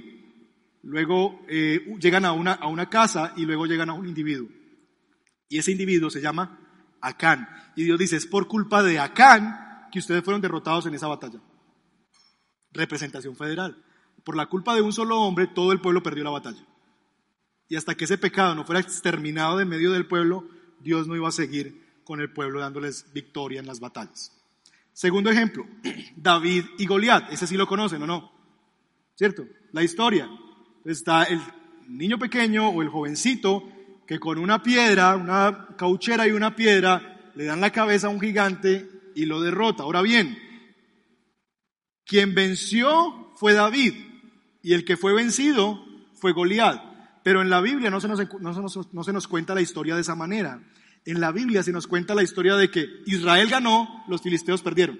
Luego 0.85 1.45
eh, 1.49 1.85
llegan 2.01 2.25
a 2.25 2.31
una, 2.31 2.53
a 2.53 2.69
una 2.69 2.89
casa 2.89 3.33
y 3.37 3.47
luego 3.47 3.67
llegan 3.67 3.91
a 3.91 3.95
un 3.95 4.07
individuo. 4.07 4.49
Y 5.49 5.59
ese 5.59 5.73
individuo 5.73 6.09
se 6.09 6.21
llama 6.21 6.57
Acán. 7.01 7.49
Y 7.75 7.83
Dios 7.83 7.99
dice, 7.99 8.15
es 8.15 8.27
por 8.27 8.47
culpa 8.47 8.85
de 8.85 9.01
Acán 9.01 9.89
que 9.91 9.99
ustedes 9.99 10.23
fueron 10.23 10.41
derrotados 10.41 10.87
en 10.87 10.95
esa 10.95 11.09
batalla. 11.09 11.41
Representación 12.71 13.35
federal. 13.35 13.85
Por 14.23 14.37
la 14.37 14.47
culpa 14.47 14.77
de 14.77 14.83
un 14.83 14.93
solo 14.93 15.21
hombre, 15.21 15.49
todo 15.49 15.73
el 15.73 15.81
pueblo 15.81 16.05
perdió 16.05 16.23
la 16.23 16.31
batalla. 16.31 16.65
Y 17.67 17.75
hasta 17.75 17.97
que 17.97 18.05
ese 18.05 18.19
pecado 18.19 18.55
no 18.55 18.65
fuera 18.65 18.81
exterminado 18.81 19.59
de 19.59 19.65
medio 19.65 19.91
del 19.91 20.07
pueblo, 20.07 20.49
Dios 20.79 21.09
no 21.09 21.17
iba 21.17 21.27
a 21.27 21.33
seguir 21.33 21.90
con 22.11 22.21
el 22.21 22.33
pueblo 22.33 22.59
dándoles 22.59 23.13
victoria 23.13 23.61
en 23.61 23.69
las 23.69 23.79
batallas. 23.79 24.37
Segundo 24.93 25.31
ejemplo, 25.31 25.65
David 26.17 26.65
y 26.77 26.85
Goliat. 26.85 27.33
Ese 27.33 27.47
sí 27.47 27.57
lo 27.57 27.69
conocen 27.69 28.03
o 28.03 28.07
no. 28.09 28.33
¿Cierto? 29.15 29.47
La 29.71 29.85
historia. 29.85 30.29
Está 30.85 31.23
el 31.23 31.41
niño 31.87 32.19
pequeño 32.19 32.69
o 32.71 32.83
el 32.83 32.89
jovencito 32.89 33.63
que 34.09 34.19
con 34.19 34.39
una 34.39 34.61
piedra, 34.61 35.15
una 35.15 35.69
cauchera 35.79 36.27
y 36.27 36.33
una 36.33 36.57
piedra, 36.57 37.31
le 37.37 37.45
dan 37.45 37.61
la 37.61 37.71
cabeza 37.71 38.09
a 38.09 38.11
un 38.11 38.21
gigante 38.21 38.91
y 39.15 39.27
lo 39.27 39.41
derrota. 39.41 39.85
Ahora 39.85 40.03
bien, 40.03 40.37
quien 42.05 42.35
venció 42.35 43.31
fue 43.37 43.53
David 43.53 43.95
y 44.65 44.73
el 44.73 44.85
que 44.85 44.97
fue 44.97 45.15
vencido 45.15 45.81
fue 46.17 46.33
Goliat. 46.33 47.23
Pero 47.23 47.41
en 47.41 47.51
la 47.51 47.61
Biblia 47.61 47.89
no 47.89 48.01
se, 48.01 48.09
nos, 48.09 48.93
no 48.93 49.05
se 49.05 49.13
nos 49.13 49.29
cuenta 49.29 49.55
la 49.55 49.61
historia 49.61 49.95
de 49.95 50.01
esa 50.01 50.17
manera. 50.17 50.61
En 51.05 51.21
la 51.21 51.33
Biblia 51.33 51.63
se 51.63 51.73
nos 51.73 51.87
cuenta 51.87 52.15
la 52.15 52.23
historia 52.23 52.57
de 52.57 52.71
que 52.71 52.89
Israel 53.07 53.49
ganó, 53.49 54.05
los 54.09 54.23
filisteos 54.23 54.63
perdieron. 54.63 54.99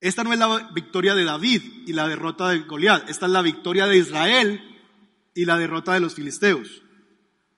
Esta 0.00 0.22
no 0.22 0.32
es 0.32 0.38
la 0.38 0.70
victoria 0.72 1.14
de 1.14 1.24
David 1.24 1.62
y 1.86 1.92
la 1.92 2.06
derrota 2.06 2.50
de 2.50 2.60
Goliat, 2.60 3.08
esta 3.08 3.26
es 3.26 3.32
la 3.32 3.42
victoria 3.42 3.86
de 3.86 3.96
Israel 3.96 4.60
y 5.34 5.44
la 5.44 5.58
derrota 5.58 5.94
de 5.94 6.00
los 6.00 6.14
filisteos. 6.14 6.82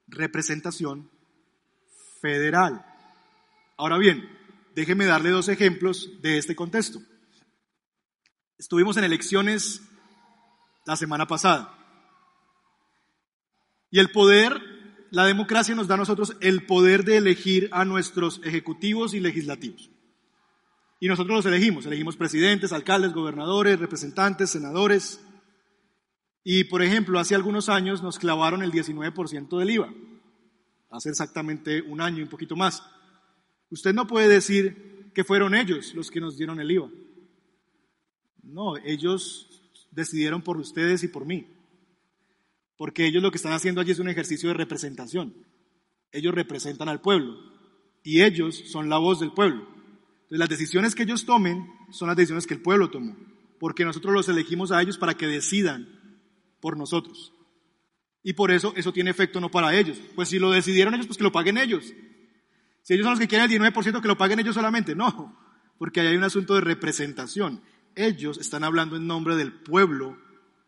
Representación 0.07 1.11
federal. 2.21 2.85
Ahora 3.77 3.99
bien, 3.99 4.29
déjeme 4.75 5.05
darle 5.07 5.31
dos 5.31 5.49
ejemplos 5.49 6.11
de 6.23 6.39
este 6.39 6.57
contexto. 6.57 7.01
Estuvimos 8.59 8.97
en 8.97 9.05
elecciones 9.05 9.83
la 10.85 10.97
semana 10.97 11.27
pasada. 11.27 11.75
Y 13.91 14.01
el 14.01 14.11
poder, 14.11 14.61
la 15.11 15.25
democracia 15.25 15.75
nos 15.75 15.89
da 15.89 15.95
a 15.95 15.99
nosotros 15.99 16.37
el 16.41 16.67
poder 16.67 17.05
de 17.05 17.17
elegir 17.17 17.69
a 17.73 17.85
nuestros 17.85 18.41
ejecutivos 18.45 19.15
y 19.15 19.21
legislativos. 19.21 19.91
Y 21.01 21.09
nosotros 21.09 21.37
los 21.37 21.47
elegimos, 21.47 21.87
elegimos 21.87 22.17
presidentes, 22.17 22.73
alcaldes, 22.73 23.13
gobernadores, 23.13 23.79
representantes, 23.79 24.51
senadores, 24.51 25.21
y, 26.51 26.65
por 26.65 26.83
ejemplo, 26.83 27.19
hace 27.19 27.35
algunos 27.35 27.69
años 27.69 28.03
nos 28.03 28.19
clavaron 28.19 28.63
el 28.63 28.73
19% 28.73 29.59
del 29.59 29.71
IVA, 29.71 29.93
hace 30.91 31.11
exactamente 31.11 31.83
un 31.83 32.01
año 32.01 32.21
y 32.21 32.23
un 32.23 32.29
poquito 32.29 32.57
más. 32.57 32.83
Usted 33.71 33.93
no 33.93 34.07
puede 34.07 34.29
decir 34.29 35.11
que 35.15 35.25
fueron 35.25 35.55
ellos 35.55 35.95
los 35.95 36.11
que 36.11 36.21
nos 36.21 36.39
dieron 36.39 36.59
el 36.59 36.71
IVA. 36.71 36.91
No, 38.43 38.79
ellos 38.79 39.47
decidieron 39.91 40.41
por 40.41 40.57
ustedes 40.57 41.03
y 41.03 41.09
por 41.09 41.27
mí. 41.27 41.47
Porque 42.79 43.07
ellos 43.07 43.23
lo 43.23 43.31
que 43.31 43.37
están 43.37 43.53
haciendo 43.53 43.83
allí 43.83 43.91
es 43.91 43.99
un 43.99 44.09
ejercicio 44.09 44.49
de 44.49 44.55
representación. 44.55 45.35
Ellos 46.13 46.35
representan 46.35 46.89
al 46.89 47.03
pueblo 47.03 47.37
y 48.03 48.23
ellos 48.23 48.63
son 48.71 48.89
la 48.89 48.97
voz 48.97 49.21
del 49.21 49.33
pueblo. 49.33 49.69
Entonces 50.23 50.39
las 50.39 50.49
decisiones 50.49 50.95
que 50.95 51.03
ellos 51.03 51.27
tomen 51.27 51.67
son 51.91 52.09
las 52.09 52.17
decisiones 52.17 52.47
que 52.47 52.55
el 52.55 52.63
pueblo 52.63 52.89
tomó, 52.89 53.17
porque 53.59 53.85
nosotros 53.85 54.15
los 54.15 54.29
elegimos 54.29 54.71
a 54.71 54.81
ellos 54.81 54.97
para 54.97 55.15
que 55.15 55.27
decidan 55.27 55.89
por 56.61 56.77
nosotros. 56.77 57.35
Y 58.23 58.35
por 58.35 58.51
eso 58.51 58.73
eso 58.77 58.93
tiene 58.93 59.11
efecto 59.11 59.41
no 59.41 59.51
para 59.51 59.75
ellos. 59.75 60.01
Pues 60.15 60.29
si 60.29 60.39
lo 60.39 60.51
decidieron 60.51 60.95
ellos, 60.95 61.07
pues 61.07 61.19
que 61.19 61.25
lo 61.25 61.33
paguen 61.33 61.59
ellos. 61.59 61.93
Si 62.83 62.95
ellos 62.95 63.05
son 63.05 63.13
los 63.13 63.21
que 63.21 63.29
quieren 63.29 63.51
el 63.51 63.61
19%, 63.61 64.01
que 64.01 64.09
lo 64.09 64.17
paguen 64.17 64.39
ellos 64.39 64.55
solamente. 64.55 64.95
No, 64.95 65.37
porque 65.79 66.01
ahí 66.01 66.09
hay 66.09 66.17
un 66.17 66.25
asunto 66.25 66.55
de 66.55 66.61
representación. 66.61 67.63
Ellos 67.97 68.39
están 68.39 68.65
hablando 68.65 68.97
en 68.97 69.07
nombre 69.07 69.35
del 69.35 69.53
pueblo 69.53 70.17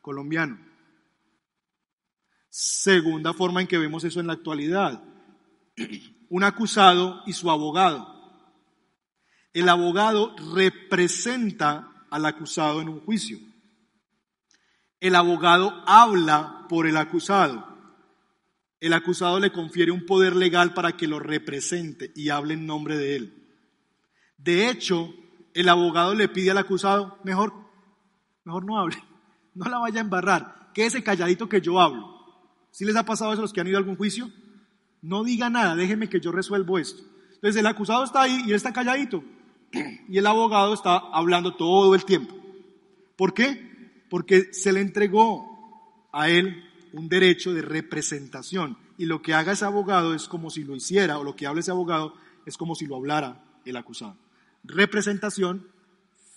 colombiano. 0.01 0.70
Segunda 2.51 3.33
forma 3.33 3.61
en 3.61 3.67
que 3.67 3.79
vemos 3.79 4.05
eso 4.05 4.21
en 4.21 4.27
la 4.27 4.35
actualidad. 4.35 5.03
Un 6.29 6.45
acusado 6.45 7.23
y 7.27 7.33
su 7.33 7.51
abogado. 7.51 8.07
El 9.53 9.69
abogado 9.69 10.37
representa 10.55 12.07
al 12.11 12.27
acusado 12.27 12.81
en 12.81 12.89
un 12.89 13.01
juicio 13.01 13.39
el 15.01 15.17
abogado 15.17 15.83
habla 15.87 16.67
por 16.69 16.87
el 16.87 16.97
acusado. 16.99 17.67
El 18.79 18.93
acusado 18.93 19.41
le 19.41 19.53
confiere 19.53 19.91
un 19.91 20.07
poder 20.07 20.37
legal 20.37 20.75
para 20.75 20.93
que 20.93 21.07
lo 21.07 21.19
represente 21.19 22.13
y 22.15 22.29
hable 22.29 22.55
en 22.55 22.67
nombre 22.67 22.97
de 22.97 23.17
él. 23.17 23.49
De 24.37 24.69
hecho, 24.69 25.13
el 25.55 25.69
abogado 25.69 26.15
le 26.15 26.29
pide 26.29 26.51
al 26.51 26.59
acusado, 26.59 27.19
mejor, 27.25 27.53
mejor 28.45 28.65
no 28.65 28.79
hable, 28.79 28.97
no 29.55 29.69
la 29.69 29.79
vaya 29.79 30.01
a 30.01 30.05
embarrar, 30.05 30.71
quédese 30.75 31.03
calladito 31.03 31.49
que 31.49 31.61
yo 31.61 31.81
hablo. 31.81 32.20
¿Si 32.71 32.85
les 32.85 32.97
ha 32.97 33.05
pasado 33.05 33.33
eso 33.33 33.41
a 33.41 33.43
los 33.43 33.53
que 33.53 33.61
han 33.61 33.67
ido 33.67 33.77
a 33.77 33.81
algún 33.81 33.97
juicio? 33.97 34.31
No 35.03 35.25
diga 35.25 35.51
nada, 35.51 35.75
déjeme 35.77 36.09
que 36.09 36.21
yo 36.21 36.33
resuelvo 36.33 36.79
esto. 36.79 37.03
Entonces 37.35 37.57
el 37.57 37.67
acusado 37.67 38.05
está 38.05 38.23
ahí 38.23 38.43
y 38.47 38.51
él 38.51 38.57
está 38.57 38.73
calladito. 38.73 39.25
Y 40.09 40.19
el 40.19 40.27
abogado 40.27 40.75
está 40.75 40.97
hablando 40.97 41.55
todo 41.55 41.95
el 41.95 42.05
tiempo. 42.05 42.35
¿Por 43.17 43.33
qué? 43.33 43.71
porque 44.11 44.53
se 44.53 44.73
le 44.73 44.81
entregó 44.81 46.09
a 46.13 46.29
él 46.29 46.65
un 46.93 47.09
derecho 47.09 47.55
de 47.55 47.63
representación. 47.63 48.77
Y 48.99 49.07
lo 49.07 49.23
que 49.23 49.33
haga 49.33 49.53
ese 49.53 49.65
abogado 49.65 50.13
es 50.13 50.29
como 50.29 50.51
si 50.51 50.65
lo 50.65 50.77
hiciera, 50.77 51.19
o 51.19 51.25
lo 51.25 51.37
que 51.37 51.47
hable 51.47 51.61
ese 51.61 51.71
abogado 51.71 52.15
es 52.45 52.59
como 52.59 52.75
si 52.75 52.87
lo 52.87 52.97
hablara 52.97 53.43
el 53.65 53.77
acusado. 53.77 54.17
Representación 54.65 55.69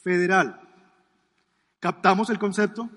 federal. 0.04 0.62
¿Captamos 1.80 2.30
el 2.30 2.40
concepto? 2.40 2.90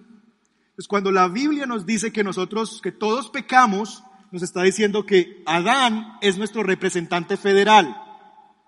Pues 0.77 0.87
cuando 0.87 1.11
la 1.11 1.29
Biblia 1.29 1.67
nos 1.67 1.87
dice 1.87 2.13
que 2.13 2.23
nosotros, 2.23 2.81
que 2.83 2.93
todos 2.93 3.31
pecamos, 3.31 4.05
nos 4.31 4.43
está 4.43 4.63
diciendo 4.63 5.07
que 5.07 5.43
Adán 5.47 6.19
es 6.21 6.39
nuestro 6.39 6.63
representante 6.63 7.37
federal. 7.37 7.97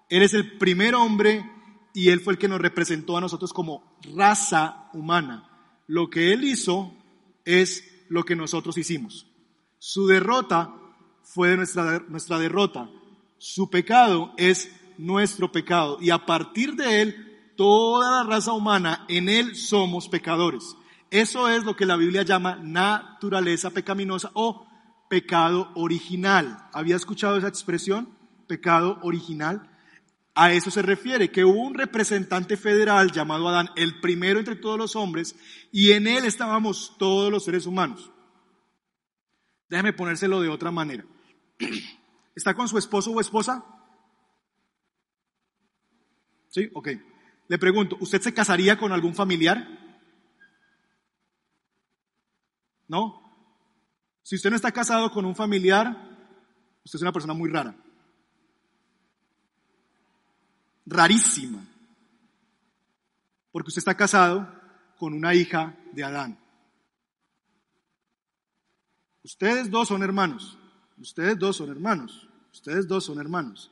Él 0.09 0.23
es 0.23 0.35
el 0.35 0.57
primer 0.59 0.95
hombre 0.95 1.49
y 1.95 2.09
él 2.09 2.21
fue 2.21 2.33
el 2.33 2.39
que 2.39 2.49
nos 2.49 2.61
representó 2.61 3.17
a 3.17 3.21
nosotros 3.21 3.53
como 3.53 3.99
raza 4.15 4.89
humana 4.95 5.49
lo 5.89 6.11
que 6.11 6.33
Él 6.33 6.45
hizo 6.45 6.95
es 7.45 7.83
lo 8.09 8.25
que 8.25 8.37
nosotros 8.37 8.79
hicimos. 8.79 9.27
Su 9.79 10.07
derrota 10.07 10.73
fue 11.23 11.57
nuestra, 11.57 12.05
nuestra 12.09 12.39
derrota. 12.39 12.89
Su 13.39 13.71
pecado 13.71 14.33
es 14.37 14.71
nuestro 14.99 15.51
pecado. 15.51 15.99
Y 16.01 16.11
a 16.11 16.25
partir 16.25 16.75
de 16.75 17.03
Él, 17.03 17.53
toda 17.57 18.23
la 18.23 18.31
raza 18.31 18.53
humana, 18.53 19.07
en 19.09 19.29
Él 19.29 19.57
somos 19.57 20.09
pecadores. 20.09 20.77
Eso 21.11 21.49
es 21.49 21.65
lo 21.65 21.75
que 21.75 21.87
la 21.87 21.97
Biblia 21.97 22.23
llama 22.23 22.57
naturaleza 22.57 23.71
pecaminosa 23.71 24.31
o 24.35 24.67
pecado 25.09 25.71
original. 25.75 26.69
¿Había 26.73 26.97
escuchado 26.97 27.39
esa 27.39 27.49
expresión? 27.49 28.17
Pecado 28.47 28.99
original. 29.03 29.71
A 30.35 30.53
eso 30.53 30.71
se 30.71 30.83
refiere, 30.83 31.33
que 31.33 31.45
hubo 31.45 31.61
un 31.61 31.75
representante 31.75 32.57
federal 32.57 33.11
llamado 33.11 33.49
Adán, 33.49 33.71
el 33.75 34.01
primero 34.01 34.39
entre 34.39 34.55
todos 34.55 34.79
los 34.79 34.95
hombres, 34.95 35.35
y 35.73 35.93
en 35.93 36.07
él 36.07 36.25
estábamos 36.25 36.95
todos 36.99 37.33
los 37.33 37.45
seres 37.45 37.67
humanos. 37.67 38.13
Déjeme 39.69 39.93
ponérselo 39.93 40.41
de 40.41 40.49
otra 40.49 40.71
manera. 40.71 41.05
¿Está 42.37 42.55
con 42.55 42.69
su 42.69 42.79
esposo 42.79 43.11
o 43.11 43.21
esposa? 43.21 43.65
¿Sí? 46.51 46.71
Ok. 46.73 46.89
Le 47.49 47.59
pregunto, 47.59 47.97
¿usted 48.01 48.21
se 48.21 48.33
casaría 48.33 48.79
con 48.79 48.93
algún 48.93 49.15
familiar? 49.15 49.88
¿No? 52.89 53.23
Si 54.23 54.37
usted 54.37 54.51
no 54.51 54.57
está 54.57 54.73
casado 54.73 55.11
con 55.11 55.25
un 55.25 55.37
familiar, 55.37 55.89
usted 56.85 56.97
es 56.97 57.03
una 57.03 57.13
persona 57.13 57.35
muy 57.35 57.49
rara 57.51 57.77
rarísima, 60.89 61.65
porque 63.53 63.69
usted 63.69 63.81
está 63.81 63.97
casado 63.97 64.49
con 64.99 65.13
una 65.13 65.35
hija 65.35 65.77
de 65.93 66.05
Adán. 66.05 66.39
Ustedes 69.23 69.71
dos 69.71 69.89
son 69.89 70.03
hermanos, 70.03 70.59
ustedes 70.97 71.39
dos 71.39 71.57
son 71.57 71.71
hermanos, 71.71 72.29
ustedes 72.53 72.89
dos 72.89 73.05
son 73.05 73.21
hermanos. 73.21 73.71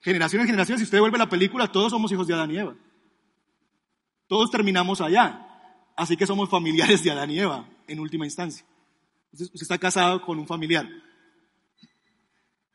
Generación 0.00 0.42
en 0.42 0.48
generación, 0.48 0.78
si 0.78 0.84
usted 0.84 1.00
vuelve 1.00 1.16
a 1.16 1.24
la 1.24 1.28
película, 1.28 1.70
todos 1.70 1.90
somos 1.90 2.10
hijos 2.12 2.26
de 2.26 2.34
Adán 2.34 2.50
y 2.50 2.58
Eva. 2.58 2.74
Todos 4.26 4.50
terminamos 4.50 5.00
allá. 5.00 5.42
Así 5.96 6.16
que 6.16 6.26
somos 6.26 6.48
familiares 6.48 7.02
de 7.02 7.10
Adán 7.10 7.30
y 7.30 7.38
Eva, 7.38 7.68
en 7.88 8.00
última 8.00 8.24
instancia. 8.24 8.66
Usted 9.32 9.50
está 9.54 9.78
casado 9.78 10.22
con 10.22 10.38
un 10.38 10.46
familiar. 10.46 10.88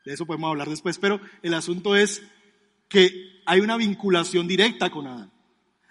De 0.04 0.12
eso 0.12 0.26
podemos 0.26 0.50
hablar 0.50 0.68
después, 0.68 0.98
pero 0.98 1.20
el 1.42 1.54
asunto 1.54 1.96
es 1.96 2.22
que 2.88 3.42
hay 3.46 3.60
una 3.60 3.76
vinculación 3.76 4.46
directa 4.46 4.90
con 4.90 5.06
Adán. 5.06 5.32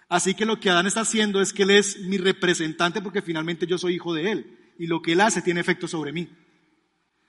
Así 0.08 0.34
que 0.34 0.44
lo 0.44 0.60
que 0.60 0.70
Adán 0.70 0.86
está 0.86 1.00
haciendo 1.00 1.40
es 1.40 1.52
que 1.52 1.62
él 1.62 1.70
es 1.70 2.00
mi 2.00 2.18
representante 2.18 3.00
porque 3.00 3.22
finalmente 3.22 3.66
yo 3.66 3.78
soy 3.78 3.94
hijo 3.94 4.12
de 4.12 4.30
él 4.30 4.74
y 4.78 4.86
lo 4.86 5.00
que 5.00 5.12
él 5.12 5.20
hace 5.20 5.40
tiene 5.40 5.60
efecto 5.60 5.88
sobre 5.88 6.12
mí. 6.12 6.28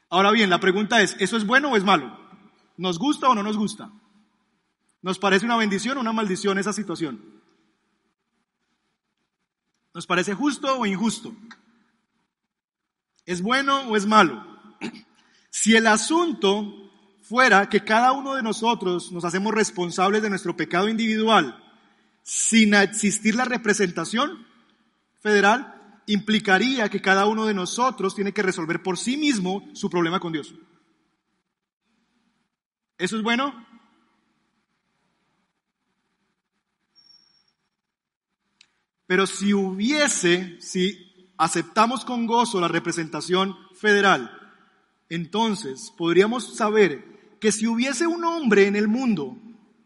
Ahora 0.09 0.31
bien, 0.31 0.49
la 0.49 0.59
pregunta 0.59 1.01
es, 1.01 1.15
¿eso 1.19 1.37
es 1.37 1.45
bueno 1.45 1.71
o 1.71 1.77
es 1.77 1.83
malo? 1.83 2.19
¿Nos 2.77 2.99
gusta 2.99 3.29
o 3.29 3.35
no 3.35 3.41
nos 3.41 3.57
gusta? 3.57 3.91
¿Nos 5.01 5.17
parece 5.17 5.45
una 5.45 5.57
bendición 5.57 5.97
o 5.97 6.01
una 6.01 6.13
maldición 6.13 6.57
esa 6.57 6.73
situación? 6.73 7.41
¿Nos 9.93 10.07
parece 10.07 10.33
justo 10.33 10.79
o 10.79 10.85
injusto? 10.85 11.35
¿Es 13.26 13.41
bueno 13.41 13.89
o 13.89 13.95
es 13.95 14.05
malo? 14.05 14.45
Si 15.49 15.76
el 15.76 15.88
asunto 15.88 16.91
fuera 17.21 17.69
que 17.69 17.84
cada 17.84 18.11
uno 18.11 18.36
de 18.36 18.43
nosotros 18.43 19.11
nos 19.11 19.24
hacemos 19.24 19.53
responsables 19.53 20.21
de 20.21 20.30
nuestro 20.30 20.57
pecado 20.57 20.89
individual 20.89 21.57
sin 22.21 22.74
existir 22.74 23.36
la 23.36 23.45
representación 23.45 24.45
federal, 25.21 26.01
implicaría 26.05 26.89
que 26.89 27.01
cada 27.01 27.26
uno 27.26 27.45
de 27.45 27.53
nosotros 27.53 28.15
tiene 28.15 28.34
que 28.34 28.41
resolver 28.41 28.82
por 28.84 28.97
sí 28.97 29.15
mismo 29.17 29.69
su 29.74 29.89
problema 29.89 30.19
con 30.19 30.34
Dios. 30.34 30.53
¿Eso 32.97 33.17
es 33.17 33.24
bueno? 33.24 33.65
Pero 39.05 39.28
si 39.28 39.53
hubiese, 39.53 40.59
si 40.59 41.12
aceptamos 41.38 42.05
con 42.05 42.25
gozo 42.27 42.61
la 42.61 42.67
representación 42.67 43.55
federal, 43.75 44.31
entonces 45.09 45.91
podríamos 45.97 46.55
saber 46.55 47.38
que 47.39 47.51
si 47.51 47.67
hubiese 47.67 48.07
un 48.07 48.23
hombre 48.23 48.67
en 48.67 48.75
el 48.75 48.88
mundo 48.88 49.38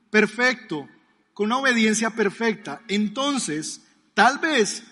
perfecto, 0.10 0.88
con 1.34 1.48
una 1.48 1.58
obediencia 1.58 2.12
perfecta, 2.12 2.82
entonces 2.88 3.86
tal 4.14 4.40
vez 4.40 4.84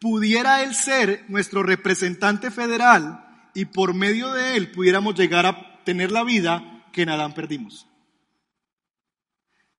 pudiera 0.00 0.62
él 0.62 0.74
ser 0.74 1.24
nuestro 1.28 1.62
representante 1.62 2.50
federal 2.50 3.50
y 3.54 3.66
por 3.66 3.94
medio 3.94 4.32
de 4.32 4.56
él 4.56 4.70
pudiéramos 4.70 5.14
llegar 5.14 5.46
a 5.46 5.82
tener 5.84 6.12
la 6.12 6.24
vida 6.24 6.88
que 6.92 7.02
en 7.02 7.10
Adán 7.10 7.32
perdimos. 7.34 7.86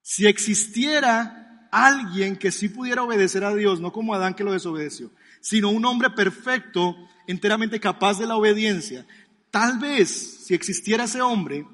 Si 0.01 0.27
existiera 0.27 1.67
alguien 1.71 2.38
que 2.38 2.51
sí 2.51 2.69
pudiera 2.69 3.03
obedecer 3.03 3.43
a 3.43 3.53
Dios, 3.53 3.81
no 3.81 3.91
como 3.91 4.13
Adán 4.13 4.33
que 4.33 4.43
lo 4.43 4.53
desobedeció, 4.53 5.11
sino 5.45 5.69
un 5.69 5.85
hombre 5.85 6.09
perfecto, 6.09 6.95
enteramente 7.27 7.79
capaz 7.79 8.17
de 8.17 8.25
la 8.25 8.35
obediencia, 8.35 9.05
tal 9.51 9.77
vez 9.77 10.09
si 10.43 10.55
existiera 10.55 11.03
ese 11.03 11.21
hombre, 11.21 11.67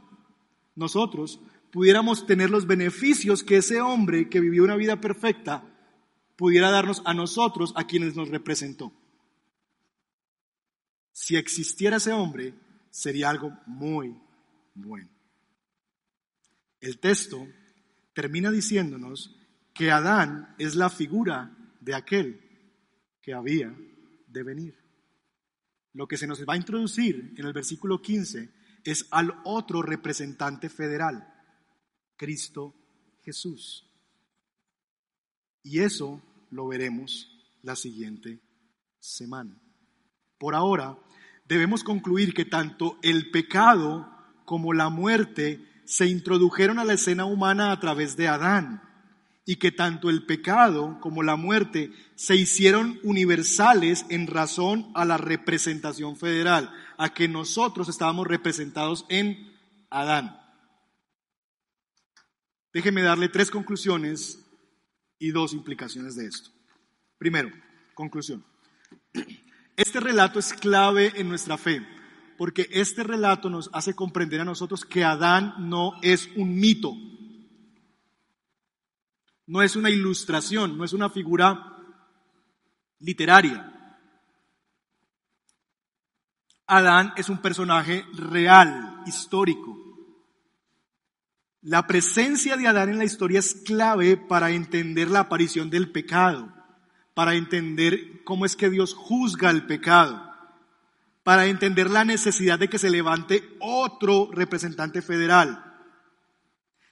nosotros 0.76 1.40
pudiéramos 1.72 2.26
tener 2.26 2.50
los 2.50 2.68
beneficios 2.68 3.44
que 3.46 3.56
ese 3.56 3.80
hombre 3.80 4.28
que 4.28 4.42
vivió 4.42 4.66
una 4.66 4.76
vida 4.76 5.00
perfecta 5.00 5.64
pudiera 6.36 6.70
darnos 6.70 7.02
a 7.06 7.14
nosotros, 7.14 7.72
a 7.78 7.88
quienes 7.88 8.14
nos 8.14 8.28
representó. 8.28 8.92
Si 11.14 11.38
existiera 11.38 11.96
ese 11.96 12.12
hombre, 12.12 12.54
sería 12.90 13.30
algo 13.30 13.58
muy 13.68 14.14
bueno. 14.74 15.08
El 16.82 17.00
texto 17.00 17.48
termina 18.12 18.52
diciéndonos 18.52 19.40
que 19.74 19.92
Adán 19.92 20.56
es 20.60 20.76
la 20.76 20.90
figura 20.90 21.56
de 21.80 21.96
aquel 21.96 22.51
que 23.22 23.34
había 23.34 23.76
de 24.28 24.44
venir. 24.44 24.76
Lo 25.94 26.08
que 26.08 26.18
se 26.18 26.28
nos 26.28 26.42
va 26.46 26.54
a 26.54 26.58
introducir 26.58 27.34
en 27.38 27.46
el 27.46 27.54
versículo 27.54 28.02
15 28.02 28.50
es 28.84 29.08
al 29.12 29.34
otro 29.44 29.82
representante 29.82 30.70
federal, 30.70 31.28
Cristo 32.16 32.74
Jesús. 33.24 33.88
Y 35.64 35.80
eso 35.80 36.22
lo 36.50 36.68
veremos 36.68 37.30
la 37.62 37.76
siguiente 37.76 38.40
semana. 39.00 39.62
Por 40.38 40.56
ahora, 40.56 40.98
debemos 41.48 41.84
concluir 41.84 42.34
que 42.34 42.46
tanto 42.46 42.98
el 43.04 43.30
pecado 43.30 44.10
como 44.46 44.74
la 44.74 44.90
muerte 44.90 45.64
se 45.86 46.08
introdujeron 46.08 46.80
a 46.80 46.86
la 46.86 46.94
escena 46.94 47.26
humana 47.26 47.72
a 47.72 47.80
través 47.80 48.16
de 48.16 48.28
Adán 48.28 48.91
y 49.46 49.56
que 49.56 49.72
tanto 49.72 50.10
el 50.10 50.26
pecado 50.26 51.00
como 51.02 51.24
la 51.24 51.36
muerte 51.36 51.92
se 52.16 52.36
hicieron 52.36 53.00
universales 53.04 54.06
en 54.10 54.28
razón 54.28 54.92
a 54.94 55.06
la 55.06 55.18
representación 55.18 56.16
federal, 56.16 56.72
a 56.98 57.14
que 57.14 57.28
nosotros 57.28 57.90
estábamos 57.90 58.28
representados 58.28 59.06
en 59.10 59.52
Adán. 59.90 60.38
Déjeme 62.74 63.02
darle 63.02 63.30
tres 63.30 63.52
conclusiones 63.52 64.40
y 65.20 65.32
dos 65.32 65.54
implicaciones 65.54 66.16
de 66.16 66.28
esto. 66.28 66.52
Primero, 67.18 67.52
conclusión. 67.94 68.46
Este 69.76 70.00
relato 70.00 70.40
es 70.40 70.54
clave 70.54 71.12
en 71.16 71.28
nuestra 71.28 71.58
fe, 71.58 71.86
porque 72.38 72.68
este 72.72 73.04
relato 73.04 73.50
nos 73.50 73.70
hace 73.74 73.94
comprender 73.94 74.42
a 74.42 74.46
nosotros 74.46 74.86
que 74.86 75.04
Adán 75.04 75.54
no 75.58 75.94
es 76.02 76.30
un 76.36 76.56
mito, 76.56 76.94
no 79.48 79.62
es 79.62 79.76
una 79.76 79.90
ilustración, 79.90 80.78
no 80.78 80.84
es 80.84 80.94
una 80.94 81.10
figura 81.10 81.78
literaria. 83.00 83.68
Adán 86.68 87.14
es 87.18 87.28
un 87.28 87.40
personaje 87.40 88.06
real, 88.14 89.04
histórico. 89.06 89.78
La 91.62 91.86
presencia 91.86 92.58
de 92.58 92.68
Adán 92.68 92.90
en 92.90 92.98
la 92.98 93.04
historia 93.04 93.40
es 93.40 93.54
clave 93.66 94.18
para 94.18 94.52
entender 94.52 95.10
la 95.12 95.20
aparición 95.20 95.70
del 95.70 95.92
pecado, 95.92 96.52
para 97.14 97.36
entender 97.36 98.24
cómo 98.24 98.46
es 98.46 98.56
que 98.56 98.70
Dios 98.70 98.94
juzga 98.94 99.50
el 99.50 99.68
pecado, 99.68 100.32
para 101.24 101.46
entender 101.46 101.90
la 101.90 102.06
necesidad 102.06 102.58
de 102.58 102.70
que 102.70 102.80
se 102.80 102.90
levante 102.90 103.58
otro 103.60 104.30
representante 104.32 105.02
federal. 105.02 105.64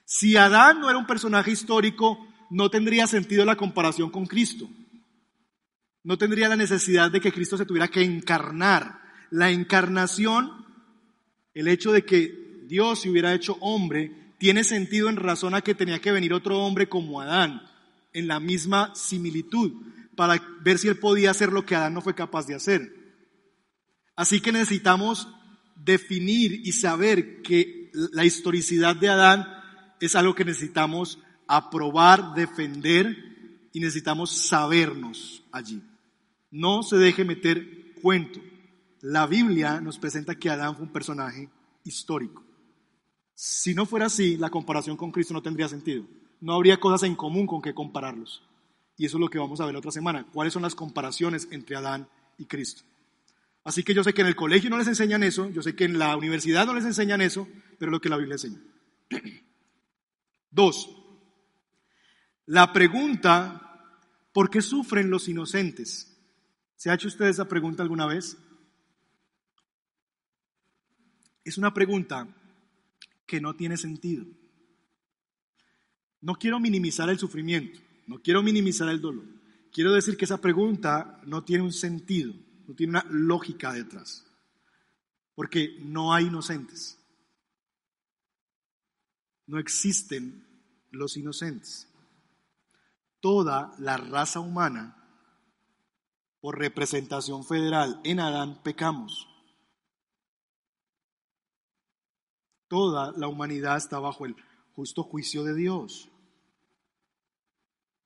Si 0.04 0.36
Adán 0.36 0.80
no 0.80 0.90
era 0.90 0.98
un 0.98 1.06
personaje 1.06 1.50
histórico, 1.50 2.28
no 2.50 2.70
tendría 2.70 3.06
sentido 3.06 3.44
la 3.44 3.56
comparación 3.56 4.10
con 4.10 4.26
Cristo. 4.26 4.68
No 6.02 6.18
tendría 6.18 6.48
la 6.48 6.56
necesidad 6.56 7.10
de 7.10 7.20
que 7.20 7.32
Cristo 7.32 7.56
se 7.56 7.66
tuviera 7.66 7.88
que 7.88 8.02
encarnar. 8.02 9.00
La 9.30 9.50
encarnación, 9.50 10.66
el 11.54 11.68
hecho 11.68 11.92
de 11.92 12.04
que 12.04 12.64
Dios 12.66 13.00
se 13.00 13.10
hubiera 13.10 13.34
hecho 13.34 13.56
hombre, 13.60 14.34
tiene 14.38 14.64
sentido 14.64 15.08
en 15.08 15.16
razón 15.16 15.54
a 15.54 15.60
que 15.60 15.74
tenía 15.74 16.00
que 16.00 16.12
venir 16.12 16.32
otro 16.32 16.58
hombre 16.58 16.88
como 16.88 17.20
Adán, 17.20 17.62
en 18.12 18.26
la 18.26 18.40
misma 18.40 18.92
similitud, 18.94 19.72
para 20.16 20.42
ver 20.62 20.78
si 20.78 20.88
él 20.88 20.98
podía 20.98 21.30
hacer 21.30 21.52
lo 21.52 21.64
que 21.64 21.76
Adán 21.76 21.94
no 21.94 22.00
fue 22.00 22.14
capaz 22.14 22.46
de 22.46 22.54
hacer. 22.54 22.92
Así 24.16 24.40
que 24.40 24.52
necesitamos 24.52 25.28
definir 25.76 26.60
y 26.64 26.72
saber 26.72 27.42
que 27.42 27.90
la 28.12 28.24
historicidad 28.24 28.96
de 28.96 29.08
Adán 29.08 29.46
es 30.00 30.16
algo 30.16 30.34
que 30.34 30.44
necesitamos 30.44 31.18
aprobar, 31.50 32.32
defender 32.34 33.68
y 33.72 33.80
necesitamos 33.80 34.30
sabernos 34.30 35.42
allí. 35.50 35.82
No 36.52 36.84
se 36.84 36.96
deje 36.96 37.24
meter 37.24 37.92
cuento. 38.00 38.40
La 39.00 39.26
Biblia 39.26 39.80
nos 39.80 39.98
presenta 39.98 40.36
que 40.36 40.48
Adán 40.48 40.76
fue 40.76 40.84
un 40.84 40.92
personaje 40.92 41.48
histórico. 41.82 42.44
Si 43.34 43.74
no 43.74 43.84
fuera 43.84 44.06
así, 44.06 44.36
la 44.36 44.48
comparación 44.50 44.96
con 44.96 45.10
Cristo 45.10 45.34
no 45.34 45.42
tendría 45.42 45.66
sentido. 45.66 46.04
No 46.40 46.54
habría 46.54 46.78
cosas 46.78 47.02
en 47.02 47.16
común 47.16 47.48
con 47.48 47.60
que 47.60 47.74
compararlos. 47.74 48.44
Y 48.96 49.06
eso 49.06 49.16
es 49.16 49.20
lo 49.20 49.28
que 49.28 49.38
vamos 49.38 49.60
a 49.60 49.64
ver 49.64 49.72
la 49.72 49.80
otra 49.80 49.90
semana. 49.90 50.26
¿Cuáles 50.32 50.52
son 50.52 50.62
las 50.62 50.76
comparaciones 50.76 51.48
entre 51.50 51.74
Adán 51.74 52.08
y 52.38 52.44
Cristo? 52.44 52.82
Así 53.64 53.82
que 53.82 53.92
yo 53.92 54.04
sé 54.04 54.14
que 54.14 54.20
en 54.20 54.28
el 54.28 54.36
colegio 54.36 54.70
no 54.70 54.78
les 54.78 54.86
enseñan 54.86 55.24
eso, 55.24 55.50
yo 55.50 55.62
sé 55.62 55.74
que 55.74 55.84
en 55.84 55.98
la 55.98 56.16
universidad 56.16 56.64
no 56.66 56.74
les 56.74 56.84
enseñan 56.84 57.20
eso, 57.20 57.48
pero 57.78 57.90
es 57.90 57.92
lo 57.92 58.00
que 58.00 58.08
la 58.08 58.16
Biblia 58.18 58.34
enseña. 58.34 58.60
Dos, 60.50 60.99
la 62.50 62.72
pregunta, 62.72 63.94
¿por 64.32 64.50
qué 64.50 64.60
sufren 64.60 65.08
los 65.08 65.28
inocentes? 65.28 66.20
¿Se 66.74 66.90
ha 66.90 66.94
hecho 66.94 67.06
usted 67.06 67.26
esa 67.26 67.46
pregunta 67.46 67.84
alguna 67.84 68.06
vez? 68.06 68.36
Es 71.44 71.58
una 71.58 71.72
pregunta 71.72 72.26
que 73.24 73.40
no 73.40 73.54
tiene 73.54 73.76
sentido. 73.76 74.26
No 76.22 76.34
quiero 76.34 76.58
minimizar 76.58 77.08
el 77.08 77.20
sufrimiento, 77.20 77.78
no 78.08 78.20
quiero 78.20 78.42
minimizar 78.42 78.88
el 78.88 79.00
dolor. 79.00 79.26
Quiero 79.72 79.92
decir 79.92 80.16
que 80.16 80.24
esa 80.24 80.40
pregunta 80.40 81.20
no 81.26 81.44
tiene 81.44 81.62
un 81.62 81.72
sentido, 81.72 82.34
no 82.66 82.74
tiene 82.74 82.90
una 82.90 83.06
lógica 83.10 83.72
detrás, 83.72 84.26
porque 85.36 85.76
no 85.82 86.12
hay 86.12 86.24
inocentes. 86.24 86.98
No 89.46 89.60
existen 89.60 90.44
los 90.90 91.16
inocentes. 91.16 91.89
Toda 93.20 93.74
la 93.78 93.96
raza 93.96 94.40
humana, 94.40 94.96
por 96.40 96.58
representación 96.58 97.44
federal 97.44 98.00
en 98.04 98.20
Adán, 98.20 98.62
pecamos. 98.62 99.28
Toda 102.68 103.12
la 103.16 103.28
humanidad 103.28 103.76
está 103.76 103.98
bajo 103.98 104.24
el 104.24 104.36
justo 104.74 105.02
juicio 105.02 105.44
de 105.44 105.54
Dios. 105.54 106.08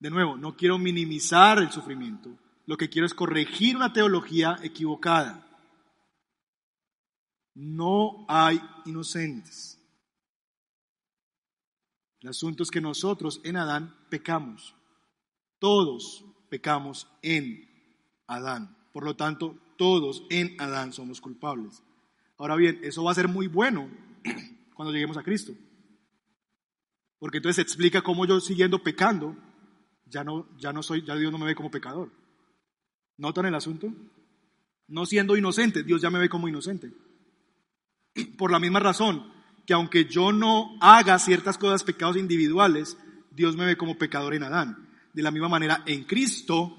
De 0.00 0.10
nuevo, 0.10 0.36
no 0.36 0.56
quiero 0.56 0.78
minimizar 0.78 1.58
el 1.58 1.70
sufrimiento, 1.70 2.36
lo 2.66 2.76
que 2.76 2.88
quiero 2.88 3.06
es 3.06 3.14
corregir 3.14 3.76
una 3.76 3.92
teología 3.92 4.58
equivocada. 4.62 5.46
No 7.54 8.24
hay 8.28 8.60
inocentes. 8.84 9.78
El 12.20 12.30
asunto 12.30 12.62
es 12.62 12.70
que 12.70 12.80
nosotros 12.80 13.40
en 13.44 13.56
Adán 13.56 13.94
pecamos. 14.08 14.74
Todos 15.64 16.26
pecamos 16.50 17.08
en 17.22 17.66
Adán. 18.26 18.76
Por 18.92 19.02
lo 19.02 19.16
tanto, 19.16 19.58
todos 19.78 20.26
en 20.28 20.60
Adán 20.60 20.92
somos 20.92 21.22
culpables. 21.22 21.82
Ahora 22.36 22.54
bien, 22.54 22.80
eso 22.82 23.02
va 23.02 23.12
a 23.12 23.14
ser 23.14 23.28
muy 23.28 23.46
bueno 23.46 23.88
cuando 24.74 24.92
lleguemos 24.92 25.16
a 25.16 25.22
Cristo. 25.22 25.54
Porque 27.18 27.38
entonces 27.38 27.64
explica 27.64 28.02
cómo 28.02 28.26
yo 28.26 28.40
siguiendo 28.40 28.82
pecando, 28.82 29.38
ya 30.04 30.22
no, 30.22 30.46
ya 30.58 30.70
no 30.70 30.82
soy, 30.82 31.02
ya 31.02 31.16
Dios 31.16 31.32
no 31.32 31.38
me 31.38 31.46
ve 31.46 31.54
como 31.54 31.70
pecador. 31.70 32.12
¿Notan 33.16 33.46
el 33.46 33.54
asunto? 33.54 33.90
No 34.86 35.06
siendo 35.06 35.34
inocente, 35.34 35.82
Dios 35.82 36.02
ya 36.02 36.10
me 36.10 36.18
ve 36.18 36.28
como 36.28 36.46
inocente. 36.46 36.92
Por 38.36 38.52
la 38.52 38.58
misma 38.58 38.80
razón 38.80 39.32
que 39.64 39.72
aunque 39.72 40.04
yo 40.04 40.30
no 40.30 40.76
haga 40.82 41.18
ciertas 41.18 41.56
cosas, 41.56 41.84
pecados 41.84 42.18
individuales, 42.18 42.98
Dios 43.30 43.56
me 43.56 43.64
ve 43.64 43.78
como 43.78 43.96
pecador 43.96 44.34
en 44.34 44.42
Adán. 44.42 44.83
De 45.14 45.22
la 45.22 45.30
misma 45.30 45.48
manera, 45.48 45.82
en 45.86 46.04
Cristo, 46.04 46.76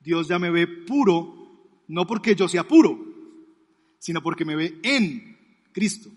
Dios 0.00 0.28
ya 0.28 0.38
me 0.38 0.50
ve 0.50 0.66
puro, 0.66 1.82
no 1.88 2.06
porque 2.06 2.34
yo 2.34 2.48
sea 2.48 2.66
puro, 2.66 2.98
sino 3.98 4.22
porque 4.22 4.44
me 4.44 4.56
ve 4.56 4.78
en 4.82 5.36
Cristo. 5.72 6.08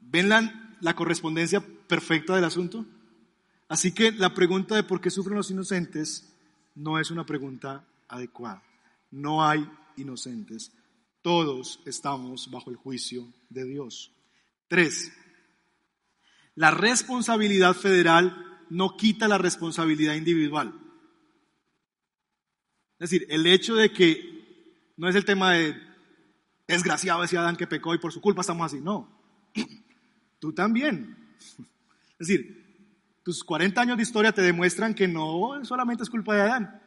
¿Ven 0.00 0.28
la, 0.28 0.76
la 0.80 0.94
correspondencia 0.94 1.60
perfecta 1.60 2.34
del 2.34 2.44
asunto? 2.44 2.84
Así 3.68 3.92
que 3.92 4.10
la 4.10 4.34
pregunta 4.34 4.74
de 4.74 4.82
por 4.82 5.00
qué 5.00 5.08
sufren 5.08 5.36
los 5.36 5.50
inocentes 5.52 6.28
no 6.74 6.98
es 6.98 7.12
una 7.12 7.24
pregunta 7.24 7.86
adecuada. 8.08 8.62
No 9.12 9.46
hay 9.46 9.64
inocentes. 9.96 10.72
Todos 11.22 11.80
estamos 11.86 12.50
bajo 12.50 12.70
el 12.70 12.76
juicio 12.76 13.32
de 13.48 13.64
Dios. 13.64 14.10
Tres, 14.66 15.12
la 16.56 16.70
responsabilidad 16.70 17.74
federal 17.74 18.49
no 18.70 18.96
quita 18.96 19.28
la 19.28 19.38
responsabilidad 19.38 20.14
individual. 20.14 20.72
Es 22.98 23.10
decir, 23.10 23.26
el 23.30 23.46
hecho 23.46 23.74
de 23.74 23.92
que 23.92 24.92
no 24.96 25.08
es 25.08 25.16
el 25.16 25.24
tema 25.24 25.52
de 25.52 25.74
desgraciado 26.68 27.24
ese 27.24 27.36
Adán 27.36 27.56
que 27.56 27.66
pecó 27.66 27.94
y 27.94 27.98
por 27.98 28.12
su 28.12 28.20
culpa 28.20 28.42
estamos 28.42 28.66
así, 28.66 28.80
no. 28.80 29.08
Tú 30.38 30.52
también. 30.52 31.16
Es 32.18 32.26
decir, 32.26 32.60
tus 33.22 33.42
40 33.42 33.80
años 33.80 33.96
de 33.96 34.02
historia 34.02 34.30
te 34.30 34.42
demuestran 34.42 34.92
que 34.92 35.08
no 35.08 35.58
solamente 35.64 36.02
es 36.02 36.10
culpa 36.10 36.34
de 36.34 36.42
Adán. 36.42 36.82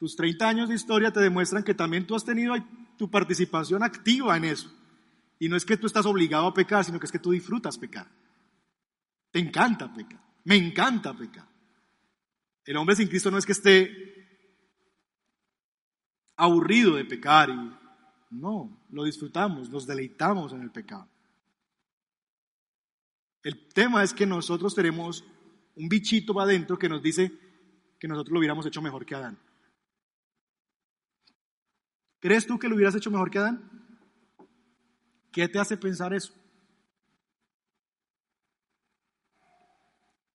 Tus 0.00 0.16
30 0.16 0.48
años 0.48 0.68
de 0.68 0.74
historia 0.74 1.12
te 1.12 1.20
demuestran 1.20 1.62
que 1.62 1.74
también 1.74 2.08
tú 2.08 2.16
has 2.16 2.24
tenido 2.24 2.56
tu 2.98 3.08
participación 3.08 3.84
activa 3.84 4.36
en 4.36 4.46
eso. 4.46 4.72
Y 5.38 5.48
no 5.48 5.56
es 5.56 5.64
que 5.64 5.76
tú 5.76 5.86
estás 5.86 6.06
obligado 6.06 6.48
a 6.48 6.54
pecar, 6.54 6.84
sino 6.84 6.98
que 6.98 7.06
es 7.06 7.12
que 7.12 7.20
tú 7.20 7.30
disfrutas 7.30 7.78
pecar. 7.78 8.08
Te 9.30 9.38
encanta 9.38 9.92
pecar. 9.94 10.23
Me 10.44 10.56
encanta 10.56 11.14
pecar. 11.14 11.48
El 12.64 12.76
hombre 12.76 12.96
sin 12.96 13.08
Cristo 13.08 13.30
no 13.30 13.38
es 13.38 13.46
que 13.46 13.52
esté 13.52 13.90
aburrido 16.36 16.96
de 16.96 17.04
pecar 17.04 17.50
y 17.50 17.70
no, 18.30 18.84
lo 18.90 19.04
disfrutamos, 19.04 19.70
nos 19.70 19.86
deleitamos 19.86 20.52
en 20.52 20.62
el 20.62 20.70
pecado. 20.70 21.08
El 23.42 23.68
tema 23.68 24.02
es 24.02 24.14
que 24.14 24.26
nosotros 24.26 24.74
tenemos 24.74 25.24
un 25.76 25.88
bichito 25.88 26.32
va 26.32 26.44
adentro 26.44 26.78
que 26.78 26.88
nos 26.88 27.02
dice 27.02 27.30
que 27.98 28.08
nosotros 28.08 28.32
lo 28.32 28.38
hubiéramos 28.38 28.66
hecho 28.66 28.80
mejor 28.80 29.04
que 29.04 29.14
Adán. 29.14 29.38
¿Crees 32.20 32.46
tú 32.46 32.58
que 32.58 32.68
lo 32.68 32.74
hubieras 32.74 32.94
hecho 32.94 33.10
mejor 33.10 33.30
que 33.30 33.38
Adán? 33.38 33.70
¿Qué 35.30 35.48
te 35.48 35.58
hace 35.58 35.76
pensar 35.76 36.14
eso? 36.14 36.32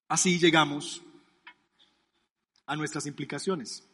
Así 0.10 0.40
llegamos 0.40 1.04
a 2.66 2.76
nuestras 2.76 3.06
implicaciones. 3.06 3.88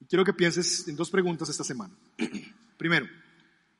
Y 0.00 0.06
quiero 0.06 0.24
que 0.24 0.32
pienses 0.32 0.88
en 0.88 0.96
dos 0.96 1.10
preguntas 1.10 1.48
esta 1.48 1.62
semana. 1.62 1.94
Primero, 2.76 3.06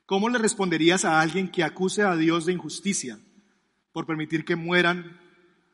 ¿cómo 0.06 0.28
le 0.28 0.38
responderías 0.38 1.04
a 1.04 1.20
alguien 1.20 1.50
que 1.50 1.64
acuse 1.64 2.02
a 2.02 2.14
Dios 2.14 2.46
de 2.46 2.52
injusticia 2.52 3.18
por 3.92 4.06
permitir 4.06 4.44
que 4.44 4.54
mueran 4.54 5.20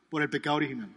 por 0.09 0.23
el 0.23 0.31
pecado 0.31 0.57
original? 0.57 0.91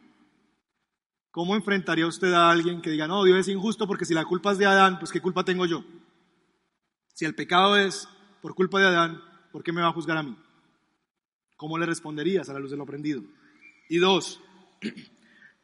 ¿Cómo 1.32 1.56
enfrentaría 1.56 2.08
usted 2.08 2.32
a 2.32 2.50
alguien 2.50 2.82
que 2.82 2.92
diga, 2.92 3.08
no, 3.08 3.26
Dios 3.26 3.40
es 3.40 3.50
injusto 3.50 3.88
porque 3.88 4.06
si 4.06 4.14
la 4.14 4.24
culpa 4.24 4.54
es 4.54 4.58
de 4.58 4.66
Adán, 4.66 5.00
pues 5.00 5.12
qué 5.12 5.20
culpa 5.20 5.44
tengo 5.44 5.66
yo? 5.66 5.84
Si 7.14 7.26
el 7.26 7.36
pecado 7.36 7.76
es 7.76 8.08
por 8.42 8.56
culpa 8.56 8.80
de 8.80 8.88
Adán, 8.88 9.22
¿por 9.52 9.64
qué 9.64 9.74
me 9.74 9.82
va 9.82 9.90
a 9.90 9.94
juzgar 9.94 10.18
a 10.18 10.24
mí? 10.24 10.38
¿Cómo 11.58 11.78
le 11.78 11.86
responderías 11.86 12.50
a 12.50 12.54
la 12.54 12.60
luz 12.60 12.72
de 12.72 12.78
lo 12.78 12.84
aprendido? 12.84 13.22
Y 13.90 13.98
dos, 13.98 14.40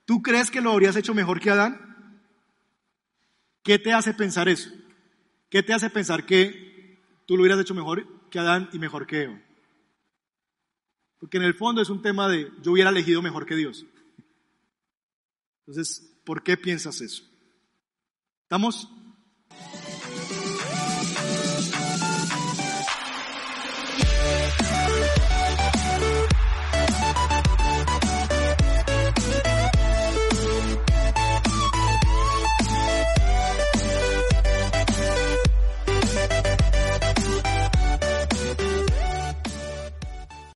¿tú 0.04 0.22
crees 0.22 0.52
que 0.52 0.60
lo 0.60 0.72
habrías 0.72 0.96
hecho 0.96 1.14
mejor 1.14 1.40
que 1.40 1.52
Adán? 1.52 2.22
¿Qué 3.64 3.80
te 3.80 3.94
hace 3.94 4.14
pensar 4.14 4.50
eso? 4.50 4.70
¿Qué 5.50 5.64
te 5.64 5.74
hace 5.74 5.90
pensar 5.90 6.26
que 6.26 7.00
tú 7.28 7.36
lo 7.36 7.44
hubieras 7.44 7.62
hecho 7.62 7.76
mejor 7.76 8.30
que 8.30 8.40
Adán 8.40 8.68
y 8.74 8.80
mejor 8.80 9.06
que 9.06 9.22
Eva? 9.22 9.42
Porque 11.20 11.38
en 11.38 11.44
el 11.44 11.54
fondo 11.54 11.82
es 11.82 11.90
un 11.90 12.02
tema 12.02 12.28
de 12.28 12.52
yo 12.62 12.72
hubiera 12.72 12.90
elegido 12.90 13.22
mejor 13.22 13.46
que 13.46 13.56
Dios. 13.56 13.86
Entonces, 15.60 16.20
¿por 16.26 16.44
qué 16.44 16.58
piensas 16.58 17.02
eso? 17.02 17.24
Estamos 18.42 18.90